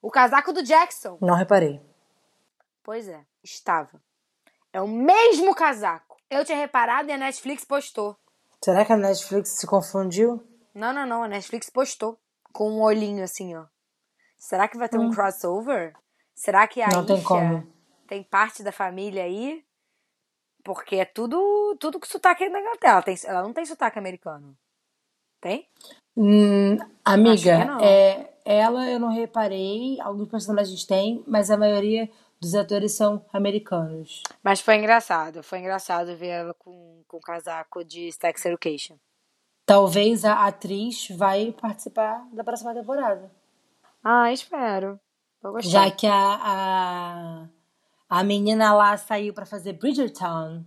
O 0.00 0.10
casaco 0.10 0.52
do 0.52 0.62
Jackson. 0.62 1.18
Não 1.20 1.34
reparei. 1.34 1.80
Pois 2.82 3.06
é, 3.06 3.24
estava. 3.44 4.02
É 4.72 4.80
o 4.80 4.88
mesmo 4.88 5.54
casaco. 5.54 6.16
Eu 6.28 6.44
tinha 6.44 6.58
reparado 6.58 7.08
e 7.08 7.12
a 7.12 7.18
Netflix 7.18 7.64
postou. 7.64 8.16
Será 8.64 8.84
que 8.84 8.92
a 8.92 8.96
Netflix 8.96 9.50
se 9.58 9.66
confundiu? 9.66 10.42
Não, 10.74 10.92
não, 10.92 11.04
não. 11.04 11.22
A 11.22 11.28
Netflix 11.28 11.68
postou. 11.68 12.18
Com 12.52 12.70
um 12.70 12.82
olhinho 12.82 13.24
assim, 13.24 13.56
ó. 13.56 13.64
Será 14.38 14.68
que 14.68 14.76
vai 14.76 14.88
ter 14.88 14.98
hum. 14.98 15.06
um 15.06 15.10
crossover? 15.10 15.94
Será 16.34 16.66
que 16.66 16.82
a 16.82 16.88
não 16.88 17.04
tem, 17.04 17.22
como. 17.22 17.66
tem 18.06 18.22
parte 18.22 18.62
da 18.62 18.72
família 18.72 19.24
aí? 19.24 19.64
Porque 20.62 20.96
é 20.96 21.04
tudo, 21.04 21.76
tudo 21.80 21.98
que 21.98 22.06
sotaque 22.06 22.48
da 22.50 22.60
Inglaterra. 22.60 22.94
Ela, 22.94 23.02
tem, 23.02 23.16
ela 23.24 23.42
não 23.42 23.52
tem 23.52 23.64
sotaque 23.64 23.98
americano. 23.98 24.56
Tem? 25.40 25.68
Hum, 26.16 26.76
amiga, 27.04 27.78
é, 27.82 28.32
ela 28.44 28.88
eu 28.88 29.00
não 29.00 29.12
reparei. 29.12 30.00
Alguns 30.00 30.28
personagens 30.28 30.84
têm, 30.84 31.24
mas 31.26 31.50
a 31.50 31.56
maioria 31.56 32.08
dos 32.42 32.56
atores 32.56 32.92
são 32.92 33.24
americanos. 33.32 34.20
Mas 34.42 34.60
foi 34.60 34.74
engraçado, 34.74 35.44
foi 35.44 35.60
engraçado 35.60 36.16
ver 36.16 36.26
ela 36.26 36.52
com, 36.54 37.00
com 37.06 37.20
casaco 37.20 37.84
de 37.84 38.10
Sex 38.10 38.44
Education. 38.44 38.96
Talvez 39.64 40.24
a 40.24 40.44
atriz 40.48 41.06
vai 41.10 41.52
participar 41.52 42.26
da 42.32 42.42
próxima 42.42 42.74
temporada. 42.74 43.30
Ah, 44.02 44.32
espero. 44.32 44.98
Já 45.60 45.88
que 45.92 46.04
a, 46.04 46.40
a, 46.42 47.46
a 48.08 48.24
menina 48.24 48.74
lá 48.74 48.96
saiu 48.96 49.32
para 49.32 49.46
fazer 49.46 49.74
Bridgerton. 49.74 50.64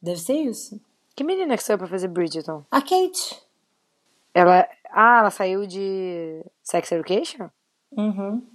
Deve 0.00 0.20
ser 0.20 0.34
isso. 0.34 0.80
Que 1.16 1.24
menina 1.24 1.56
que 1.56 1.64
saiu 1.64 1.78
pra 1.78 1.88
fazer 1.88 2.06
Bridgerton? 2.06 2.64
A 2.70 2.80
Kate. 2.80 3.42
Ela. 4.32 4.68
Ah, 4.90 5.18
ela 5.18 5.30
saiu 5.32 5.66
de 5.66 6.44
Sex 6.62 6.92
Education? 6.92 7.50
Uhum. 7.90 8.46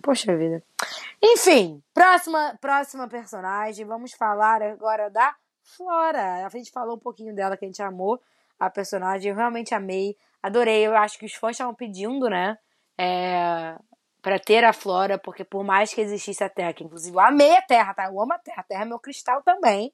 Poxa 0.00 0.36
vida. 0.36 0.62
Enfim, 1.22 1.82
próxima, 1.94 2.58
próxima 2.60 3.08
personagem. 3.08 3.86
Vamos 3.86 4.12
falar 4.12 4.62
agora 4.62 5.10
da 5.10 5.34
Flora. 5.62 6.44
A 6.44 6.48
gente 6.48 6.70
falou 6.70 6.96
um 6.96 7.00
pouquinho 7.00 7.34
dela 7.34 7.56
que 7.56 7.64
a 7.64 7.68
gente 7.68 7.82
amou. 7.82 8.20
A 8.58 8.70
personagem, 8.70 9.30
eu 9.30 9.36
realmente 9.36 9.74
amei. 9.74 10.16
Adorei. 10.42 10.86
Eu 10.86 10.96
acho 10.96 11.18
que 11.18 11.26
os 11.26 11.34
fãs 11.34 11.52
estavam 11.52 11.74
pedindo, 11.74 12.28
né? 12.28 12.58
É, 12.98 13.76
para 14.20 14.38
ter 14.38 14.64
a 14.64 14.72
Flora, 14.72 15.18
porque 15.18 15.44
por 15.44 15.64
mais 15.64 15.92
que 15.92 16.00
existisse 16.00 16.44
a 16.44 16.48
Terra, 16.48 16.72
que 16.72 16.84
inclusive 16.84 17.16
eu 17.16 17.20
amei 17.20 17.56
a 17.56 17.62
Terra, 17.62 17.94
tá? 17.94 18.06
Eu 18.06 18.20
amo 18.20 18.32
a 18.32 18.38
Terra. 18.38 18.60
A 18.60 18.64
Terra 18.64 18.82
é 18.82 18.86
meu 18.86 18.98
cristal 18.98 19.42
também. 19.42 19.92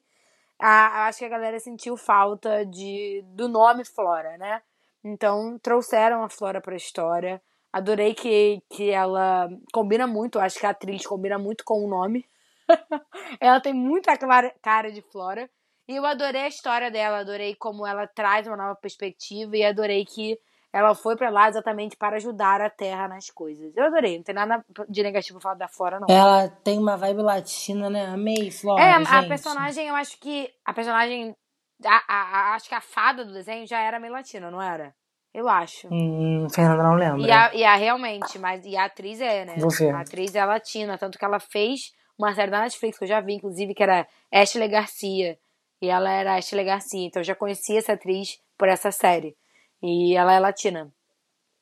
A, 0.59 1.07
acho 1.07 1.19
que 1.19 1.25
a 1.25 1.29
galera 1.29 1.59
sentiu 1.59 1.95
falta 1.95 2.65
de 2.65 3.23
do 3.29 3.47
nome 3.47 3.85
Flora, 3.85 4.37
né? 4.37 4.61
Então 5.03 5.57
trouxeram 5.59 6.23
a 6.23 6.29
Flora 6.29 6.61
para 6.61 6.73
a 6.73 6.77
história. 6.77 7.41
Adorei 7.71 8.13
que, 8.13 8.61
que 8.69 8.89
ela 8.89 9.47
combina 9.71 10.07
muito, 10.07 10.39
acho 10.39 10.59
que 10.59 10.65
a 10.65 10.71
atriz 10.71 11.05
combina 11.05 11.37
muito 11.37 11.63
com 11.63 11.85
o 11.85 11.89
nome. 11.89 12.25
ela 13.39 13.59
tem 13.59 13.73
muita 13.73 14.17
cara 14.61 14.91
de 14.91 15.01
Flora. 15.01 15.49
E 15.87 15.95
eu 15.95 16.05
adorei 16.05 16.41
a 16.41 16.47
história 16.47 16.91
dela, 16.91 17.19
adorei 17.19 17.55
como 17.55 17.85
ela 17.85 18.07
traz 18.07 18.45
uma 18.45 18.55
nova 18.55 18.75
perspectiva 18.75 19.57
e 19.57 19.63
adorei 19.63 20.05
que 20.05 20.39
ela 20.71 20.93
foi 20.93 21.15
para 21.15 21.31
lá 21.31 21.49
exatamente 21.49 21.97
para 21.97 22.17
ajudar 22.17 22.61
a 22.61 22.69
Terra 22.69 23.07
nas 23.07 23.29
coisas. 23.31 23.75
Eu 23.75 23.85
adorei, 23.85 24.17
não 24.17 24.23
tem 24.23 24.35
nada 24.35 24.63
de 24.87 25.03
negativo 25.03 25.39
falar 25.39 25.55
da 25.55 25.67
Flora, 25.67 25.99
não. 25.99 26.07
Ela 26.07 26.47
tem 26.47 26.77
uma 26.77 26.95
vibe 26.95 27.23
latina, 27.23 27.89
né? 27.89 28.05
Amei, 28.05 28.51
Flora. 28.51 28.83
É, 28.83 28.97
gente. 28.97 29.07
a 29.11 29.27
personagem, 29.27 29.87
eu 29.87 29.95
acho 29.95 30.19
que. 30.19 30.51
A 30.63 30.73
personagem. 30.73 31.35
A, 31.83 32.03
a, 32.07 32.21
a, 32.51 32.55
acho 32.55 32.69
que 32.69 32.75
a 32.75 32.81
fada 32.81 33.25
do 33.25 33.33
desenho 33.33 33.65
já 33.65 33.79
era 33.79 33.99
meio 33.99 34.13
latina, 34.13 34.51
não 34.51 34.61
era? 34.61 34.93
Eu 35.33 35.47
acho. 35.47 35.87
Hum, 35.91 36.47
Fernanda 36.49 36.83
não 36.83 36.95
lembra. 36.95 37.27
E 37.27 37.31
a, 37.31 37.53
e 37.53 37.63
a 37.63 37.75
realmente, 37.75 38.39
mas 38.39 38.65
e 38.65 38.75
a 38.75 38.85
atriz 38.85 39.21
é, 39.21 39.45
né? 39.45 39.55
Vou 39.57 39.69
ver. 39.69 39.93
A 39.93 40.01
atriz 40.01 40.33
é 40.33 40.43
latina, 40.43 40.97
tanto 40.97 41.19
que 41.19 41.25
ela 41.25 41.39
fez 41.39 41.93
uma 42.17 42.33
série 42.33 42.51
da 42.51 42.61
Netflix 42.61 42.97
que 42.97 43.03
eu 43.03 43.07
já 43.07 43.21
vi, 43.21 43.35
inclusive, 43.35 43.73
que 43.73 43.83
era 43.83 44.07
Ashley 44.31 44.67
Garcia. 44.67 45.37
E 45.81 45.87
ela 45.87 46.11
era 46.11 46.35
Ashley 46.35 46.65
Garcia, 46.65 47.07
então 47.07 47.21
eu 47.21 47.25
já 47.25 47.35
conhecia 47.35 47.79
essa 47.79 47.93
atriz 47.93 48.39
por 48.57 48.67
essa 48.67 48.91
série. 48.91 49.37
E 49.81 50.15
ela 50.15 50.33
é 50.33 50.39
latina. 50.39 50.91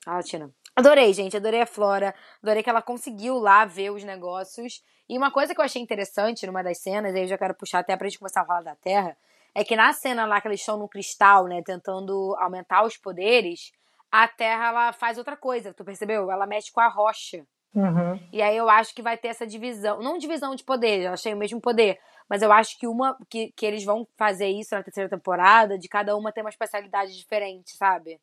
A 0.05 0.15
latina. 0.15 0.49
Adorei, 0.75 1.13
gente, 1.13 1.35
adorei 1.35 1.61
a 1.61 1.65
Flora, 1.65 2.13
adorei 2.41 2.63
que 2.63 2.69
ela 2.69 2.81
conseguiu 2.81 3.37
lá 3.37 3.65
ver 3.65 3.91
os 3.91 4.03
negócios. 4.03 4.83
E 5.09 5.17
uma 5.17 5.31
coisa 5.31 5.53
que 5.53 5.59
eu 5.59 5.65
achei 5.65 5.81
interessante 5.81 6.45
numa 6.47 6.63
das 6.63 6.79
cenas, 6.79 7.13
aí 7.13 7.23
eu 7.23 7.27
já 7.27 7.37
quero 7.37 7.55
puxar 7.55 7.79
até 7.79 7.95
pra 7.95 8.07
gente 8.07 8.19
começar 8.19 8.41
a 8.41 8.45
falar 8.45 8.61
da 8.61 8.75
Terra, 8.75 9.17
é 9.57 9.63
que 9.63 9.75
na 9.75 9.91
cena 9.91 10.27
lá 10.27 10.39
que 10.39 10.47
eles 10.47 10.59
estão 10.59 10.77
no 10.77 10.87
cristal, 10.87 11.47
né, 11.47 11.63
tentando 11.65 12.35
aumentar 12.37 12.85
os 12.85 12.95
poderes, 12.95 13.71
a 14.11 14.27
Terra 14.27 14.67
ela 14.67 14.93
faz 14.93 15.17
outra 15.17 15.35
coisa, 15.35 15.73
tu 15.73 15.83
percebeu? 15.83 16.29
Ela 16.29 16.45
mexe 16.45 16.71
com 16.71 16.79
a 16.79 16.87
rocha. 16.87 17.43
Uhum. 17.73 18.19
E 18.31 18.39
aí 18.39 18.55
eu 18.55 18.69
acho 18.69 18.93
que 18.93 19.01
vai 19.01 19.17
ter 19.17 19.29
essa 19.29 19.47
divisão, 19.47 19.99
não 19.99 20.19
divisão 20.19 20.53
de 20.53 20.63
poder, 20.63 21.01
elas 21.01 21.23
têm 21.23 21.33
o 21.33 21.37
mesmo 21.37 21.59
poder, 21.59 21.99
Mas 22.29 22.43
eu 22.43 22.51
acho 22.51 22.77
que 22.77 22.85
uma 22.85 23.17
que, 23.27 23.51
que 23.53 23.65
eles 23.65 23.83
vão 23.83 24.07
fazer 24.15 24.47
isso 24.47 24.75
na 24.75 24.83
terceira 24.83 25.09
temporada, 25.09 25.75
de 25.75 25.87
cada 25.87 26.15
uma 26.15 26.31
ter 26.31 26.41
uma 26.41 26.51
especialidade 26.51 27.17
diferente, 27.17 27.75
sabe? 27.75 28.19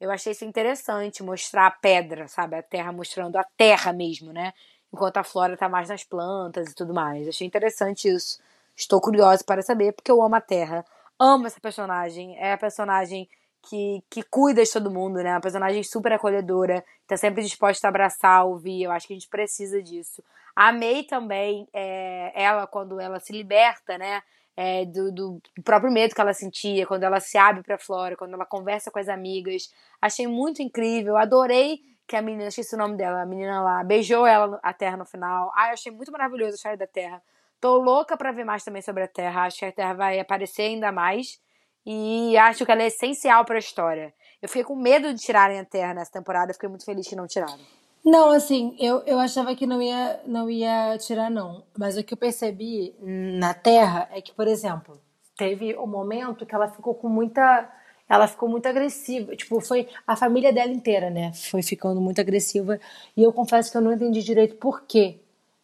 Eu 0.00 0.10
achei 0.10 0.32
isso 0.32 0.44
interessante, 0.44 1.22
mostrar 1.22 1.66
a 1.68 1.70
pedra, 1.70 2.26
sabe? 2.26 2.56
A 2.56 2.62
terra 2.62 2.90
mostrando 2.90 3.36
a 3.36 3.44
terra 3.56 3.92
mesmo, 3.92 4.32
né? 4.32 4.52
Enquanto 4.92 5.18
a 5.18 5.22
flora 5.22 5.56
tá 5.56 5.68
mais 5.68 5.88
nas 5.88 6.02
plantas 6.02 6.72
e 6.72 6.74
tudo 6.74 6.92
mais. 6.92 7.28
Achei 7.28 7.46
interessante 7.46 8.08
isso. 8.08 8.40
Estou 8.80 8.98
curiosa 8.98 9.44
para 9.44 9.60
saber, 9.60 9.92
porque 9.92 10.10
eu 10.10 10.22
amo 10.22 10.34
a 10.34 10.40
terra. 10.40 10.82
Amo 11.18 11.46
essa 11.46 11.60
personagem. 11.60 12.34
É 12.38 12.54
a 12.54 12.58
personagem 12.58 13.28
que, 13.68 14.02
que 14.08 14.22
cuida 14.22 14.64
de 14.64 14.72
todo 14.72 14.90
mundo, 14.90 15.22
né? 15.22 15.32
Uma 15.34 15.40
personagem 15.40 15.82
super 15.82 16.14
acolhedora, 16.14 16.82
tá 17.06 17.14
sempre 17.14 17.42
disposta 17.42 17.86
a 17.86 17.90
abraçar, 17.90 18.46
ouvir. 18.46 18.84
Eu 18.84 18.90
acho 18.90 19.06
que 19.06 19.12
a 19.12 19.16
gente 19.16 19.28
precisa 19.28 19.82
disso. 19.82 20.24
Amei 20.56 21.04
também 21.04 21.68
é, 21.74 22.32
ela 22.34 22.66
quando 22.66 22.98
ela 22.98 23.20
se 23.20 23.34
liberta, 23.34 23.98
né? 23.98 24.22
É, 24.56 24.86
do, 24.86 25.12
do, 25.12 25.42
próprio 25.62 25.92
medo 25.92 26.14
que 26.14 26.20
ela 26.20 26.34
sentia, 26.34 26.86
quando 26.86 27.04
ela 27.04 27.20
se 27.20 27.36
abre 27.36 27.62
pra 27.62 27.78
Flora, 27.78 28.16
quando 28.16 28.32
ela 28.32 28.46
conversa 28.46 28.90
com 28.90 28.98
as 28.98 29.08
amigas. 29.08 29.70
Achei 30.00 30.26
muito 30.26 30.62
incrível. 30.62 31.18
Adorei 31.18 31.80
que 32.08 32.16
a 32.16 32.22
menina, 32.22 32.48
esqueci 32.48 32.74
o 32.74 32.78
nome 32.78 32.96
dela, 32.96 33.22
a 33.22 33.26
menina 33.26 33.62
lá, 33.62 33.84
beijou 33.84 34.26
ela 34.26 34.58
a 34.62 34.72
Terra 34.72 34.96
no 34.96 35.04
final. 35.04 35.52
Ai, 35.54 35.72
achei 35.72 35.92
muito 35.92 36.10
maravilhoso 36.10 36.52
a 36.52 36.56
história 36.56 36.78
da 36.78 36.86
Terra. 36.86 37.22
Tô 37.60 37.76
louca 37.76 38.16
pra 38.16 38.32
ver 38.32 38.44
mais 38.44 38.64
também 38.64 38.80
sobre 38.80 39.02
a 39.02 39.08
Terra. 39.08 39.44
Acho 39.44 39.58
que 39.58 39.64
a 39.66 39.72
Terra 39.72 39.92
vai 39.92 40.18
aparecer 40.18 40.62
ainda 40.62 40.90
mais. 40.90 41.38
E 41.84 42.36
acho 42.36 42.64
que 42.64 42.72
ela 42.72 42.82
é 42.82 42.86
essencial 42.86 43.44
para 43.44 43.56
a 43.56 43.58
história. 43.58 44.14
Eu 44.40 44.48
fiquei 44.48 44.64
com 44.64 44.74
medo 44.74 45.12
de 45.12 45.20
tirarem 45.20 45.58
a 45.58 45.64
Terra 45.64 45.94
nessa 45.94 46.12
temporada, 46.12 46.52
fiquei 46.52 46.68
muito 46.68 46.84
feliz 46.84 47.06
que 47.06 47.16
não 47.16 47.26
tiraram. 47.26 47.60
Não, 48.04 48.30
assim, 48.30 48.74
eu, 48.78 49.00
eu 49.00 49.18
achava 49.18 49.54
que 49.54 49.66
não 49.66 49.82
ia, 49.82 50.20
não 50.26 50.48
ia 50.48 50.96
tirar, 50.98 51.30
não. 51.30 51.64
Mas 51.78 51.98
o 51.98 52.02
que 52.02 52.14
eu 52.14 52.18
percebi 52.18 52.94
na 53.00 53.52
Terra 53.52 54.08
é 54.10 54.22
que, 54.22 54.32
por 54.32 54.48
exemplo, 54.48 54.98
teve 55.36 55.76
um 55.76 55.86
momento 55.86 56.46
que 56.46 56.54
ela 56.54 56.68
ficou 56.68 56.94
com 56.94 57.08
muita. 57.08 57.70
Ela 58.08 58.26
ficou 58.26 58.48
muito 58.48 58.66
agressiva. 58.66 59.36
Tipo, 59.36 59.60
foi 59.60 59.86
a 60.06 60.16
família 60.16 60.52
dela 60.52 60.72
inteira, 60.72 61.10
né? 61.10 61.32
Foi 61.34 61.62
ficando 61.62 62.00
muito 62.00 62.20
agressiva. 62.20 62.80
E 63.16 63.22
eu 63.22 63.32
confesso 63.32 63.70
que 63.70 63.76
eu 63.76 63.82
não 63.82 63.92
entendi 63.92 64.22
direito 64.22 64.56
por 64.56 64.82
quê. 64.86 65.20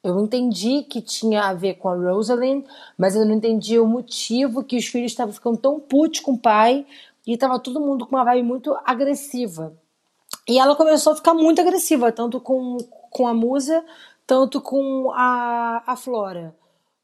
Eu 0.07 0.21
entendi 0.21 0.85
que 0.85 1.03
tinha 1.03 1.49
a 1.49 1.53
ver 1.53 1.75
com 1.75 1.89
a 1.89 1.97
Rosalind, 1.97 2.65
mas 2.97 3.17
eu 3.17 3.27
não 3.27 3.35
entendi 3.35 3.77
o 3.77 3.87
motivo 3.87 4.63
que 4.63 4.77
os 4.77 4.87
filhos 4.87 5.11
estavam 5.11 5.35
ficando 5.35 5.57
tão 5.57 5.81
putos 5.81 6.21
com 6.21 6.35
o 6.35 6.39
pai 6.39 6.87
e 7.27 7.33
estava 7.33 7.59
todo 7.59 7.81
mundo 7.81 8.07
com 8.07 8.15
uma 8.15 8.25
vibe 8.25 8.47
muito 8.47 8.77
agressiva. 8.85 9.77
E 10.49 10.61
ela 10.61 10.77
começou 10.77 11.13
a 11.13 11.17
ficar 11.17 11.35
muito 11.35 11.61
agressiva, 11.61 12.13
tanto 12.13 12.41
com, 12.41 12.77
com 13.11 13.27
a 13.27 13.35
Musa, 13.35 13.85
tanto 14.25 14.61
com 14.61 15.11
a, 15.13 15.83
a 15.85 15.97
Flora. 15.97 16.55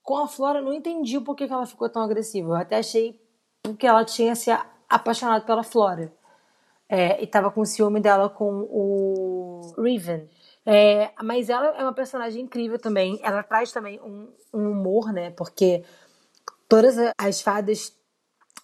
Com 0.00 0.18
a 0.18 0.28
Flora, 0.28 0.60
eu 0.60 0.64
não 0.64 0.72
entendi 0.72 1.18
o 1.18 1.22
porquê 1.22 1.48
que 1.48 1.52
ela 1.52 1.66
ficou 1.66 1.88
tão 1.88 2.02
agressiva. 2.02 2.50
Eu 2.50 2.56
até 2.56 2.78
achei 2.78 3.20
porque 3.64 3.84
ela 3.84 4.04
tinha 4.04 4.36
se 4.36 4.56
apaixonado 4.88 5.44
pela 5.44 5.64
Flora. 5.64 6.12
É, 6.88 7.20
e 7.20 7.26
tava 7.26 7.50
com 7.50 7.64
ciúme 7.64 7.98
dela 7.98 8.28
com 8.28 8.68
o 8.70 9.74
Riven. 9.76 10.28
É, 10.64 11.10
mas 11.22 11.50
ela 11.50 11.76
é 11.76 11.82
uma 11.82 11.92
personagem 11.92 12.42
incrível 12.42 12.78
também. 12.78 13.18
Ela 13.22 13.42
traz 13.42 13.72
também 13.72 14.00
um, 14.00 14.28
um 14.52 14.70
humor, 14.70 15.12
né? 15.12 15.30
Porque 15.30 15.84
todas 16.68 16.96
as 17.18 17.40
fadas 17.40 17.92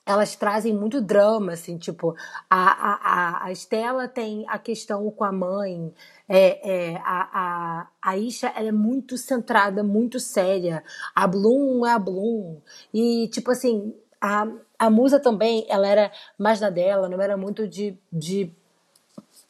elas 0.09 0.35
trazem 0.35 0.73
muito 0.75 1.03
drama, 1.03 1.53
assim, 1.53 1.77
tipo, 1.77 2.17
a, 2.49 3.43
a, 3.43 3.45
a 3.45 3.53
Estela 3.53 4.09
tem 4.09 4.47
a 4.49 4.59
questão 4.59 5.11
com 5.11 5.23
a 5.23 5.31
mãe, 5.31 5.93
é, 6.27 6.93
é, 6.93 6.97
a, 7.05 7.29
a, 7.31 7.89
a 8.01 8.17
Isha 8.17 8.49
ela 8.57 8.69
é 8.69 8.73
muito 8.73 9.19
centrada, 9.19 9.85
muito 9.85 10.19
séria, 10.19 10.83
a 11.15 11.27
Bloom 11.27 11.85
é 11.85 11.93
a 11.93 11.99
Bloom, 11.99 12.57
e, 12.93 13.29
tipo 13.29 13.51
assim, 13.51 13.95
a, 14.19 14.49
a 14.79 14.89
Musa 14.89 15.21
também, 15.21 15.67
ela 15.69 15.87
era 15.87 16.11
mais 16.39 16.59
na 16.59 16.71
dela, 16.71 17.07
não 17.07 17.21
era 17.21 17.37
muito 17.37 17.69
de, 17.69 17.95
de 18.11 18.51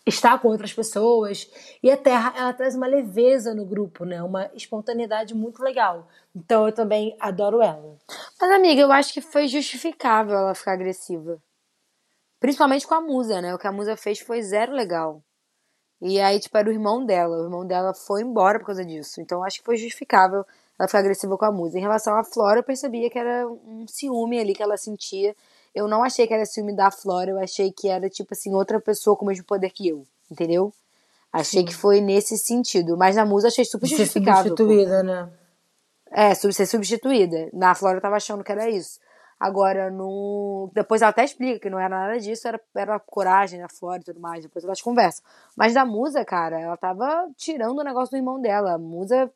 estar 0.09 0.39
com 0.41 0.49
outras 0.49 0.73
pessoas. 0.73 1.51
E 1.83 1.91
a 1.91 1.97
Terra, 1.97 2.33
ela 2.37 2.53
traz 2.53 2.75
uma 2.75 2.87
leveza 2.87 3.55
no 3.55 3.65
grupo, 3.65 4.05
né? 4.05 4.23
Uma 4.23 4.51
espontaneidade 4.55 5.35
muito 5.35 5.63
legal. 5.63 6.09
Então 6.35 6.67
eu 6.67 6.73
também 6.73 7.17
adoro 7.21 7.63
ela. 7.63 7.97
Mas, 8.41 8.51
amiga, 8.51 8.81
eu 8.81 8.93
acho 8.93 9.13
que 9.13 9.21
foi 9.21 9.47
justificável 9.49 10.37
ela 10.37 10.55
ficar 10.55 10.73
agressiva. 10.73 11.41
Principalmente 12.41 12.87
com 12.87 12.95
a 12.95 13.01
musa, 13.01 13.41
né? 13.41 13.55
O 13.55 13.59
que 13.59 13.67
a 13.67 13.73
musa 13.73 13.97
fez 13.97 14.21
foi 14.21 14.43
zero 14.43 14.73
legal. 14.73 15.23
E 16.01 16.21
aí, 16.21 16.39
tipo, 16.39 16.57
era 16.57 16.69
o 16.69 16.73
irmão 16.73 17.05
dela. 17.05 17.37
O 17.37 17.45
irmão 17.45 17.67
dela 17.67 17.93
foi 17.93 18.23
embora 18.23 18.59
por 18.59 18.67
causa 18.67 18.85
disso. 18.85 19.21
Então, 19.21 19.39
eu 19.39 19.45
acho 19.45 19.59
que 19.59 19.65
foi 19.65 19.77
justificável 19.77 20.45
ela 20.79 20.87
ficar 20.87 21.01
agressiva 21.01 21.37
com 21.37 21.45
a 21.45 21.53
musa. 21.53 21.77
Em 21.77 21.83
relação 21.83 22.17
à 22.17 22.23
Flora, 22.23 22.61
eu 22.61 22.65
percebia 22.65 23.11
que 23.11 23.19
era 23.19 23.49
um 23.49 23.85
ciúme 23.89 24.39
ali 24.39 24.55
que 24.55 24.63
ela 24.63 24.77
sentia 24.77 25.35
eu 25.75 25.87
não 25.89 26.03
achei 26.03 26.27
que 26.27 26.35
era 26.35 26.45
ciúme 26.45 26.75
da 26.75 26.91
Flora, 26.91 27.31
eu 27.31 27.39
achei 27.39 27.73
que 27.73 27.89
era, 27.89 28.09
tipo 28.09 28.33
assim, 28.33 28.55
outra 28.55 28.81
pessoa 28.81 29.17
com 29.17 29.25
o 29.25 29.29
mesmo 29.29 29.45
poder 29.45 29.71
que 29.71 29.89
eu, 29.89 30.07
entendeu? 30.31 30.73
Achei 31.33 31.61
Sim. 31.61 31.67
que 31.67 31.75
foi 31.75 32.01
nesse 32.01 32.39
sentido. 32.39 32.97
Mas 32.97 33.17
na 33.17 33.25
Musa 33.25 33.49
achei 33.49 33.65
super 33.65 33.87
justificável. 33.87 34.43
Ser 34.43 34.49
substituída, 34.49 34.99
pô. 34.99 35.03
né? 35.03 35.31
É, 36.11 36.35
ser 36.35 36.67
substituída. 36.67 37.51
Na 37.53 37.75
Flora 37.75 37.99
eu 37.99 38.03
tava 38.03 38.17
achando 38.17 38.43
que 38.43 38.51
era 38.51 38.69
isso. 38.69 38.99
Agora, 39.39 39.91
no. 39.91 40.71
Depois 40.75 41.01
ela 41.01 41.11
até 41.11 41.25
explica 41.25 41.61
que 41.61 41.71
não 41.71 41.79
era 41.79 41.89
nada 41.89 42.19
disso, 42.19 42.49
era, 42.49 42.61
era 42.75 42.99
coragem 42.99 43.61
da 43.61 43.69
Flora 43.69 44.01
e 44.01 44.05
tudo 44.05 44.19
mais. 44.19 44.43
Depois 44.43 44.65
elas 44.65 44.83
conversam. 44.83 45.25
Mas 45.57 45.75
da 45.75 45.85
Musa, 45.85 46.25
cara, 46.25 46.59
ela 46.59 46.77
tava 46.77 47.29
tirando 47.37 47.79
o 47.79 47.85
negócio 47.85 48.11
do 48.11 48.17
irmão 48.17 48.41
dela. 48.41 48.73
A 48.73 48.79
Musa. 48.79 49.31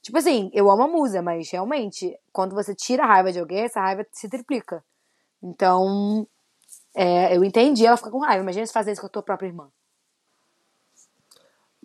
Tipo 0.00 0.18
assim, 0.18 0.50
eu 0.54 0.70
amo 0.70 0.84
a 0.84 0.88
Musa, 0.88 1.20
mas 1.20 1.50
realmente, 1.50 2.16
quando 2.32 2.54
você 2.54 2.74
tira 2.74 3.02
a 3.02 3.06
raiva 3.06 3.32
de 3.32 3.40
alguém, 3.40 3.64
essa 3.64 3.80
raiva 3.80 4.06
se 4.12 4.28
triplica. 4.28 4.82
Então, 5.42 6.26
é, 6.94 7.36
eu 7.36 7.44
entendi 7.44 7.86
ela 7.86 7.96
fica 7.96 8.10
com 8.10 8.18
raiva. 8.18 8.42
Imagina 8.42 8.66
se 8.66 8.72
fazer 8.72 8.92
isso 8.92 9.00
com 9.00 9.06
a 9.06 9.10
tua 9.10 9.22
própria 9.22 9.48
irmã. 9.48 9.70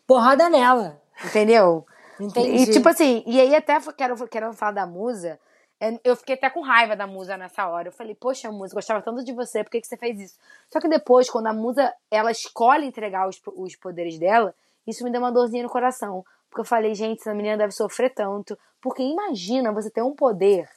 Porrada 0.08 0.50
nela. 0.50 1.02
Entendeu? 1.26 1.86
Entendi. 2.20 2.64
E 2.64 2.72
tipo 2.72 2.88
assim, 2.88 3.24
e 3.26 3.40
aí 3.40 3.56
até 3.56 3.80
quero, 3.98 4.28
quero 4.28 4.54
falar 4.54 4.72
da 4.72 4.86
musa. 4.86 5.40
É, 5.80 6.00
eu 6.04 6.16
fiquei 6.16 6.36
até 6.36 6.50
com 6.50 6.62
raiva 6.62 6.96
da 6.96 7.08
musa 7.08 7.36
nessa 7.38 7.68
hora. 7.68 7.88
Eu 7.88 7.92
falei, 7.92 8.14
poxa, 8.14 8.52
musa, 8.52 8.74
gostava 8.74 9.02
tanto 9.02 9.24
de 9.24 9.34
você, 9.34 9.64
por 9.64 9.72
que, 9.72 9.82
que 9.82 9.88
você 9.88 9.98
fez 9.98 10.20
isso? 10.20 10.38
Só 10.72 10.80
que 10.80 10.88
depois, 10.88 11.30
quando 11.30 11.48
a 11.48 11.54
musa 11.54 11.92
ela 12.10 12.32
escolhe 12.32 12.86
entregar 12.86 13.28
os, 13.28 13.42
os 13.56 13.76
poderes 13.76 14.20
dela, 14.20 14.54
isso 14.86 15.04
me 15.04 15.12
deu 15.12 15.20
uma 15.20 15.32
dorzinha 15.32 15.64
no 15.64 15.70
coração. 15.70 16.24
Porque 16.50 16.62
eu 16.62 16.66
falei, 16.66 16.94
gente, 16.94 17.22
essa 17.22 17.34
menina 17.34 17.58
deve 17.58 17.72
sofrer 17.72 18.14
tanto. 18.14 18.58
Porque 18.80 19.02
imagina 19.02 19.72
você 19.72 19.90
ter 19.90 20.04
um 20.04 20.14
poder 20.14 20.70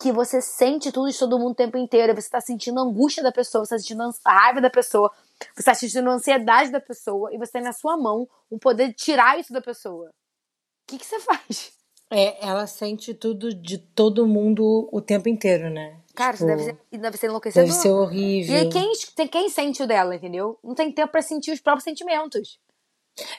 que 0.00 0.10
você 0.10 0.40
sente 0.40 0.90
tudo 0.90 1.10
de 1.10 1.18
todo 1.18 1.38
mundo 1.38 1.52
o 1.52 1.54
tempo 1.54 1.76
inteiro. 1.76 2.14
Você 2.14 2.30
tá 2.30 2.40
sentindo 2.40 2.80
a 2.80 2.82
angústia 2.82 3.22
da 3.22 3.30
pessoa, 3.30 3.64
você 3.64 3.74
tá 3.74 3.78
sentindo 3.78 4.02
a 4.24 4.32
raiva 4.32 4.60
da 4.60 4.70
pessoa, 4.70 5.12
você 5.54 5.62
tá 5.62 5.74
sentindo 5.74 6.08
a 6.08 6.14
ansiedade 6.14 6.70
da 6.70 6.80
pessoa 6.80 7.32
e 7.32 7.38
você 7.38 7.52
tem 7.52 7.62
na 7.62 7.72
sua 7.72 7.98
mão 7.98 8.26
o 8.48 8.58
poder 8.58 8.88
de 8.88 8.94
tirar 8.94 9.38
isso 9.38 9.52
da 9.52 9.60
pessoa. 9.60 10.08
O 10.08 10.12
que, 10.86 10.98
que 10.98 11.06
você 11.06 11.20
faz? 11.20 11.72
É, 12.10 12.44
ela 12.44 12.66
sente 12.66 13.14
tudo 13.14 13.54
de 13.54 13.78
todo 13.78 14.26
mundo 14.26 14.88
o 14.90 15.00
tempo 15.00 15.28
inteiro, 15.28 15.70
né? 15.70 16.00
Cara, 16.14 16.32
tipo, 16.32 16.46
deve, 16.46 16.64
ser, 16.64 16.78
deve 16.90 17.16
ser 17.16 17.26
enlouquecedor. 17.26 17.68
Deve 17.68 17.78
ser 17.80 17.90
horrível. 17.90 18.56
E 18.56 18.68
quem, 18.68 18.92
tem 19.14 19.28
quem 19.28 19.48
sente 19.48 19.82
o 19.82 19.86
dela, 19.86 20.16
entendeu? 20.16 20.58
Não 20.64 20.74
tem 20.74 20.90
tempo 20.90 21.12
para 21.12 21.22
sentir 21.22 21.52
os 21.52 21.60
próprios 21.60 21.84
sentimentos. 21.84 22.58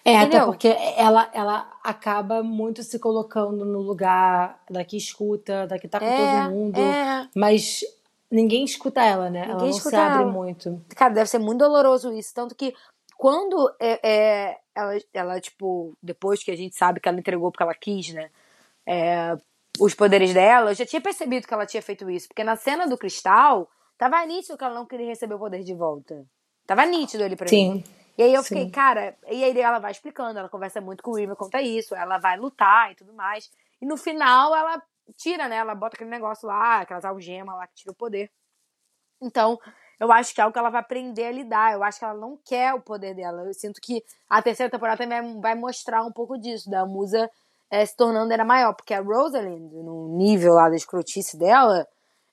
É, 0.04 0.14
Entendeu? 0.14 0.40
até 0.42 0.46
porque 0.46 0.68
ela, 0.98 1.30
ela 1.34 1.72
acaba 1.84 2.44
muito 2.44 2.84
se 2.84 3.00
colocando 3.00 3.66
no 3.66 3.80
lugar 3.80 4.62
da 4.70 4.84
que 4.84 4.98
escuta, 4.98 5.66
da 5.68 5.80
que 5.80 5.88
tá 5.88 6.00
com 6.00 6.06
é, 6.06 6.18
todo 6.18 6.52
mundo. 6.52 6.80
É. 6.80 7.30
Mas 7.36 7.82
ninguém 8.30 8.64
escuta 8.64 9.04
ela, 9.04 9.30
né? 9.30 9.42
Ninguém 9.42 9.56
ela 9.56 9.66
não 9.66 9.74
se 9.74 9.96
abre 9.96 10.24
ela. 10.24 10.32
muito. 10.32 10.82
Cara, 10.96 11.14
deve 11.14 11.30
ser 11.30 11.40
muito 11.40 11.60
doloroso 11.60 12.12
isso. 12.14 12.34
Tanto 12.34 12.56
que 12.56 12.74
quando 13.18 13.74
é, 13.80 14.00
é, 14.04 14.58
ela, 14.76 14.98
ela, 15.14 15.42
tipo, 15.42 15.96
depois 16.02 16.44
que 16.44 16.52
a 16.52 16.56
gente 16.56 16.76
sabe 16.76 17.00
que 17.00 17.08
ela 17.08 17.20
entregou 17.20 17.52
porque 17.52 17.64
ela 17.64 17.76
quis, 17.76 18.14
né? 18.14 18.30
É, 18.86 19.38
os 19.80 19.94
poderes 19.94 20.34
dela, 20.34 20.72
eu 20.72 20.76
já 20.76 20.86
tinha 20.86 21.02
percebido 21.02 21.48
que 21.48 21.54
ela 21.54 21.66
tinha 21.66 21.82
feito 21.82 22.10
isso. 22.10 22.28
Porque 22.28 22.44
na 22.44 22.56
cena 22.56 22.88
do 22.88 22.98
cristal, 22.98 23.70
tava 23.98 24.26
nítido 24.26 24.58
que 24.58 24.64
ela 24.64 24.76
não 24.76 24.86
queria 24.86 25.08
receber 25.08 25.36
o 25.36 25.40
poder 25.40 25.64
de 25.64 25.74
volta. 25.74 26.26
Tava 26.66 26.86
nítido 26.86 27.24
ali 27.24 27.36
pra 27.36 27.48
Sim. 27.48 27.74
mim. 27.74 27.84
E 28.22 28.24
aí 28.24 28.34
eu 28.36 28.44
fiquei, 28.44 28.66
Sim. 28.66 28.70
cara, 28.70 29.18
e 29.32 29.44
aí 29.44 29.60
ela 29.60 29.80
vai 29.80 29.90
explicando, 29.90 30.38
ela 30.38 30.48
conversa 30.48 30.80
muito 30.80 31.02
com 31.02 31.10
o 31.10 31.16
River 31.16 31.36
conta 31.36 31.60
isso, 31.60 31.96
ela 31.96 32.20
vai 32.20 32.38
lutar 32.38 32.92
e 32.92 32.96
tudo 32.96 33.12
mais. 33.14 33.50
E 33.82 33.86
no 33.86 33.98
final 33.98 34.56
ela 34.56 34.80
tira, 35.18 35.48
né? 35.48 35.56
Ela 35.56 35.74
bota 35.74 35.96
aquele 35.96 36.12
negócio 36.12 36.48
lá, 36.48 36.82
aquelas 36.82 37.04
algemas 37.04 37.56
lá 37.56 37.66
que 37.66 37.74
tira 37.74 37.92
o 37.92 37.96
poder. 37.96 38.30
Então, 39.20 39.58
eu 40.00 40.12
acho 40.12 40.36
que 40.36 40.40
é 40.40 40.44
algo 40.44 40.54
que 40.54 40.60
ela 40.60 40.70
vai 40.70 40.82
aprender 40.82 41.26
a 41.26 41.32
lidar. 41.32 41.74
Eu 41.74 41.84
acho 41.84 41.98
que 41.98 42.06
ela 42.06 42.14
não 42.14 42.38
quer 42.46 42.76
o 42.76 42.80
poder 42.80 43.16
dela. 43.16 43.42
Eu 43.42 43.56
sinto 43.56 43.82
que 43.82 44.04
a 44.30 44.40
terceira 44.40 44.70
temporada 44.70 45.02
também 45.04 45.42
vai 45.42 45.56
mostrar 45.56 46.04
um 46.04 46.12
pouco 46.12 46.38
disso, 46.38 46.70
da 46.70 46.86
musa 46.86 47.28
é, 47.72 47.84
se 47.84 47.96
tornando 47.96 48.32
era 48.32 48.46
maior. 48.46 48.76
Porque 48.76 48.94
a 48.94 49.02
Rosalind, 49.02 49.74
no 49.74 50.16
nível 50.16 50.54
lá 50.54 50.70
da 50.70 50.76
escrotice 50.76 51.40
dela, 51.40 51.88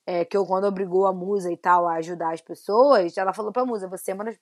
é, 0.07 0.22
que 0.26 0.36
eu, 0.36 0.45
quando 0.45 0.64
obrigou 0.64 1.07
a 1.07 1.14
musa 1.14 1.51
e 1.51 1.57
tal 1.57 1.89
a 1.89 1.95
ajudar 1.95 2.34
as 2.34 2.43
pessoas, 2.43 3.16
ela 3.16 3.32
falou 3.32 3.53
pra 3.53 3.64
musa: 3.64 3.89
você 3.89 4.11
é 4.11 4.14
uma 4.14 4.24
das, 4.24 4.36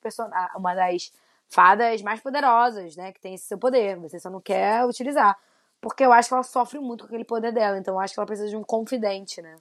uma 0.57 0.75
das 0.75 1.09
fadas 1.49 2.01
mais 2.01 2.19
poderosas, 2.21 2.95
né? 2.95 3.11
Que 3.11 3.21
tem 3.21 3.33
esse 3.35 3.45
seu 3.45 3.57
poder. 3.57 3.97
Você 3.99 4.19
só 4.19 4.29
não 4.29 4.41
quer 4.41 4.85
utilizar. 4.85 5.35
porque 5.79 6.03
eu 6.03 6.11
acho 6.11 6.27
que 6.29 6.33
ela 6.33 6.43
sofre 6.43 6.79
muito 6.79 7.01
com 7.03 7.07
aquele 7.07 7.23
poder 7.23 7.51
dela, 7.53 7.77
então 7.77 7.93
eu 7.93 7.99
acho 7.99 8.13
que 8.13 8.19
ela 8.19 8.25
precisa 8.27 8.49
de 8.49 8.57
um 8.57 8.63
confidente, 8.63 9.41
né? 9.41 9.55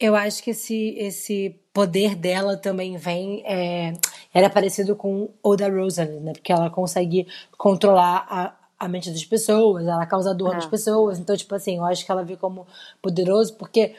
Eu 0.00 0.16
acho 0.16 0.42
que 0.42 0.50
esse, 0.52 0.94
esse 0.98 1.60
poder 1.74 2.14
dela 2.14 2.56
também 2.56 2.96
vem. 2.96 3.42
É, 3.46 3.92
era 4.32 4.48
parecido 4.48 4.96
com 4.96 5.28
o 5.42 5.56
da 5.56 5.68
Rosalie, 5.68 6.18
né? 6.20 6.32
Porque 6.32 6.50
ela 6.52 6.70
consegue 6.70 7.26
controlar 7.58 8.26
a, 8.30 8.56
a 8.78 8.88
mente 8.88 9.10
das 9.10 9.24
pessoas, 9.26 9.86
ela 9.86 10.06
causa 10.06 10.34
dor 10.34 10.52
É. 10.52 10.54
nas 10.54 10.66
pessoas. 10.66 11.18
Então, 11.18 11.36
tipo 11.36 11.54
assim, 11.54 11.76
eu 11.76 11.84
acho 11.84 12.04
que 12.06 12.10
ela 12.10 12.24
vê 12.24 12.34
como 12.36 12.66
poderoso, 13.02 13.54
porque 13.58 13.94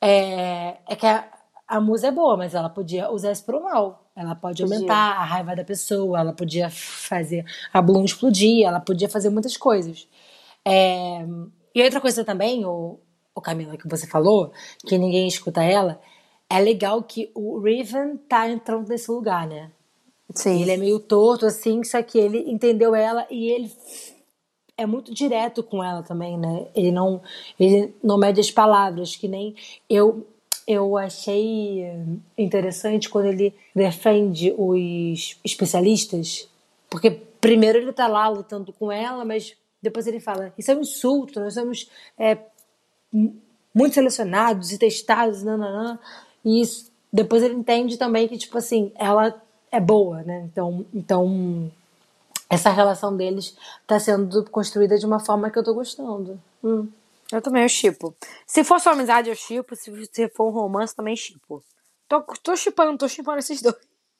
é, 0.00 0.76
é 0.86 0.94
que 0.94 1.06
a, 1.06 1.26
a 1.66 1.80
musa 1.80 2.08
é 2.08 2.12
boa, 2.12 2.36
mas 2.36 2.54
ela 2.54 2.68
podia 2.68 3.10
usar 3.10 3.32
isso 3.32 3.44
pro 3.44 3.62
mal. 3.62 4.05
Ela 4.16 4.34
pode 4.34 4.62
Podia. 4.62 4.76
aumentar 4.76 5.18
a 5.18 5.24
raiva 5.24 5.54
da 5.54 5.62
pessoa, 5.62 6.18
ela 6.18 6.32
podia 6.32 6.70
fazer 6.70 7.44
a 7.72 7.82
Bloom 7.82 8.04
explodir, 8.04 8.66
ela 8.66 8.80
podia 8.80 9.08
fazer 9.08 9.28
muitas 9.28 9.56
coisas. 9.56 10.08
É, 10.64 11.24
e 11.74 11.82
outra 11.82 12.00
coisa 12.00 12.24
também, 12.24 12.64
o, 12.64 12.98
o 13.34 13.40
Camila, 13.40 13.76
que 13.76 13.86
você 13.86 14.06
falou, 14.06 14.50
que 14.86 14.96
ninguém 14.96 15.28
escuta 15.28 15.62
ela, 15.62 16.00
é 16.48 16.58
legal 16.58 17.02
que 17.02 17.30
o 17.34 17.58
Raven 17.58 18.16
tá 18.28 18.48
entrando 18.48 18.88
nesse 18.88 19.10
lugar, 19.10 19.46
né? 19.46 19.70
Sim. 20.34 20.62
Ele 20.62 20.70
é 20.70 20.76
meio 20.76 20.98
torto, 20.98 21.46
assim, 21.46 21.84
só 21.84 22.02
que 22.02 22.18
ele 22.18 22.50
entendeu 22.50 22.94
ela 22.94 23.26
e 23.30 23.50
ele 23.50 23.70
é 24.76 24.84
muito 24.84 25.12
direto 25.14 25.62
com 25.62 25.82
ela 25.82 26.02
também, 26.02 26.38
né? 26.38 26.66
Ele 26.74 26.90
não, 26.90 27.22
ele 27.58 27.94
não 28.02 28.18
mede 28.18 28.40
as 28.40 28.50
palavras, 28.50 29.16
que 29.16 29.28
nem 29.28 29.54
eu. 29.88 30.26
Eu 30.66 30.96
achei 30.96 31.86
interessante 32.36 33.08
quando 33.08 33.26
ele 33.26 33.54
defende 33.74 34.52
os 34.58 35.38
especialistas, 35.44 36.48
porque 36.90 37.10
primeiro 37.40 37.78
ele 37.78 37.92
tá 37.92 38.08
lá 38.08 38.28
lutando 38.28 38.72
com 38.72 38.90
ela, 38.90 39.24
mas 39.24 39.56
depois 39.80 40.06
ele 40.06 40.18
fala: 40.18 40.52
Isso 40.58 40.70
é 40.70 40.76
um 40.76 40.80
insulto, 40.80 41.38
nós 41.38 41.54
somos 41.54 41.88
é, 42.18 42.38
muito 43.72 43.94
selecionados 43.94 44.72
e 44.72 44.78
testados, 44.78 45.42
nananã. 45.42 45.98
E 46.44 46.60
isso, 46.60 46.90
depois 47.12 47.42
ele 47.42 47.54
entende 47.54 47.96
também 47.96 48.26
que, 48.26 48.36
tipo 48.36 48.58
assim, 48.58 48.90
ela 48.96 49.40
é 49.70 49.78
boa, 49.78 50.22
né? 50.22 50.48
Então, 50.50 50.84
então 50.92 51.70
essa 52.48 52.70
relação 52.70 53.16
deles 53.16 53.56
tá 53.86 53.98
sendo 53.98 54.44
construída 54.50 54.98
de 54.98 55.06
uma 55.06 55.20
forma 55.20 55.50
que 55.50 55.58
eu 55.58 55.64
tô 55.64 55.74
gostando. 55.74 56.40
Hum. 56.62 56.88
Eu 57.32 57.42
também 57.42 57.62
eu 57.62 57.68
chipo. 57.68 58.14
Se 58.46 58.62
for 58.62 58.80
só 58.80 58.90
amizade, 58.90 59.28
eu 59.28 59.34
chipo. 59.34 59.74
Se, 59.74 59.90
se 60.12 60.28
for 60.28 60.48
um 60.48 60.50
romance, 60.50 60.94
também 60.94 61.16
chipo. 61.16 61.62
Tô, 62.08 62.22
tô 62.42 62.56
chipando, 62.56 62.96
tô 62.98 63.08
chipando 63.08 63.38
esses 63.38 63.60
dois. 63.60 63.76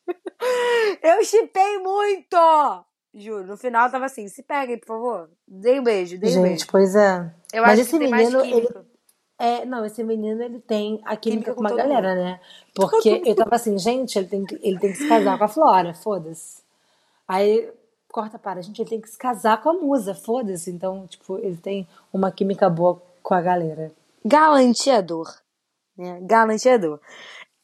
eu 1.02 1.24
chipei 1.24 1.78
muito! 1.78 2.36
Juro, 3.14 3.46
no 3.46 3.56
final 3.56 3.90
tava 3.90 4.04
assim, 4.04 4.28
se 4.28 4.42
peguem, 4.42 4.78
por 4.78 4.86
favor. 4.88 5.30
Dei 5.48 5.80
um 5.80 5.82
beijo, 5.82 6.18
dei 6.18 6.30
um 6.30 6.34
Gente, 6.34 6.42
beijo. 6.42 6.66
pois 6.70 6.94
é. 6.94 7.32
Eu 7.52 7.62
Mas 7.62 7.72
acho 7.72 7.82
esse 7.82 7.90
que 7.92 7.98
tem 7.98 8.10
mais 8.10 8.30
menino, 8.30 8.56
ele. 8.56 8.68
É, 9.38 9.64
não, 9.64 9.84
esse 9.84 10.02
menino 10.02 10.42
ele 10.42 10.60
tem 10.60 11.00
a 11.04 11.16
química 11.16 11.20
Química 11.20 11.50
com 11.54 11.56
com 11.56 11.60
uma 11.62 11.74
galera, 11.74 12.14
né? 12.14 12.40
Porque 12.74 13.22
eu 13.24 13.34
tava 13.34 13.54
assim, 13.54 13.78
gente, 13.78 14.18
ele 14.18 14.28
tem 14.28 14.44
que, 14.44 14.54
ele 14.62 14.78
tem 14.78 14.92
que 14.92 14.98
se 14.98 15.08
casar 15.08 15.38
com 15.38 15.44
a 15.44 15.48
Flora, 15.48 15.94
foda-se. 15.94 16.62
Aí 17.26 17.70
corta 18.10 18.38
para, 18.38 18.62
gente, 18.62 18.80
ele 18.80 18.88
tem 18.88 19.00
que 19.00 19.08
se 19.08 19.18
casar 19.18 19.62
com 19.62 19.70
a 19.70 19.74
musa, 19.74 20.14
foda-se. 20.14 20.70
Então, 20.70 21.06
tipo, 21.06 21.38
ele 21.38 21.56
tem 21.56 21.86
uma 22.12 22.30
química 22.30 22.68
boa 22.68 23.00
com 23.22 23.34
a 23.34 23.40
galera. 23.40 23.92
Galanteador. 24.24 25.26
Né? 25.96 26.20
Galanteador. 26.22 27.00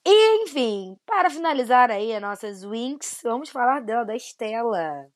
E, 0.05 0.43
enfim, 0.43 0.97
para 1.07 1.31
finalizar 1.31 1.91
aí 1.91 2.15
as 2.15 2.21
nossas 2.21 2.65
Winx, 2.65 3.21
vamos 3.23 3.51
falar 3.51 3.81
dela, 3.81 4.05
da 4.05 4.17
Estela. 4.17 5.07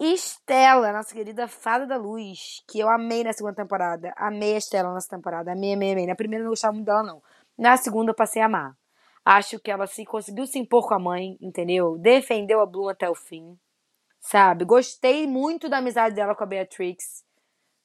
Estela, 0.00 0.92
nossa 0.92 1.12
querida 1.12 1.48
fada 1.48 1.86
da 1.86 1.96
luz, 1.96 2.62
que 2.68 2.78
eu 2.78 2.88
amei 2.88 3.24
na 3.24 3.32
segunda 3.32 3.56
temporada. 3.56 4.12
Amei 4.16 4.54
a 4.54 4.58
Estela 4.58 4.94
nessa 4.94 5.08
temporada. 5.08 5.52
Amei, 5.52 5.74
amei, 5.74 5.92
amei. 5.92 6.06
Na 6.06 6.14
primeira 6.14 6.44
não 6.44 6.50
gostava 6.50 6.72
muito 6.72 6.86
dela, 6.86 7.02
não. 7.02 7.22
Na 7.58 7.76
segunda 7.76 8.12
eu 8.12 8.14
passei 8.14 8.40
a 8.40 8.46
amar. 8.46 8.76
Acho 9.24 9.58
que 9.58 9.70
ela 9.70 9.86
se 9.86 10.06
conseguiu 10.06 10.46
se 10.46 10.58
impor 10.58 10.88
com 10.88 10.94
a 10.94 10.98
mãe, 10.98 11.36
entendeu? 11.40 11.98
Defendeu 11.98 12.60
a 12.60 12.66
Bloom 12.66 12.88
até 12.88 13.10
o 13.10 13.14
fim. 13.14 13.58
Sabe? 14.20 14.64
Gostei 14.64 15.26
muito 15.26 15.68
da 15.68 15.78
amizade 15.78 16.14
dela 16.14 16.34
com 16.34 16.44
a 16.44 16.46
Beatrix. 16.46 17.24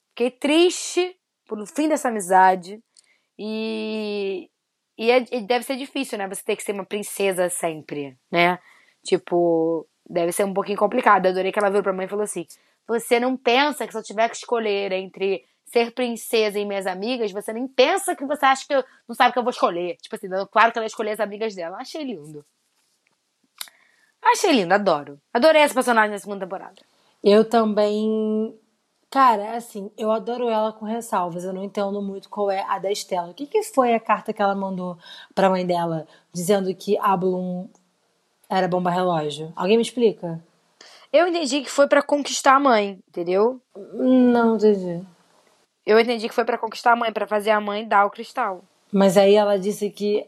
Fiquei 0.10 0.32
triste 0.32 1.16
pelo 1.48 1.66
fim 1.66 1.88
dessa 1.88 2.10
amizade. 2.10 2.80
E, 3.38 4.50
e, 4.98 5.12
é- 5.12 5.22
deve 5.42 5.66
ser 5.66 5.76
difícil, 5.76 6.18
né? 6.18 6.28
Você 6.28 6.44
ter 6.44 6.56
que 6.56 6.64
ser 6.64 6.74
uma 6.74 6.86
princesa 6.86 7.50
sempre, 7.50 8.18
né? 8.32 8.60
Tipo, 9.04 9.88
deve 10.10 10.32
ser 10.32 10.46
um 10.46 10.54
pouquinho 10.54 10.78
complicado. 10.78 11.26
Adorei 11.28 11.52
que 11.52 11.60
ela 11.60 11.70
virou 11.70 11.84
pra 11.84 11.94
mãe 11.94 12.06
e 12.06 12.10
falou 12.10 12.24
assim: 12.24 12.46
Você 12.88 13.20
não 13.20 13.36
pensa 13.38 13.86
que 13.86 13.92
se 13.92 13.98
eu 13.98 14.04
tiver 14.04 14.30
que 14.30 14.36
escolher 14.36 14.92
entre 14.92 15.46
ser 15.66 15.92
princesa 15.92 16.60
e 16.60 16.66
minhas 16.66 16.86
amigas, 16.86 17.32
você 17.32 17.52
nem 17.52 17.68
pensa 17.68 18.16
que 18.16 18.26
você 18.26 18.46
acha 18.46 18.68
que 18.68 18.74
eu 18.76 18.84
não 19.08 19.16
sabe 19.16 19.34
que 19.34 19.40
eu 19.40 19.44
vou 19.44 19.50
escolher. 19.50 19.98
Tipo 19.98 20.16
assim, 20.16 20.28
claro 20.52 20.72
que 20.72 20.78
ela 20.78 20.86
ia 20.86 20.88
escolher 20.88 21.12
as 21.12 21.20
amigas 21.20 21.56
dela. 21.56 21.78
Achei 21.78 22.04
lindo. 22.04 22.46
Achei 24.26 24.52
lindo, 24.52 24.74
adoro. 24.74 25.20
Adorei 25.34 25.62
essa 25.62 25.74
personagem 25.74 26.12
na 26.12 26.18
segunda 26.18 26.46
temporada. 26.46 26.82
Eu 27.24 27.46
também. 27.46 28.58
Cara, 29.10 29.56
assim, 29.56 29.92
eu 29.98 30.12
adoro 30.12 30.50
ela 30.50 30.74
com 30.74 30.86
ressalvas. 30.86 31.44
Eu 31.44 31.54
não 31.54 31.64
entendo 31.64 32.02
muito 32.02 32.30
qual 32.30 32.50
é 32.50 32.66
a 32.68 32.80
da 32.80 32.92
Estela. 32.92 33.30
O 33.30 33.34
que, 33.34 33.46
que 33.46 33.62
foi 33.64 33.94
a 33.94 34.00
carta 34.00 34.34
que 34.34 34.42
ela 34.42 34.56
mandou 34.56 34.98
pra 35.36 35.50
mãe 35.50 35.66
dela 35.66 36.08
dizendo 36.34 36.74
que 36.74 36.98
a 36.98 37.16
Bloom 37.16 37.68
era 38.50 38.68
bomba 38.68 38.90
relógio? 38.90 39.54
Alguém 39.56 39.78
me 39.78 39.84
explica? 39.84 40.44
Eu 41.12 41.28
entendi 41.28 41.62
que 41.62 41.70
foi 41.70 41.88
pra 41.88 42.02
conquistar 42.02 42.56
a 42.56 42.60
mãe, 42.60 43.00
entendeu? 43.08 43.62
Não 43.94 44.56
entendi. 44.56 45.06
Eu 45.86 46.00
entendi 46.00 46.28
que 46.28 46.34
foi 46.34 46.44
pra 46.44 46.58
conquistar 46.58 46.94
a 46.94 46.96
mãe, 46.96 47.14
pra 47.14 47.28
fazer 47.28 47.52
a 47.52 47.62
mãe 47.62 47.88
dar 47.88 48.06
o 48.06 48.10
cristal. 48.10 48.64
Mas 48.92 49.16
aí 49.16 49.36
ela 49.36 49.60
disse 49.60 49.92
que 49.92 50.26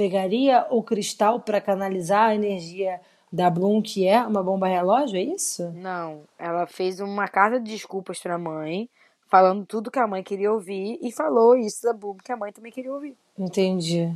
pegaria 0.00 0.66
o 0.70 0.82
cristal 0.82 1.40
pra 1.40 1.60
canalizar 1.60 2.30
a 2.30 2.34
energia 2.34 2.98
da 3.30 3.50
Bloom, 3.50 3.82
que 3.82 4.08
é 4.08 4.18
uma 4.22 4.42
bomba 4.42 4.66
relógio, 4.66 5.18
é 5.18 5.22
isso? 5.22 5.70
Não, 5.74 6.22
ela 6.38 6.66
fez 6.66 7.00
uma 7.00 7.28
carta 7.28 7.60
de 7.60 7.70
desculpas 7.70 8.18
pra 8.18 8.38
mãe, 8.38 8.88
falando 9.28 9.66
tudo 9.66 9.90
que 9.90 9.98
a 9.98 10.06
mãe 10.06 10.22
queria 10.22 10.50
ouvir 10.50 10.98
e 11.02 11.12
falou 11.12 11.54
isso 11.54 11.82
da 11.82 11.92
Bloom 11.92 12.16
que 12.24 12.32
a 12.32 12.36
mãe 12.36 12.50
também 12.50 12.72
queria 12.72 12.90
ouvir. 12.90 13.14
Entendi. 13.38 14.10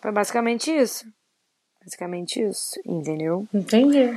Foi 0.00 0.12
basicamente 0.12 0.70
isso. 0.70 1.04
Basicamente 1.82 2.40
isso, 2.40 2.80
entendeu? 2.86 3.44
Entendi. 3.52 4.16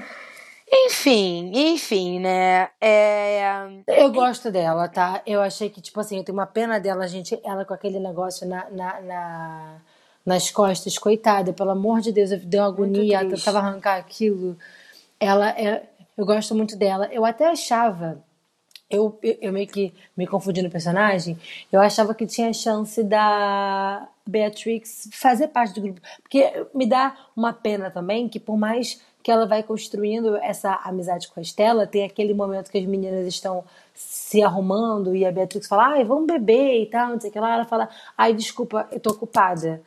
Enfim, 0.71 1.51
enfim, 1.73 2.19
né? 2.19 2.69
É... 2.79 3.41
Eu 3.87 4.11
gosto 4.11 4.51
dela, 4.51 4.87
tá? 4.87 5.23
Eu 5.25 5.41
achei 5.41 5.67
que, 5.67 5.81
tipo 5.81 5.99
assim, 5.99 6.17
eu 6.17 6.23
tenho 6.23 6.37
uma 6.37 6.45
pena 6.45 6.79
dela, 6.79 7.07
gente, 7.07 7.39
ela 7.43 7.65
com 7.65 7.73
aquele 7.73 7.99
negócio 7.99 8.47
na, 8.47 8.69
na, 8.69 9.01
na- 9.01 9.81
nas 10.27 10.51
costas, 10.51 10.97
coitada, 10.97 11.53
pelo 11.53 11.69
amor 11.69 12.01
de 12.01 12.11
Deus, 12.11 12.31
eu 12.31 12.39
dei 12.39 12.59
uma 12.59 12.67
agonia, 12.67 13.19
triste. 13.19 13.45
tentava 13.45 13.59
arrancar 13.59 13.95
aquilo. 13.95 14.57
Ela 15.17 15.51
é. 15.51 15.83
Eu 16.17 16.25
gosto 16.25 16.53
muito 16.53 16.75
dela. 16.75 17.07
Eu 17.13 17.23
até 17.23 17.47
achava. 17.47 18.21
Eu, 18.89 19.17
eu, 19.23 19.37
eu 19.39 19.53
meio 19.53 19.67
que 19.67 19.93
me 20.17 20.27
confundi 20.27 20.61
no 20.61 20.69
personagem. 20.69 21.39
Eu 21.71 21.79
achava 21.79 22.13
que 22.13 22.25
tinha 22.25 22.51
chance 22.51 23.01
da 23.03 24.05
Beatrix 24.27 25.09
fazer 25.13 25.47
parte 25.47 25.75
do 25.75 25.81
grupo. 25.81 26.01
Porque 26.21 26.67
me 26.75 26.85
dá 26.85 27.15
uma 27.33 27.53
pena 27.53 27.89
também 27.89 28.27
que, 28.27 28.39
por 28.39 28.57
mais 28.57 29.01
que 29.23 29.31
ela 29.31 29.45
vai 29.45 29.63
construindo 29.63 30.35
essa 30.35 30.73
amizade 30.83 31.29
com 31.29 31.39
a 31.39 31.43
Estela, 31.43 31.87
tem 31.87 32.03
aquele 32.03 32.33
momento 32.33 32.69
que 32.69 32.77
as 32.77 32.85
meninas 32.85 33.25
estão 33.27 33.63
se 33.93 34.43
arrumando 34.43 35.15
e 35.15 35.25
a 35.25 35.31
Beatrix 35.31 35.67
fala, 35.67 35.93
ai, 35.93 36.03
vamos 36.03 36.27
beber 36.27 36.81
e 36.81 36.85
tal, 36.85 37.11
não 37.11 37.19
sei 37.19 37.29
o 37.29 37.33
que 37.33 37.39
lá. 37.39 37.53
Ela 37.53 37.65
fala, 37.65 37.87
ai, 38.17 38.33
desculpa, 38.33 38.89
eu 38.91 38.99
tô 38.99 39.11
ocupada. 39.11 39.81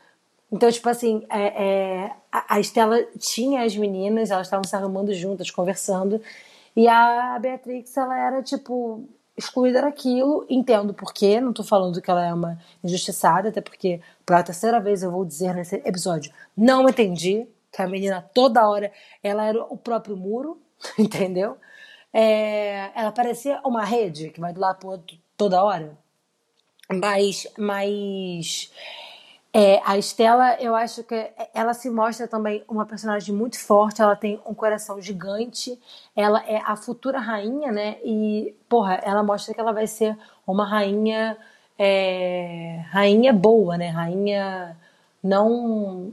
Então, 0.52 0.70
tipo 0.70 0.88
assim, 0.88 1.24
é, 1.30 1.64
é, 1.64 2.12
a, 2.32 2.58
Estela 2.58 3.02
tinha 3.18 3.62
as 3.62 3.76
meninas, 3.76 4.30
elas 4.30 4.46
estavam 4.46 4.64
se 4.64 4.74
arrumando 4.74 5.14
juntas, 5.14 5.50
conversando, 5.50 6.20
e 6.74 6.88
a 6.88 7.38
Beatrix, 7.40 7.96
ela 7.96 8.18
era, 8.18 8.42
tipo, 8.42 9.08
excluída 9.36 9.82
daquilo. 9.82 10.46
Entendo 10.48 10.92
por 10.94 11.12
quê, 11.12 11.40
não 11.40 11.52
tô 11.52 11.62
falando 11.62 12.00
que 12.00 12.10
ela 12.10 12.24
é 12.24 12.32
uma 12.34 12.58
injustiçada, 12.82 13.48
até 13.48 13.60
porque, 13.60 14.00
pela 14.26 14.42
terceira 14.42 14.80
vez 14.80 15.02
eu 15.02 15.10
vou 15.10 15.24
dizer 15.24 15.54
nesse 15.54 15.76
episódio, 15.76 16.32
não 16.56 16.88
entendi 16.88 17.46
que 17.72 17.80
a 17.82 17.86
menina 17.86 18.20
toda 18.34 18.68
hora, 18.68 18.92
ela 19.22 19.44
era 19.44 19.62
o 19.64 19.76
próprio 19.76 20.16
muro, 20.16 20.60
entendeu? 20.98 21.56
É, 22.12 22.90
ela 22.94 23.12
parecia 23.12 23.60
uma 23.64 23.84
rede 23.84 24.30
que 24.30 24.40
vai 24.40 24.52
do 24.52 24.60
lado 24.60 24.78
pro 24.80 24.90
outro 24.90 25.16
toda 25.36 25.62
hora. 25.62 25.96
Mas, 26.92 27.46
mas 27.56 28.72
é, 29.52 29.80
a 29.84 29.98
Estela, 29.98 30.54
eu 30.60 30.76
acho 30.76 31.02
que 31.02 31.32
ela 31.52 31.74
se 31.74 31.90
mostra 31.90 32.28
também 32.28 32.62
uma 32.68 32.86
personagem 32.86 33.34
muito 33.34 33.58
forte, 33.58 34.00
ela 34.00 34.14
tem 34.14 34.40
um 34.46 34.54
coração 34.54 35.00
gigante, 35.00 35.76
ela 36.14 36.44
é 36.46 36.62
a 36.64 36.76
futura 36.76 37.18
rainha, 37.18 37.72
né? 37.72 37.98
E, 38.04 38.54
porra, 38.68 38.94
ela 39.02 39.24
mostra 39.24 39.52
que 39.52 39.60
ela 39.60 39.72
vai 39.72 39.88
ser 39.88 40.16
uma 40.46 40.64
rainha, 40.64 41.36
é, 41.76 42.84
rainha 42.90 43.32
boa, 43.32 43.76
né? 43.76 43.88
Rainha 43.88 44.76
não 45.22 46.12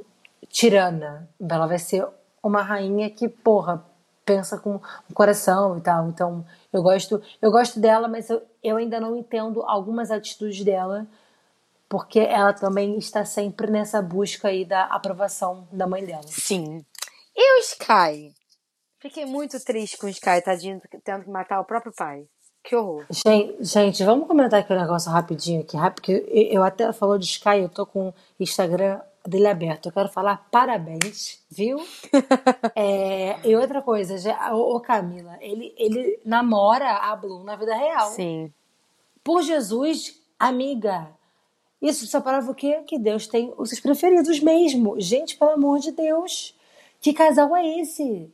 tirana. 0.49 1.29
Ela 1.39 1.67
vai 1.67 1.77
ser 1.77 2.07
uma 2.41 2.63
rainha 2.63 3.07
que, 3.09 3.29
porra, 3.29 3.85
pensa 4.25 4.57
com 4.57 4.81
o 5.09 5.13
coração 5.13 5.77
e 5.77 5.81
tal. 5.81 6.07
Então, 6.07 6.43
eu 6.73 6.81
gosto, 6.81 7.21
eu 7.41 7.51
gosto 7.51 7.79
dela, 7.79 8.07
mas 8.07 8.31
eu, 8.31 8.41
eu 8.63 8.77
ainda 8.77 8.99
não 8.99 9.15
entendo 9.15 9.61
algumas 9.61 10.09
atitudes 10.09 10.63
dela, 10.63 11.05
porque 11.89 12.19
ela 12.19 12.53
também 12.53 12.97
está 12.97 13.23
sempre 13.25 13.71
nessa 13.71 14.01
busca 14.01 14.49
aí 14.49 14.65
da 14.65 14.85
aprovação 14.85 15.67
da 15.71 15.87
mãe 15.87 16.05
dela. 16.05 16.23
Sim. 16.27 16.85
E 17.35 17.57
o 17.57 17.61
Sky? 17.61 18.33
Fiquei 18.99 19.25
muito 19.25 19.63
triste 19.63 19.97
com 19.97 20.07
o 20.07 20.09
Sky, 20.09 20.41
tadinho, 20.43 20.81
tendo 21.03 21.23
que 21.23 21.29
matar 21.29 21.59
o 21.59 21.65
próprio 21.65 21.93
pai. 21.93 22.27
Que 22.63 22.75
horror. 22.75 23.05
Gente, 23.09 23.63
gente, 23.63 24.03
vamos 24.03 24.27
comentar 24.27 24.59
aqui 24.59 24.73
um 24.73 24.79
negócio 24.79 25.09
rapidinho 25.09 25.61
aqui, 25.61 25.77
porque 25.93 26.25
eu 26.51 26.63
até 26.63 26.91
falou 26.91 27.17
de 27.17 27.25
Sky, 27.25 27.59
eu 27.59 27.69
tô 27.69 27.85
com 27.85 28.09
o 28.09 28.13
Instagram 28.39 28.99
dele 29.25 29.47
aberto. 29.47 29.85
Eu 29.85 29.93
quero 29.93 30.09
falar 30.09 30.47
parabéns, 30.51 31.39
viu? 31.49 31.77
é, 32.75 33.39
e 33.47 33.55
outra 33.55 33.81
coisa, 33.81 34.17
já, 34.17 34.53
ô, 34.53 34.79
Camila, 34.81 35.37
ele, 35.39 35.73
ele 35.77 36.19
namora 36.25 36.89
a 36.89 37.15
Bloom 37.15 37.43
na 37.43 37.55
vida 37.55 37.75
real. 37.75 38.09
Sim. 38.11 38.51
Por 39.23 39.43
Jesus, 39.43 40.19
amiga. 40.39 41.07
Isso 41.81 42.07
só 42.07 42.19
prova 42.19 42.51
o 42.51 42.55
quê? 42.55 42.81
Que 42.85 42.97
Deus 42.97 43.27
tem 43.27 43.53
os 43.57 43.69
seus 43.69 43.81
preferidos 43.81 44.39
mesmo. 44.39 44.99
Gente, 44.99 45.37
pelo 45.37 45.51
amor 45.51 45.79
de 45.79 45.91
Deus. 45.91 46.55
Que 46.99 47.13
casal 47.13 47.55
é 47.55 47.79
esse? 47.79 48.31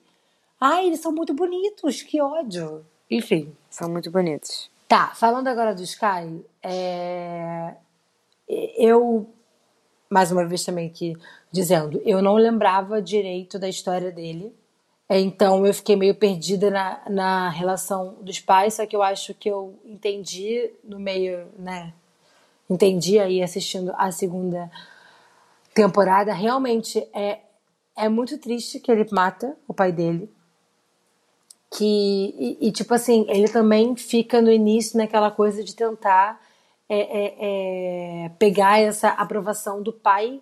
Ai, 0.60 0.88
eles 0.88 1.02
são 1.02 1.12
muito 1.12 1.34
bonitos, 1.34 2.02
que 2.02 2.22
ódio. 2.22 2.86
Enfim. 3.12 3.54
São 3.70 3.90
muito 3.90 4.10
bonitos. 4.10 4.72
Tá, 4.88 5.12
falando 5.16 5.48
agora 5.48 5.74
do 5.74 5.82
Sky, 5.82 6.46
é... 6.62 7.74
eu, 8.48 9.28
mais 10.10 10.32
uma 10.32 10.46
vez 10.46 10.64
também 10.64 10.88
aqui, 10.88 11.18
dizendo, 11.52 12.02
eu 12.06 12.22
não 12.22 12.36
lembrava 12.36 13.02
direito 13.02 13.58
da 13.58 13.68
história 13.68 14.12
dele, 14.12 14.56
então 15.10 15.66
eu 15.66 15.74
fiquei 15.74 15.96
meio 15.96 16.14
perdida 16.14 16.70
na, 16.70 17.02
na 17.10 17.50
relação 17.50 18.16
dos 18.22 18.40
pais, 18.40 18.76
só 18.76 18.86
que 18.86 18.96
eu 18.96 19.02
acho 19.02 19.34
que 19.34 19.50
eu 19.50 19.80
entendi 19.84 20.72
no 20.84 21.00
meio, 21.00 21.48
né, 21.58 21.92
entendi 22.70 23.20
aí 23.20 23.42
assistindo 23.42 23.94
a 23.98 24.12
segunda 24.12 24.72
temporada, 25.74 26.34
realmente 26.34 27.00
é, 27.14 27.40
é 27.96 28.08
muito 28.08 28.38
triste 28.38 28.80
que 28.80 28.92
ele 28.92 29.08
mata 29.12 29.56
o 29.68 29.74
pai 29.74 29.92
dele, 29.92 30.30
que 31.72 32.36
e, 32.38 32.68
e, 32.68 32.72
tipo 32.72 32.94
assim 32.94 33.26
ele 33.30 33.48
também 33.48 33.96
fica 33.96 34.42
no 34.42 34.52
início 34.52 34.98
naquela 34.98 35.32
coisa 35.32 35.64
de 35.64 35.76
tentar 35.76 36.40
é, 36.88 37.00
é, 37.00 38.26
é, 38.26 38.30
pegar 38.38 38.80
essa 38.80 39.10
aprovação 39.10 39.82
do 39.82 39.92
pai 39.92 40.40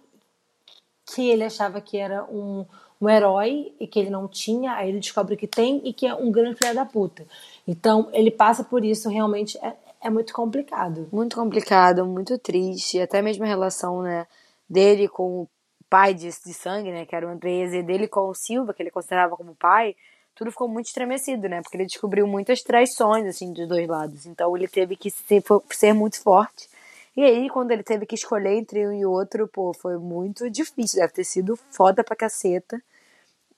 que 1.06 1.30
ele 1.30 1.44
achava 1.44 1.80
que 1.80 1.98
era 1.98 2.24
um, 2.26 2.66
um 3.00 3.10
herói 3.10 3.74
e 3.80 3.88
que 3.88 4.00
ele 4.00 4.10
não 4.10 4.28
tinha. 4.28 4.74
Aí 4.74 4.90
ele 4.90 5.00
descobre 5.00 5.36
que 5.36 5.48
tem 5.48 5.82
e 5.84 5.94
que 5.94 6.06
é 6.06 6.14
um 6.14 6.32
grande 6.32 6.58
filho 6.58 6.76
da 6.76 6.86
puta. 6.86 7.26
Então 7.68 8.10
ele 8.14 8.32
passa 8.32 8.64
por 8.64 8.84
isso 8.84 9.10
realmente 9.10 9.58
é, 9.60 9.76
é 10.02 10.10
muito 10.10 10.34
complicado 10.34 11.08
muito 11.12 11.36
complicado 11.36 12.06
muito 12.06 12.38
triste 12.38 13.00
até 13.00 13.22
mesmo 13.22 13.44
a 13.44 13.48
relação 13.48 14.02
né 14.02 14.26
dele 14.70 15.08
com 15.08 15.42
o 15.42 15.48
pai 15.90 16.14
de, 16.14 16.28
de 16.28 16.54
sangue 16.54 16.92
né 16.92 17.06
que 17.06 17.16
era 17.16 17.28
o 17.28 17.30
Andrés 17.30 17.74
e 17.74 17.84
dele 17.84 18.08
com 18.08 18.30
o 18.30 18.34
Silva 18.34 18.74
que 18.74 18.82
ele 18.82 18.92
considerava 18.92 19.36
como 19.36 19.56
pai 19.56 19.96
tudo 20.36 20.52
ficou 20.52 20.68
muito 20.68 20.88
estremecido, 20.88 21.48
né? 21.48 21.62
Porque 21.62 21.78
ele 21.78 21.86
descobriu 21.86 22.26
muitas 22.26 22.62
traições, 22.62 23.26
assim, 23.26 23.52
dos 23.54 23.68
dois 23.68 23.88
lados. 23.88 24.26
Então 24.26 24.56
ele 24.56 24.68
teve 24.68 24.96
que 24.96 25.10
ser, 25.12 25.44
ser 25.70 25.94
muito 25.94 26.22
forte. 26.22 26.68
E 27.16 27.24
aí, 27.24 27.50
quando 27.50 27.72
ele 27.72 27.84
teve 27.84 28.06
que 28.06 28.16
escolher 28.16 28.58
entre 28.58 28.88
um 28.88 28.94
e 28.94 29.06
outro, 29.06 29.48
pô, 29.48 29.74
foi 29.74 29.98
muito 29.98 30.50
difícil. 30.50 31.00
Deve 31.00 31.14
ter 31.14 31.26
sido 31.26 31.58
foda 31.70 32.04
pra 32.04 32.16
caceta. 32.16 32.82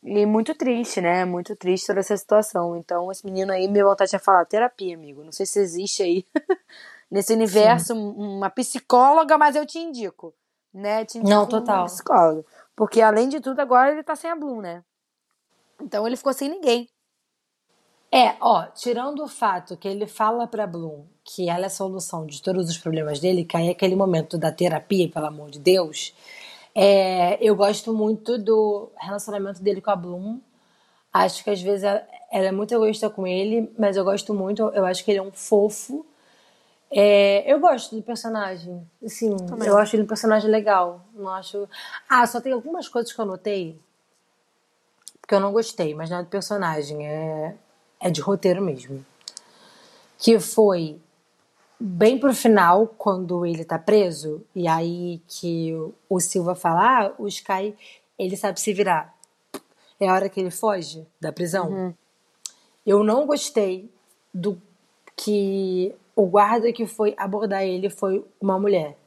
E 0.03 0.25
muito 0.25 0.53
triste, 0.53 0.99
né? 0.99 1.23
Muito 1.23 1.55
triste 1.55 1.87
toda 1.87 2.01
essa 2.01 2.15
situação. 2.17 2.75
Então, 2.75 3.11
esse 3.11 3.25
menino 3.25 3.51
aí, 3.51 3.67
minha 3.67 3.85
vontade 3.85 4.15
é 4.15 4.19
falar 4.19 4.45
terapia, 4.45 4.95
amigo. 4.95 5.23
Não 5.23 5.31
sei 5.31 5.45
se 5.45 5.59
existe 5.59 6.03
aí 6.03 6.25
nesse 7.09 7.33
universo 7.33 7.93
Sim. 7.93 8.13
uma 8.17 8.49
psicóloga, 8.49 9.37
mas 9.37 9.55
eu 9.55 9.65
te 9.65 9.79
indico. 9.79 10.33
Né? 10.73 11.05
Te 11.05 11.19
indico 11.19 11.29
Não, 11.29 11.47
total. 11.47 11.85
Psicólogo. 11.85 12.45
Porque, 12.75 13.01
além 13.01 13.29
de 13.29 13.39
tudo, 13.39 13.59
agora 13.59 13.91
ele 13.91 14.03
tá 14.03 14.15
sem 14.15 14.29
a 14.29 14.35
Bloom, 14.35 14.61
né? 14.61 14.83
Então 15.81 16.05
ele 16.05 16.17
ficou 16.17 16.33
sem 16.33 16.49
ninguém. 16.49 16.89
É, 18.11 18.35
ó, 18.39 18.65
tirando 18.67 19.23
o 19.23 19.27
fato 19.27 19.77
que 19.77 19.87
ele 19.87 20.05
fala 20.05 20.47
pra 20.47 20.67
Bloom 20.67 21.05
que 21.23 21.49
ela 21.49 21.63
é 21.63 21.67
a 21.67 21.69
solução 21.69 22.25
de 22.25 22.41
todos 22.41 22.69
os 22.69 22.77
problemas 22.77 23.19
dele, 23.19 23.45
que 23.45 23.55
aí 23.55 23.69
é 23.69 23.71
aquele 23.71 23.95
momento 23.95 24.37
da 24.37 24.51
terapia, 24.51 25.09
pelo 25.09 25.25
amor 25.25 25.49
de 25.49 25.59
Deus, 25.59 26.13
é, 26.75 27.37
eu 27.41 27.55
gosto 27.55 27.93
muito 27.93 28.37
do 28.37 28.89
relacionamento 28.97 29.61
dele 29.61 29.81
com 29.81 29.91
a 29.91 29.95
Bloom. 29.95 30.39
Acho 31.11 31.43
que 31.43 31.49
às 31.49 31.61
vezes 31.61 31.83
ela 31.83 32.05
é 32.31 32.51
muito 32.51 32.73
egoísta 32.73 33.09
com 33.09 33.27
ele, 33.27 33.71
mas 33.77 33.95
eu 33.95 34.03
gosto 34.03 34.33
muito, 34.33 34.63
eu 34.73 34.85
acho 34.85 35.05
que 35.05 35.11
ele 35.11 35.19
é 35.19 35.21
um 35.21 35.31
fofo. 35.31 36.05
É, 36.89 37.43
eu 37.51 37.59
gosto 37.59 37.95
do 37.95 38.01
personagem, 38.01 38.87
assim, 39.03 39.35
Também. 39.37 39.67
eu 39.67 39.77
acho 39.77 39.95
ele 39.95 40.03
um 40.03 40.07
personagem 40.07 40.49
legal. 40.49 41.01
Não 41.13 41.29
acho. 41.29 41.67
Ah, 42.09 42.25
só 42.25 42.39
tem 42.39 42.51
algumas 42.51 42.87
coisas 42.87 43.11
que 43.11 43.19
eu 43.19 43.25
notei 43.25 43.79
porque 45.23 45.33
eu 45.33 45.39
não 45.39 45.53
gostei, 45.53 45.95
mas 45.95 46.09
não 46.09 46.17
é 46.17 46.23
do 46.23 46.27
personagem, 46.27 47.07
é, 47.07 47.55
é 47.97 48.09
de 48.11 48.19
roteiro 48.19 48.61
mesmo. 48.61 49.05
Que 50.17 50.37
foi 50.37 50.99
bem 51.85 52.17
pro 52.17 52.33
final, 52.33 52.87
quando 52.97 53.45
ele 53.45 53.65
tá 53.65 53.77
preso, 53.77 54.41
e 54.55 54.67
aí 54.67 55.21
que 55.27 55.73
o 56.09 56.19
Silva 56.19 56.55
fala, 56.55 57.07
ah, 57.07 57.13
o 57.19 57.27
Sky, 57.27 57.75
ele 58.17 58.37
sabe 58.37 58.61
se 58.61 58.73
virar. 58.73 59.13
É 59.99 60.07
a 60.07 60.13
hora 60.13 60.29
que 60.29 60.39
ele 60.39 60.51
foge 60.51 61.05
da 61.19 61.31
prisão. 61.31 61.69
Uhum. 61.69 61.93
Eu 62.85 63.03
não 63.03 63.25
gostei 63.25 63.89
do 64.33 64.61
que 65.15 65.93
o 66.15 66.25
guarda 66.25 66.71
que 66.71 66.85
foi 66.85 67.13
abordar 67.17 67.63
ele 67.63 67.89
foi 67.89 68.23
uma 68.39 68.57
mulher. 68.59 68.97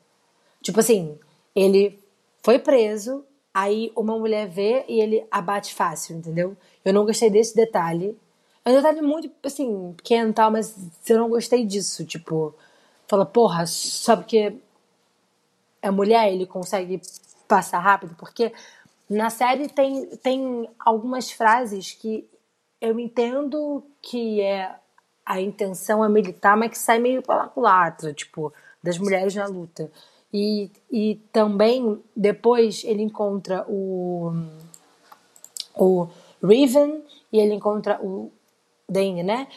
Tipo 0.63 0.81
assim, 0.81 1.19
ele 1.55 1.99
foi 2.43 2.59
preso, 2.59 3.25
Aí 3.57 3.91
uma 3.97 4.19
mulher 4.19 4.47
vê 4.47 4.85
e 4.87 5.01
ele 5.01 5.27
abate 5.31 5.75
fácil, 5.75 6.15
entendeu? 6.15 6.55
Eu 6.85 6.93
não 6.93 7.07
gostei 7.07 7.31
desse 7.31 7.57
detalhe. 7.57 8.15
É 8.63 8.71
um 8.71 8.75
detalhe 8.75 9.01
muito, 9.01 9.31
assim, 9.43 9.95
pequeno 9.97 10.29
e 10.29 10.33
tal, 10.35 10.51
mas 10.51 10.77
eu 11.09 11.17
não 11.17 11.31
gostei 11.31 11.65
disso. 11.65 12.05
Tipo, 12.05 12.55
fala, 13.09 13.25
porra, 13.25 13.67
só 13.67 14.17
porque 14.17 14.57
é 15.83 15.91
mulher 15.91 16.33
ele 16.33 16.47
consegue 16.47 17.01
passar 17.47 17.79
rápido? 17.79 18.15
Porque 18.17 18.53
na 19.09 19.31
série 19.31 19.69
tem, 19.69 20.07
tem 20.17 20.69
algumas 20.79 21.31
frases 21.31 21.93
que 21.93 22.29
eu 22.81 22.99
entendo 22.99 23.83
que 24.03 24.41
é 24.41 24.75
a 25.25 25.41
intenção 25.41 26.05
é 26.05 26.09
militar, 26.09 26.57
mas 26.57 26.71
que 26.71 26.79
sai 26.79 26.99
meio 26.99 27.21
pela 27.21 27.49
culatra, 27.49 28.15
tipo, 28.15 28.53
das 28.83 28.97
mulheres 28.97 29.35
na 29.35 29.47
luta. 29.47 29.91
E, 30.33 30.71
e 30.91 31.17
também 31.33 32.01
depois 32.15 32.85
ele 32.85 33.03
encontra 33.03 33.65
o, 33.69 34.33
o 35.75 36.09
Riven 36.43 37.03
e 37.33 37.39
ele 37.39 37.55
encontra 37.55 37.99
o 38.01 38.31
Dane, 38.89 39.23
né? 39.23 39.49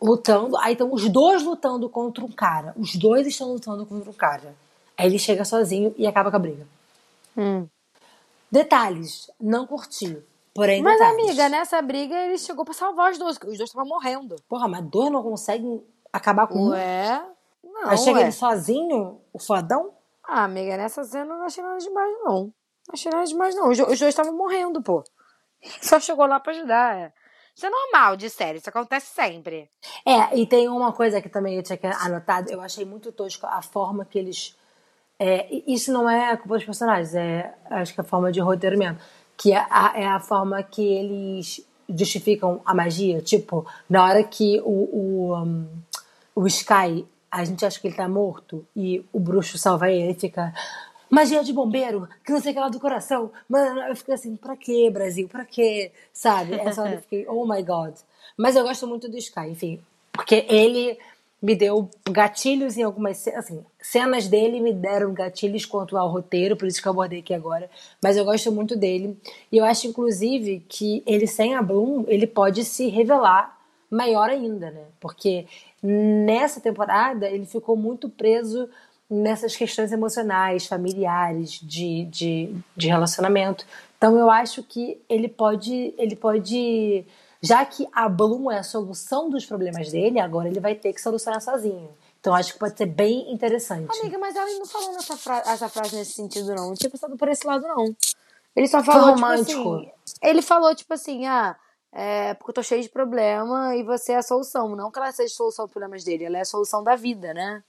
Lutando. 0.00 0.56
Aí 0.58 0.72
estão 0.72 0.92
os 0.92 1.08
dois 1.08 1.42
lutando 1.42 1.88
contra 1.88 2.24
um 2.24 2.30
cara. 2.32 2.74
Os 2.76 2.96
dois 2.96 3.26
estão 3.26 3.52
lutando 3.52 3.86
contra 3.86 4.10
um 4.10 4.14
cara. 4.14 4.54
Aí 4.96 5.06
ele 5.06 5.18
chega 5.18 5.44
sozinho 5.44 5.94
e 5.96 6.06
acaba 6.06 6.30
com 6.30 6.36
a 6.36 6.40
briga. 6.40 6.66
Hum. 7.36 7.66
Detalhes, 8.50 9.30
não 9.40 9.66
curti. 9.66 10.22
Porém, 10.54 10.82
mas, 10.82 10.98
detalhes. 10.98 11.24
amiga, 11.24 11.48
nessa 11.48 11.82
briga 11.82 12.14
ele 12.14 12.38
chegou 12.38 12.64
pra 12.64 12.72
salvar 12.74 13.10
os 13.10 13.18
dois, 13.18 13.36
os 13.36 13.40
dois 13.40 13.60
estavam 13.60 13.88
morrendo. 13.88 14.36
Porra, 14.48 14.68
mas 14.68 14.84
dois 14.84 15.10
não 15.10 15.22
conseguem 15.22 15.84
acabar 16.12 16.46
com 16.46 16.68
Ué? 16.68 17.20
um? 17.64 17.72
Não, 17.72 17.90
Aí 17.90 17.98
chega 17.98 18.18
ué. 18.18 18.22
ele 18.22 18.32
sozinho, 18.32 19.20
o 19.32 19.38
fodão? 19.40 19.90
Ah, 20.22 20.44
amiga, 20.44 20.76
nessa 20.76 21.02
cena 21.02 21.34
eu 21.34 21.38
não 21.38 21.44
achei 21.44 21.62
nada 21.64 21.78
demais, 21.78 22.14
não. 22.22 22.44
Não 22.44 22.52
achei 22.92 23.10
nada 23.10 23.24
demais, 23.26 23.56
não. 23.56 23.68
Os, 23.70 23.78
os 23.80 23.86
dois 23.98 24.02
estavam 24.02 24.32
morrendo, 24.36 24.80
pô. 24.80 25.02
Só 25.82 25.98
chegou 25.98 26.24
lá 26.26 26.38
pra 26.38 26.52
ajudar. 26.52 26.96
É. 26.96 27.12
Isso 27.56 27.66
é 27.66 27.70
normal 27.70 28.16
de 28.16 28.28
série, 28.28 28.58
isso 28.58 28.68
acontece 28.68 29.14
sempre. 29.14 29.70
É, 30.04 30.36
e 30.36 30.46
tem 30.46 30.68
uma 30.68 30.92
coisa 30.92 31.20
que 31.22 31.28
também 31.28 31.56
eu 31.56 31.62
tinha 31.62 31.78
anotado, 32.00 32.50
eu 32.50 32.60
achei 32.60 32.84
muito 32.84 33.12
tosco 33.12 33.46
a 33.46 33.62
forma 33.62 34.04
que 34.04 34.18
eles. 34.18 34.56
É, 35.18 35.46
isso 35.66 35.92
não 35.92 36.10
é 36.10 36.32
a 36.32 36.36
culpa 36.36 36.56
dos 36.56 36.64
personagens, 36.64 37.14
é 37.14 37.54
acho 37.70 37.94
que 37.94 38.00
é 38.00 38.02
a 38.02 38.06
forma 38.06 38.32
de 38.32 38.40
roteiro 38.40 38.76
mesmo. 38.76 38.98
Que 39.36 39.52
é 39.52 39.66
a, 39.70 39.92
é 39.94 40.06
a 40.06 40.20
forma 40.20 40.62
que 40.62 40.82
eles 40.82 41.64
justificam 41.88 42.60
a 42.64 42.74
magia. 42.74 43.20
Tipo, 43.20 43.66
na 43.88 44.04
hora 44.04 44.24
que 44.24 44.60
o, 44.64 44.70
o, 44.70 45.36
um, 45.36 45.68
o 46.34 46.46
Sky 46.46 47.06
a 47.34 47.44
gente 47.44 47.66
acha 47.66 47.80
que 47.80 47.88
ele 47.88 47.96
tá 47.96 48.08
morto 48.08 48.64
e 48.76 49.04
o 49.12 49.18
bruxo 49.18 49.58
salva 49.58 49.90
ele, 49.90 50.04
ele 50.04 50.14
fica 50.14 50.54
magia 51.10 51.42
de 51.42 51.52
bombeiro, 51.52 52.08
que 52.24 52.32
não 52.32 52.40
sei 52.40 52.52
o 52.52 52.54
que 52.54 52.60
lá 52.60 52.68
do 52.68 52.80
coração. 52.80 53.30
Mano, 53.48 53.80
eu 53.82 53.96
fico 53.96 54.12
assim, 54.12 54.36
pra 54.36 54.56
quê, 54.56 54.90
Brasil? 54.90 55.28
Pra 55.28 55.44
quê? 55.44 55.92
Sabe? 56.12 56.54
Essa 56.54 56.82
hora 56.82 56.94
eu 56.94 57.00
fiquei, 57.02 57.26
oh 57.28 57.46
my 57.46 57.62
god. 57.62 57.94
Mas 58.36 58.56
eu 58.56 58.64
gosto 58.64 58.86
muito 58.86 59.08
do 59.08 59.16
Sky, 59.16 59.48
enfim. 59.48 59.80
Porque 60.12 60.46
ele 60.48 60.98
me 61.44 61.54
deu 61.54 61.90
gatilhos 62.10 62.78
em 62.78 62.82
algumas 62.82 63.28
assim, 63.28 63.62
cenas 63.78 64.26
dele 64.26 64.60
me 64.60 64.72
deram 64.72 65.12
gatilhos 65.12 65.66
quanto 65.66 65.94
ao 65.94 66.08
roteiro, 66.08 66.56
por 66.56 66.66
isso 66.66 66.80
que 66.80 66.88
eu 66.88 66.92
abordei 66.92 67.18
aqui 67.18 67.34
agora. 67.34 67.70
Mas 68.02 68.16
eu 68.16 68.24
gosto 68.24 68.50
muito 68.50 68.74
dele. 68.74 69.14
E 69.52 69.58
eu 69.58 69.64
acho, 69.64 69.86
inclusive, 69.86 70.64
que 70.66 71.02
ele 71.06 71.26
sem 71.26 71.54
a 71.54 71.60
Bloom, 71.60 72.04
ele 72.08 72.26
pode 72.26 72.64
se 72.64 72.88
revelar 72.88 73.58
maior 73.90 74.30
ainda, 74.30 74.70
né? 74.70 74.84
Porque 74.98 75.46
nessa 75.82 76.60
temporada 76.60 77.28
ele 77.28 77.44
ficou 77.44 77.76
muito 77.76 78.08
preso 78.08 78.68
nessas 79.08 79.54
questões 79.56 79.92
emocionais, 79.92 80.66
familiares, 80.66 81.60
de, 81.62 82.04
de, 82.06 82.56
de 82.76 82.88
relacionamento. 82.88 83.66
Então 83.98 84.16
eu 84.18 84.30
acho 84.30 84.62
que 84.62 85.00
ele 85.08 85.28
pode, 85.28 85.94
ele 85.98 86.16
pode, 86.16 87.06
já 87.40 87.64
que 87.64 87.86
a 87.92 88.08
Bloom 88.08 88.50
é 88.50 88.58
a 88.58 88.62
solução 88.62 89.28
dos 89.30 89.44
problemas 89.46 89.90
dele, 89.90 90.18
agora 90.18 90.48
ele 90.48 90.60
vai 90.60 90.74
ter 90.74 90.92
que 90.92 91.00
solucionar 91.00 91.40
sozinho. 91.40 91.90
Então 92.20 92.34
acho 92.34 92.54
que 92.54 92.58
pode 92.58 92.76
ser 92.78 92.86
bem 92.86 93.30
interessante. 93.32 93.86
Amiga, 94.00 94.18
mas 94.18 94.34
ela 94.34 94.50
não 94.58 94.64
falou 94.66 94.92
nessa 94.92 95.16
fra- 95.16 95.42
essa 95.46 95.68
frase 95.68 95.94
nesse 95.96 96.12
sentido, 96.12 96.54
não. 96.54 96.68
Não 96.68 96.74
tinha 96.74 96.90
pensado 96.90 97.16
por 97.16 97.28
esse 97.28 97.46
lado, 97.46 97.66
não. 97.66 97.94
Ele 98.56 98.66
só 98.68 98.82
falou, 98.82 99.14
tipo 99.14 99.20
romântico. 99.26 99.74
assim. 99.74 99.90
Ele 100.22 100.40
falou, 100.42 100.74
tipo 100.74 100.94
assim, 100.94 101.26
ah, 101.26 101.54
é 101.92 102.32
porque 102.34 102.50
eu 102.50 102.54
tô 102.54 102.62
cheio 102.62 102.80
de 102.82 102.88
problema 102.88 103.76
e 103.76 103.82
você 103.82 104.12
é 104.12 104.16
a 104.16 104.22
solução. 104.22 104.74
Não 104.74 104.90
que 104.90 104.98
ela 104.98 105.12
seja 105.12 105.32
a 105.34 105.36
solução 105.36 105.66
dos 105.66 105.72
problemas 105.72 106.02
dele, 106.02 106.24
ela 106.24 106.38
é 106.38 106.40
a 106.40 106.44
solução 106.46 106.82
da 106.82 106.96
vida, 106.96 107.34
né? 107.34 107.62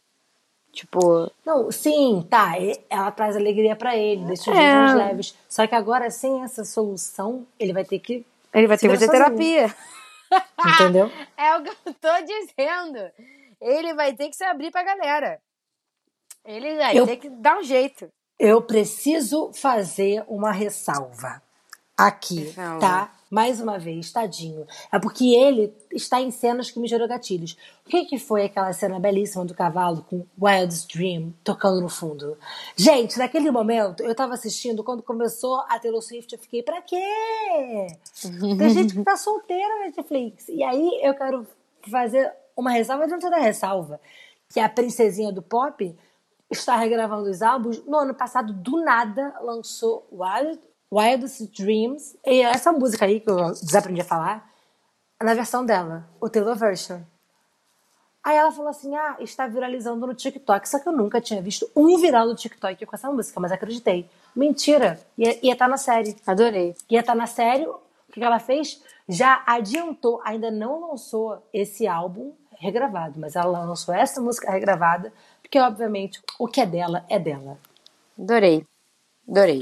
Tipo, 0.76 1.32
Não, 1.46 1.72
sim, 1.72 2.26
tá. 2.30 2.52
Ela 2.90 3.10
traz 3.12 3.36
alegria 3.36 3.76
pra 3.76 3.96
ele, 3.96 4.26
deixa 4.26 4.52
os 4.52 4.58
É. 4.58 4.60
dias 4.60 4.74
mais 4.76 4.96
leves. 4.96 5.36
Só 5.48 5.66
que 5.66 5.74
agora, 5.74 6.12
sem 6.12 6.44
essa 6.44 6.66
solução, 6.66 7.48
ele 7.58 7.72
vai 7.74 7.86
ter 7.86 7.98
que. 8.00 8.26
ele 8.54 8.68
vai 8.68 8.78
ter 8.78 8.88
que 8.90 8.94
fazer 8.94 9.10
terapia. 9.10 9.74
Entendeu? 10.68 11.10
É 11.38 11.56
o 11.56 11.64
que 11.64 11.70
eu 11.70 11.94
tô 11.94 12.10
dizendo. 12.26 13.00
Ele 13.62 13.94
vai 13.94 14.14
ter 14.14 14.28
que 14.30 14.36
se 14.36 14.44
abrir 14.44 14.70
pra 14.70 14.84
galera. 14.84 15.40
Ele 16.44 16.76
vai 16.78 16.98
Eu- 16.98 17.06
ter 17.08 17.18
que 17.18 17.30
dar 17.30 17.58
um 17.58 17.64
jeito. 17.64 18.10
Eu 18.38 18.62
preciso 18.62 19.52
fazer 19.54 20.24
uma 20.28 20.52
ressalva 20.52 21.42
aqui, 21.98 22.46
Ressalva. 22.48 22.80
tá? 22.82 23.14
Mais 23.36 23.60
uma 23.60 23.78
vez, 23.78 24.14
tadinho. 24.14 24.66
É 24.90 24.98
porque 24.98 25.36
ele 25.36 25.76
está 25.92 26.22
em 26.22 26.32
cenas 26.32 26.72
que 26.72 26.80
me 26.80 26.88
gerou 26.88 27.06
gatilhos. 27.06 27.58
O 27.86 27.90
que, 27.90 28.06
que 28.06 28.18
foi 28.18 28.46
aquela 28.46 28.72
cena 28.72 28.98
belíssima 28.98 29.44
do 29.44 29.54
cavalo 29.54 30.06
com 30.10 30.26
Wild's 30.42 30.86
Dream 30.86 31.34
tocando 31.44 31.82
no 31.82 31.90
fundo? 31.90 32.38
Gente, 32.78 33.20
naquele 33.20 33.52
momento, 33.52 34.02
eu 34.04 34.16
tava 34.16 34.36
assistindo, 34.36 34.86
quando 34.86 35.04
começou 35.04 35.58
a 35.68 35.78
Taylor 35.78 36.02
Swift, 36.02 36.32
eu 36.32 36.40
fiquei, 36.40 36.64
pra 36.64 36.82
quê? 36.82 36.98
Tem 38.58 38.70
gente 38.70 38.96
que 38.96 39.04
tá 39.04 39.18
solteira 39.20 39.80
na 39.80 39.86
Netflix. 39.88 40.48
E 40.48 40.64
aí 40.64 41.02
eu 41.04 41.14
quero 41.14 41.46
fazer 41.92 42.32
uma 42.56 42.72
ressalva 42.72 43.06
dentro 43.06 43.30
da 43.30 43.40
ressalva. 43.40 44.00
Que 44.50 44.62
a 44.62 44.70
princesinha 44.70 45.34
do 45.34 45.42
pop 45.42 45.94
está 46.50 46.78
regravando 46.78 47.30
os 47.30 47.42
álbuns. 47.42 47.84
No 47.86 47.98
ano 47.98 48.14
passado, 48.14 48.54
do 48.54 48.82
nada, 48.82 49.36
lançou 49.42 50.08
Wild, 50.10 50.58
Wildest 50.92 51.52
Dreams. 51.52 52.18
E 52.26 52.42
essa 52.42 52.72
música 52.72 53.06
aí, 53.06 53.20
que 53.20 53.30
eu 53.30 53.52
desaprendi 53.52 54.02
a 54.02 54.06
falar, 54.06 54.50
na 55.22 55.34
versão 55.34 55.66
dela, 55.66 56.08
o 56.20 56.30
Taylor 56.30 56.56
Version. 56.56 57.02
Aí 58.24 58.36
ela 58.36 58.52
falou 58.52 58.70
assim: 58.70 58.96
ah, 58.96 59.18
está 59.20 59.46
viralizando 59.48 60.08
no 60.08 60.16
TikTok. 60.16 60.68
Só 60.68 60.80
que 60.80 60.90
eu 60.90 60.94
nunca 60.94 61.22
tinha 61.22 61.42
visto 61.42 61.70
um 61.76 61.98
viral 61.98 62.28
no 62.28 62.36
TikTok 62.36 62.86
com 62.86 62.96
essa 62.96 63.12
música, 63.12 63.40
mas 63.40 63.52
acreditei. 63.52 64.10
Mentira! 64.36 65.00
Ia, 65.18 65.54
estar 65.54 65.68
na 65.68 65.78
série. 65.78 66.16
Adorei. 66.26 66.76
Ia 66.90 67.02
estar 67.02 67.16
na 67.16 67.28
série. 67.28 67.68
O 67.68 67.80
que 68.12 68.20
que 68.20 68.24
ela 68.24 68.40
fez? 68.40 68.82
Já 69.08 69.44
adiantou, 69.46 70.20
ainda 70.26 70.50
não 70.50 70.90
lançou 70.90 71.38
esse 71.54 71.86
álbum 71.86 72.34
regravado, 72.58 73.20
mas 73.20 73.36
ela 73.36 73.64
lançou 73.64 73.94
essa 73.94 74.20
música 74.20 74.52
regravada, 74.52 75.14
porque 75.42 75.60
obviamente 75.60 76.22
o 76.40 76.48
que 76.48 76.62
é 76.62 76.66
dela 76.66 77.06
é 77.08 77.20
dela. 77.20 77.60
Adorei. 78.18 78.66
Adorei. 79.30 79.60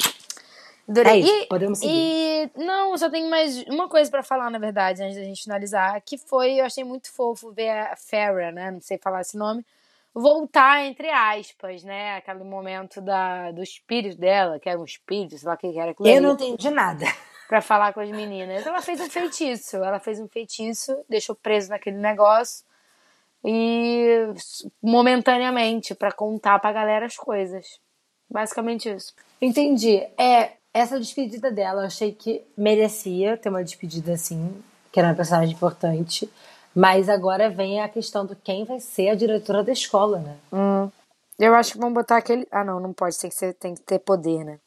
Adorei. 0.88 1.14
É 1.14 1.18
isso, 1.18 1.44
e, 1.44 1.46
podemos 1.48 1.80
seguir. 1.80 1.92
e 1.94 2.52
não, 2.58 2.98
só 2.98 3.10
tenho 3.10 3.30
mais 3.30 3.64
uma 3.68 3.88
coisa 3.88 4.12
pra 4.12 4.22
falar, 4.24 4.50
na 4.50 4.60
verdade, 4.60 5.02
antes 5.02 5.16
da 5.16 5.24
gente 5.24 5.44
finalizar, 5.44 6.02
que 6.02 6.18
foi, 6.18 6.60
eu 6.60 6.66
achei 6.66 6.84
muito 6.84 7.12
fofo 7.12 7.52
ver 7.52 7.70
a 7.70 7.96
Farrah, 7.96 8.52
né, 8.52 8.72
não 8.72 8.82
sei 8.82 8.98
falar 8.98 9.22
esse 9.22 9.38
nome, 9.38 9.66
voltar, 10.14 10.86
entre 10.86 11.10
aspas, 11.10 11.84
né, 11.84 12.18
aquele 12.18 12.44
momento 12.44 13.00
da, 13.02 13.52
do 13.52 13.64
espírito 13.64 14.18
dela, 14.18 14.60
que 14.60 14.70
era 14.70 14.80
um 14.80 14.84
espírito, 14.86 15.38
sei 15.38 15.48
lá 15.48 15.56
o 15.56 15.58
que 15.58 15.68
era 15.68 15.96
Eu 15.98 16.06
ali, 16.06 16.20
não 16.20 16.34
entendi 16.34 16.70
nada. 16.70 17.06
pra 17.48 17.62
falar 17.62 17.94
com 17.94 18.00
as 18.00 18.10
meninas. 18.10 18.66
Ela 18.66 18.82
fez 18.82 19.00
um 19.00 19.10
feitiço, 19.10 19.78
ela 19.78 20.00
fez 20.00 20.20
um 20.20 20.28
feitiço, 20.28 20.98
deixou 21.10 21.36
preso 21.36 21.70
naquele 21.70 21.98
negócio 21.98 22.66
e 23.44 24.34
momentaneamente 24.82 25.94
pra 25.96 26.12
contar 26.12 26.60
pra 26.60 26.72
galera 26.72 27.06
as 27.06 27.16
coisas. 27.16 27.80
Basicamente 28.30 28.90
isso. 28.90 29.14
Entendi. 29.42 29.98
É, 30.18 30.54
essa 30.74 31.00
despedida 31.00 31.52
dela, 31.52 31.84
eu 31.84 31.88
achei 31.88 32.12
que 32.12 32.42
merecia 32.58 33.38
ter 33.38 33.50
uma 33.50 33.64
despedida 33.64 34.14
assim, 34.14 34.52
que 34.92 35.00
era 35.00 35.10
uma 35.10 35.16
personagem 35.16 35.54
importante. 35.54 36.30
Mas 36.76 37.08
agora 37.08 37.50
vem 37.50 37.82
a 37.82 37.88
questão 37.88 38.26
do 38.26 38.36
quem 38.36 38.66
vai 38.66 38.80
ser 38.80 39.10
a 39.10 39.16
diretora 39.16 39.64
da 39.64 39.72
escola, 39.72 40.20
né? 40.20 40.38
Hum. 40.52 40.90
Eu 41.38 41.54
acho 41.54 41.74
que 41.74 41.78
vão 41.78 41.94
botar 41.94 42.18
aquele. 42.18 42.48
Ah, 42.52 42.64
não, 42.64 42.80
não 42.80 42.94
pode, 42.94 43.18
tem 43.18 43.30
que, 43.30 43.36
ser, 43.36 43.54
tem 43.54 43.76
que 43.76 43.82
ter 43.82 44.00
poder, 44.00 44.44
né? 44.44 44.60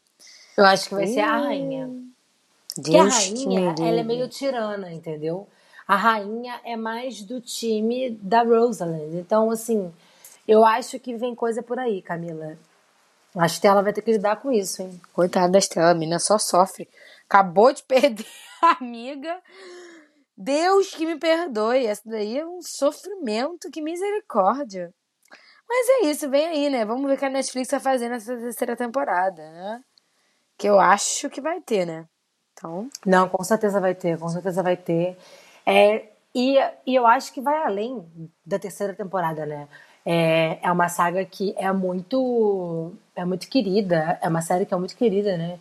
Eu 0.56 0.64
acho 0.64 0.88
que 0.88 0.94
vai 0.94 1.06
ser 1.06 1.20
a 1.20 1.38
rainha. 1.38 1.90
Porque 2.74 2.96
a 2.96 3.04
rainha, 3.04 3.74
ela 3.80 4.00
é 4.00 4.02
meio 4.04 4.28
tirana, 4.28 4.92
entendeu? 4.92 5.48
A 5.86 5.96
rainha 5.96 6.60
é 6.64 6.76
mais 6.76 7.22
do 7.22 7.40
time 7.40 8.10
da 8.22 8.42
Rosalind. 8.42 9.14
Então, 9.14 9.50
assim, 9.50 9.92
eu 10.46 10.64
acho 10.64 10.98
que 10.98 11.16
vem 11.16 11.34
coisa 11.34 11.62
por 11.62 11.78
aí, 11.78 12.02
Camila. 12.02 12.58
Acho 13.36 13.60
que 13.60 13.66
ela 13.66 13.82
vai 13.82 13.92
ter 13.92 14.02
que 14.02 14.12
lidar 14.12 14.36
com 14.36 14.50
isso, 14.50 14.82
hein? 14.82 15.00
Coitada 15.12 15.52
da 15.52 15.58
Estela, 15.58 15.90
a 15.90 15.94
menina 15.94 16.18
só 16.18 16.38
sofre. 16.38 16.88
Acabou 17.28 17.72
de 17.72 17.82
perder 17.84 18.26
a 18.62 18.78
amiga. 18.80 19.40
Deus 20.36 20.94
que 20.94 21.04
me 21.04 21.18
perdoe. 21.18 21.86
Essa 21.86 22.02
daí 22.06 22.38
é 22.38 22.46
um 22.46 22.60
sofrimento, 22.62 23.70
que 23.70 23.82
misericórdia. 23.82 24.92
Mas 25.68 25.88
é 25.88 26.06
isso, 26.06 26.30
vem 26.30 26.46
aí, 26.46 26.70
né? 26.70 26.84
Vamos 26.84 27.06
ver 27.06 27.14
o 27.14 27.18
que 27.18 27.24
a 27.24 27.30
Netflix 27.30 27.70
vai 27.70 27.80
fazer 27.80 28.08
nessa 28.08 28.36
terceira 28.36 28.76
temporada, 28.76 29.42
né? 29.50 29.80
Que 30.56 30.68
eu 30.68 30.78
acho 30.78 31.28
que 31.28 31.40
vai 31.40 31.60
ter, 31.60 31.84
né? 31.84 32.06
Então, 32.52 32.88
Não, 33.04 33.28
com 33.28 33.42
certeza 33.44 33.80
vai 33.80 33.94
ter, 33.94 34.18
com 34.18 34.28
certeza 34.28 34.62
vai 34.62 34.76
ter. 34.76 35.18
É, 35.66 36.08
e, 36.34 36.56
e 36.86 36.94
eu 36.94 37.06
acho 37.06 37.32
que 37.32 37.40
vai 37.40 37.64
além 37.64 38.30
da 38.44 38.58
terceira 38.58 38.94
temporada, 38.94 39.44
né? 39.44 39.68
É, 40.08 40.58
é 40.62 40.70
uma 40.70 40.88
saga 40.88 41.24
que 41.24 41.52
é 41.58 41.72
muito, 41.72 42.92
é 43.16 43.24
muito 43.24 43.48
querida, 43.48 44.16
é 44.22 44.28
uma 44.28 44.40
série 44.40 44.64
que 44.64 44.72
é 44.72 44.76
muito 44.76 44.96
querida, 44.96 45.36
né? 45.36 45.58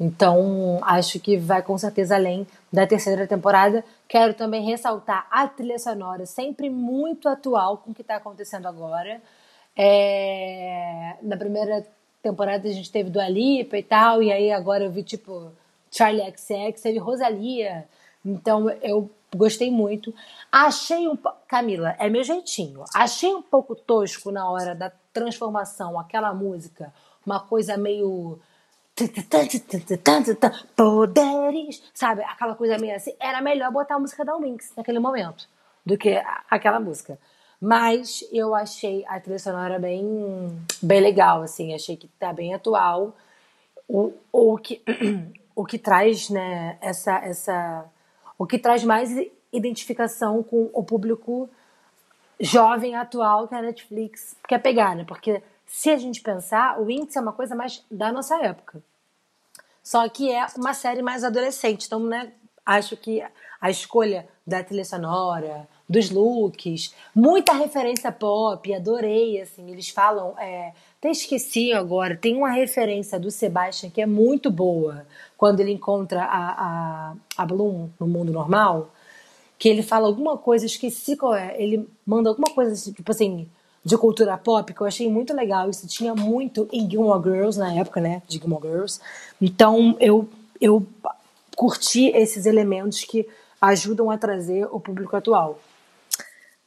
Então, 0.00 0.78
acho 0.82 1.18
que 1.18 1.36
vai 1.36 1.60
com 1.60 1.76
certeza 1.76 2.14
além 2.14 2.46
da 2.72 2.86
terceira 2.86 3.26
temporada. 3.26 3.84
Quero 4.06 4.32
também 4.34 4.64
ressaltar 4.64 5.26
a 5.28 5.48
trilha 5.48 5.78
sonora, 5.78 6.24
sempre 6.24 6.70
muito 6.70 7.28
atual 7.28 7.78
com 7.78 7.90
o 7.90 7.94
que 7.94 8.02
está 8.02 8.16
acontecendo 8.16 8.66
agora. 8.68 9.20
É, 9.76 11.16
na 11.20 11.36
primeira 11.36 11.84
temporada 12.22 12.68
a 12.68 12.72
gente 12.72 12.92
teve 12.92 13.10
do 13.10 13.20
Alipa 13.20 13.76
e 13.76 13.82
tal, 13.82 14.22
e 14.22 14.30
aí 14.32 14.52
agora 14.52 14.84
eu 14.84 14.90
vi 14.90 15.02
tipo 15.02 15.50
Charlie 15.90 16.32
XX, 16.36 16.80
teve 16.80 16.98
Rosalia. 16.98 17.84
Então 18.24 18.70
eu 18.82 19.10
gostei 19.34 19.70
muito. 19.70 20.14
Achei 20.50 21.08
um 21.08 21.16
Camila, 21.46 21.94
é 21.98 22.08
meu 22.08 22.24
jeitinho. 22.24 22.84
Achei 22.94 23.34
um 23.34 23.42
pouco 23.42 23.74
tosco 23.74 24.30
na 24.30 24.50
hora 24.50 24.74
da 24.74 24.90
transformação, 25.12 25.98
aquela 25.98 26.32
música, 26.32 26.92
uma 27.24 27.40
coisa 27.40 27.76
meio 27.76 28.38
poderes, 30.74 31.82
sabe? 31.94 32.22
Aquela 32.22 32.54
coisa 32.54 32.78
meio 32.78 32.96
assim. 32.96 33.14
Era 33.20 33.40
melhor 33.40 33.70
botar 33.70 33.94
a 33.94 33.98
música 33.98 34.24
da 34.24 34.36
Winx 34.36 34.72
naquele 34.76 34.98
momento 34.98 35.48
do 35.86 35.96
que 35.96 36.20
aquela 36.50 36.80
música. 36.80 37.18
Mas 37.60 38.24
eu 38.32 38.54
achei 38.54 39.04
a 39.06 39.18
trilha 39.20 39.38
sonora 39.38 39.78
bem, 39.78 40.04
bem 40.82 41.00
legal, 41.00 41.42
assim. 41.42 41.74
Achei 41.74 41.96
que 41.96 42.06
tá 42.18 42.32
bem 42.32 42.54
atual. 42.54 43.16
O, 43.88 44.12
o, 44.32 44.58
que, 44.58 44.82
o 45.54 45.64
que 45.64 45.78
traz, 45.78 46.30
né, 46.30 46.76
essa, 46.80 47.18
essa... 47.18 47.84
O 48.38 48.46
que 48.46 48.58
traz 48.58 48.84
mais 48.84 49.10
identificação 49.52 50.42
com 50.42 50.70
o 50.72 50.84
público 50.84 51.50
jovem 52.40 52.94
atual 52.94 53.48
que 53.48 53.54
a 53.54 53.62
Netflix 53.62 54.36
quer 54.46 54.58
pegar, 54.58 54.94
né? 54.94 55.04
Porque 55.04 55.42
se 55.66 55.90
a 55.90 55.96
gente 55.96 56.20
pensar, 56.20 56.80
o 56.80 56.86
Winx 56.86 57.16
é 57.16 57.20
uma 57.20 57.32
coisa 57.32 57.54
mais 57.54 57.84
da 57.90 58.12
nossa 58.12 58.40
época. 58.42 58.82
Só 59.82 60.08
que 60.08 60.32
é 60.32 60.46
uma 60.56 60.72
série 60.72 61.02
mais 61.02 61.24
adolescente. 61.24 61.86
Então, 61.86 62.00
né, 62.00 62.32
acho 62.64 62.96
que 62.96 63.22
a 63.60 63.70
escolha 63.70 64.28
da 64.46 64.62
trilha 64.62 64.84
sonora, 64.84 65.68
dos 65.88 66.10
looks, 66.10 66.94
muita 67.14 67.52
referência 67.52 68.12
pop, 68.12 68.72
adorei, 68.74 69.40
assim, 69.40 69.70
eles 69.70 69.88
falam, 69.88 70.38
é, 70.38 70.72
até 70.98 71.10
esqueci 71.10 71.72
agora, 71.72 72.16
tem 72.16 72.36
uma 72.36 72.50
referência 72.50 73.20
do 73.20 73.30
Sebastian 73.30 73.88
que 73.88 74.00
é 74.00 74.06
muito 74.06 74.50
boa, 74.50 75.06
quando 75.36 75.60
ele 75.60 75.70
encontra 75.70 76.24
a, 76.24 76.50
a, 76.50 77.14
a 77.36 77.46
Bloom 77.46 77.88
no 78.00 78.08
mundo 78.08 78.32
normal, 78.32 78.92
que 79.56 79.68
ele 79.68 79.82
fala 79.82 80.08
alguma 80.08 80.36
coisa, 80.36 80.66
esqueci 80.66 81.16
qual 81.16 81.34
é. 81.34 81.54
Ele 81.60 81.88
manda 82.04 82.28
alguma 82.28 82.52
coisa, 82.52 82.92
tipo 82.92 83.10
assim, 83.12 83.48
de 83.84 83.96
cultura 83.96 84.36
pop, 84.36 84.74
que 84.74 84.80
eu 84.80 84.86
achei 84.86 85.08
muito 85.08 85.32
legal. 85.32 85.70
Isso 85.70 85.86
tinha 85.86 86.14
muito 86.14 86.68
em 86.72 86.88
Gilmore 86.90 87.22
Girls 87.22 87.58
na 87.58 87.72
época, 87.74 88.00
né? 88.00 88.22
De 88.26 88.38
Gilmore 88.38 88.62
Girls. 88.62 89.00
Então 89.40 89.96
eu, 90.00 90.28
eu 90.60 90.84
curti 91.56 92.08
esses 92.08 92.44
elementos 92.44 93.04
que 93.04 93.26
ajudam 93.60 94.10
a 94.10 94.18
trazer 94.18 94.66
o 94.66 94.80
público 94.80 95.16
atual. 95.16 95.60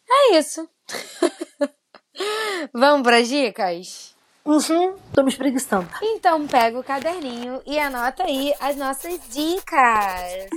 É 0.09 0.37
isso. 0.37 0.67
Vamos 2.73 3.03
para 3.03 3.21
dicas? 3.21 4.13
Uhum, 4.45 4.95
tô 5.13 5.23
me 5.23 5.29
espreguiçando. 5.29 5.87
Então 6.01 6.47
pega 6.47 6.79
o 6.79 6.83
caderninho 6.83 7.61
e 7.65 7.77
anota 7.77 8.23
aí 8.23 8.53
as 8.59 8.75
nossas 8.75 9.19
dicas. 9.29 10.49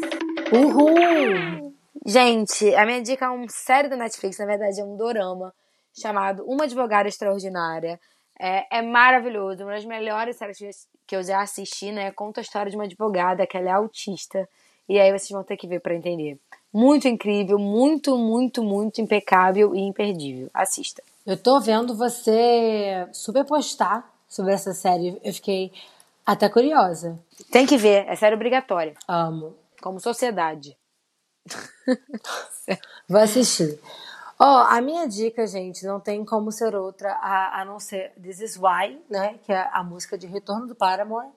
Uhul! 0.53 1.75
Gente, 2.07 2.75
a 2.75 2.87
minha 2.87 3.03
dica 3.03 3.27
é 3.27 3.29
uma 3.29 3.49
série 3.49 3.89
da 3.89 3.97
Netflix, 3.97 4.39
na 4.39 4.47
verdade 4.47 4.81
é 4.81 4.85
um 4.85 4.97
dorama, 4.97 5.55
chamado 5.99 6.45
Uma 6.47 6.65
Advogada 6.65 7.09
Extraordinária. 7.09 8.01
É, 8.41 8.79
é 8.79 8.83
maravilhoso, 8.83 9.63
uma 9.63 9.73
das 9.73 9.85
melhores 9.85 10.37
séries 10.37 10.89
que 11.07 11.15
eu 11.15 11.23
já 11.23 11.41
assisti, 11.41 11.93
né? 11.93 12.11
Conta 12.11 12.41
a 12.41 12.43
história 12.43 12.71
de 12.71 12.77
uma 12.77 12.85
advogada 12.85 13.47
que 13.47 13.57
ela 13.57 13.69
é 13.69 13.73
autista. 13.73 14.49
E 14.89 14.99
aí 14.99 15.11
vocês 15.11 15.31
vão 15.31 15.45
ter 15.45 15.57
que 15.57 15.67
ver 15.67 15.81
para 15.81 15.95
entender. 15.95 16.39
Muito 16.73 17.07
incrível, 17.07 17.59
muito, 17.59 18.19
muito, 18.19 18.63
muito 18.63 19.01
impecável 19.01 19.75
e 19.75 19.81
imperdível. 19.81 20.51
Assista. 20.53 21.03
Eu 21.27 21.39
tô 21.39 21.59
vendo 21.59 21.97
você 21.97 23.09
super 23.11 23.47
postar 23.47 24.13
sobre 24.29 24.53
essa 24.53 24.75
série. 24.75 25.19
Eu 25.25 25.33
fiquei 25.33 25.73
até 26.25 26.51
curiosa. 26.51 27.19
Tem 27.51 27.65
que 27.65 27.79
ver, 27.79 28.07
é 28.07 28.15
série 28.15 28.35
obrigatória. 28.35 28.95
Amo. 29.09 29.57
Como 29.81 29.99
sociedade. 29.99 30.77
Vou 33.09 33.21
assistir. 33.21 33.81
Ó, 34.39 34.65
a 34.65 34.81
minha 34.83 35.07
dica, 35.07 35.47
gente, 35.47 35.87
não 35.87 35.99
tem 35.99 36.25
como 36.27 36.53
ser 36.53 36.75
outra 36.75 37.13
a, 37.15 37.63
a 37.63 37.65
não 37.65 37.81
ser 37.81 38.13
This 38.21 38.41
Is 38.41 38.57
Why, 38.59 39.01
né? 39.09 39.39
Que 39.45 39.53
é 39.53 39.71
a 39.73 39.83
música 39.83 40.19
de 40.19 40.27
retorno 40.27 40.67
do 40.67 40.75
Paramore. 40.75 41.29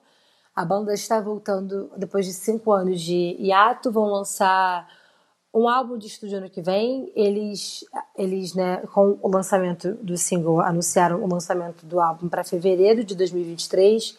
A 0.54 0.66
banda 0.66 0.92
está 0.92 1.18
voltando 1.18 1.90
depois 1.96 2.26
de 2.26 2.34
cinco 2.34 2.72
anos 2.72 3.00
de 3.00 3.36
hiato, 3.38 3.90
vão 3.90 4.04
lançar 4.04 4.86
um 5.52 5.68
álbum 5.68 5.96
de 5.96 6.06
estúdio 6.06 6.38
ano 6.38 6.50
que 6.50 6.60
vem. 6.60 7.12
Eles, 7.14 7.84
eles, 8.16 8.54
né, 8.54 8.78
com 8.92 9.18
o 9.22 9.28
lançamento 9.28 9.94
do 9.94 10.16
single, 10.16 10.60
anunciaram 10.60 11.22
o 11.22 11.28
lançamento 11.28 11.84
do 11.86 12.00
álbum 12.00 12.28
para 12.28 12.44
fevereiro 12.44 13.04
de 13.04 13.14
2023. 13.14 14.16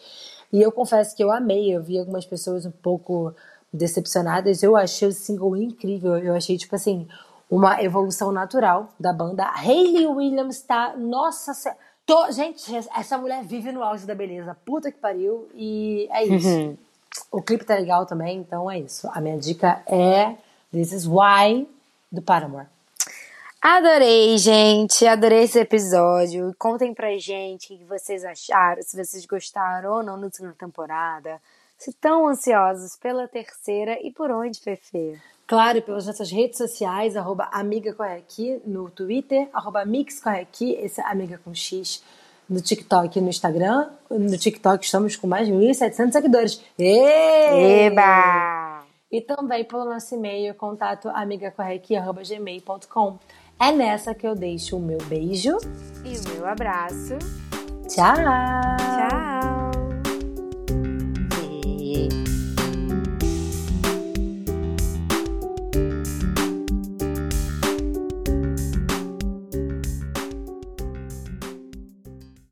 E 0.52 0.60
eu 0.60 0.72
confesso 0.72 1.16
que 1.16 1.22
eu 1.22 1.30
amei. 1.30 1.74
Eu 1.74 1.82
vi 1.82 1.98
algumas 1.98 2.26
pessoas 2.26 2.66
um 2.66 2.70
pouco 2.70 3.34
decepcionadas. 3.72 4.62
Eu 4.62 4.76
achei 4.76 5.08
o 5.08 5.12
single 5.12 5.56
incrível. 5.56 6.18
Eu 6.18 6.34
achei, 6.34 6.56
tipo 6.56 6.74
assim, 6.74 7.06
uma 7.48 7.82
evolução 7.82 8.32
natural 8.32 8.92
da 8.98 9.12
banda. 9.12 9.44
Hayley 9.44 10.06
Williams 10.06 10.62
tá. 10.62 10.96
Nossa 10.96 11.52
Tô... 12.10 12.28
Gente, 12.32 12.74
essa 12.96 13.16
mulher 13.18 13.44
vive 13.44 13.70
no 13.70 13.84
auge 13.84 14.04
da 14.04 14.16
beleza. 14.16 14.56
Puta 14.66 14.90
que 14.90 14.98
pariu. 14.98 15.48
E 15.54 16.08
é 16.10 16.24
isso. 16.24 16.48
Uhum. 16.48 16.76
O 17.30 17.40
clipe 17.40 17.64
tá 17.64 17.76
legal 17.76 18.04
também, 18.04 18.38
então 18.38 18.68
é 18.68 18.80
isso. 18.80 19.08
A 19.12 19.20
minha 19.20 19.38
dica 19.38 19.80
é 19.86 20.34
This 20.72 20.92
is 20.92 21.06
Why 21.06 21.66
do 22.12 22.22
Paramore. 22.22 22.66
Adorei, 23.60 24.38
gente. 24.38 25.06
Adorei 25.06 25.42
esse 25.42 25.58
episódio. 25.58 26.54
Contem 26.58 26.94
pra 26.94 27.18
gente 27.18 27.74
o 27.74 27.78
que 27.78 27.84
vocês 27.84 28.24
acharam, 28.24 28.80
se 28.82 28.96
vocês 28.96 29.26
gostaram 29.26 29.92
ou 29.92 30.02
não 30.02 30.20
da 30.20 30.30
segunda 30.30 30.54
temporada. 30.58 31.40
Se 31.76 31.90
estão 31.90 32.28
ansiosos 32.28 32.96
pela 32.96 33.26
terceira 33.26 33.98
e 34.00 34.12
por 34.12 34.30
onde, 34.30 34.60
Fefe? 34.60 35.20
Claro, 35.46 35.78
e 35.78 35.80
pelas 35.80 36.06
nossas 36.06 36.30
redes 36.30 36.58
sociais, 36.58 37.16
arroba 37.16 37.48
Amiga 37.50 37.96
no 38.64 38.88
Twitter, 38.90 39.48
arroba 39.52 39.84
Mix 39.84 40.22
esse 40.60 41.00
é 41.00 41.04
Amiga 41.04 41.40
com 41.44 41.52
X, 41.52 42.02
no 42.48 42.60
TikTok 42.60 43.18
e 43.18 43.22
no 43.22 43.28
Instagram. 43.28 43.90
No 44.08 44.38
TikTok 44.38 44.84
estamos 44.84 45.16
com 45.16 45.26
mais 45.26 45.48
de 45.48 45.52
1.700 45.52 46.12
seguidores. 46.12 46.62
Eba! 46.78 48.59
e 49.10 49.20
também 49.20 49.64
pelo 49.64 49.84
nosso 49.84 50.14
e-mail 50.14 50.54
contato 50.54 51.08
amigacorrequi.gmail.com. 51.08 53.18
É 53.58 53.72
nessa 53.72 54.14
que 54.14 54.24
eu 54.26 54.34
deixo 54.34 54.76
o 54.76 54.80
meu 54.80 54.98
beijo 55.04 55.56
e 56.04 56.16
o 56.16 56.34
meu 56.34 56.46
abraço. 56.46 57.18
Tchau! 57.88 58.14
Tchau! 58.14 59.70
E... 61.42 62.29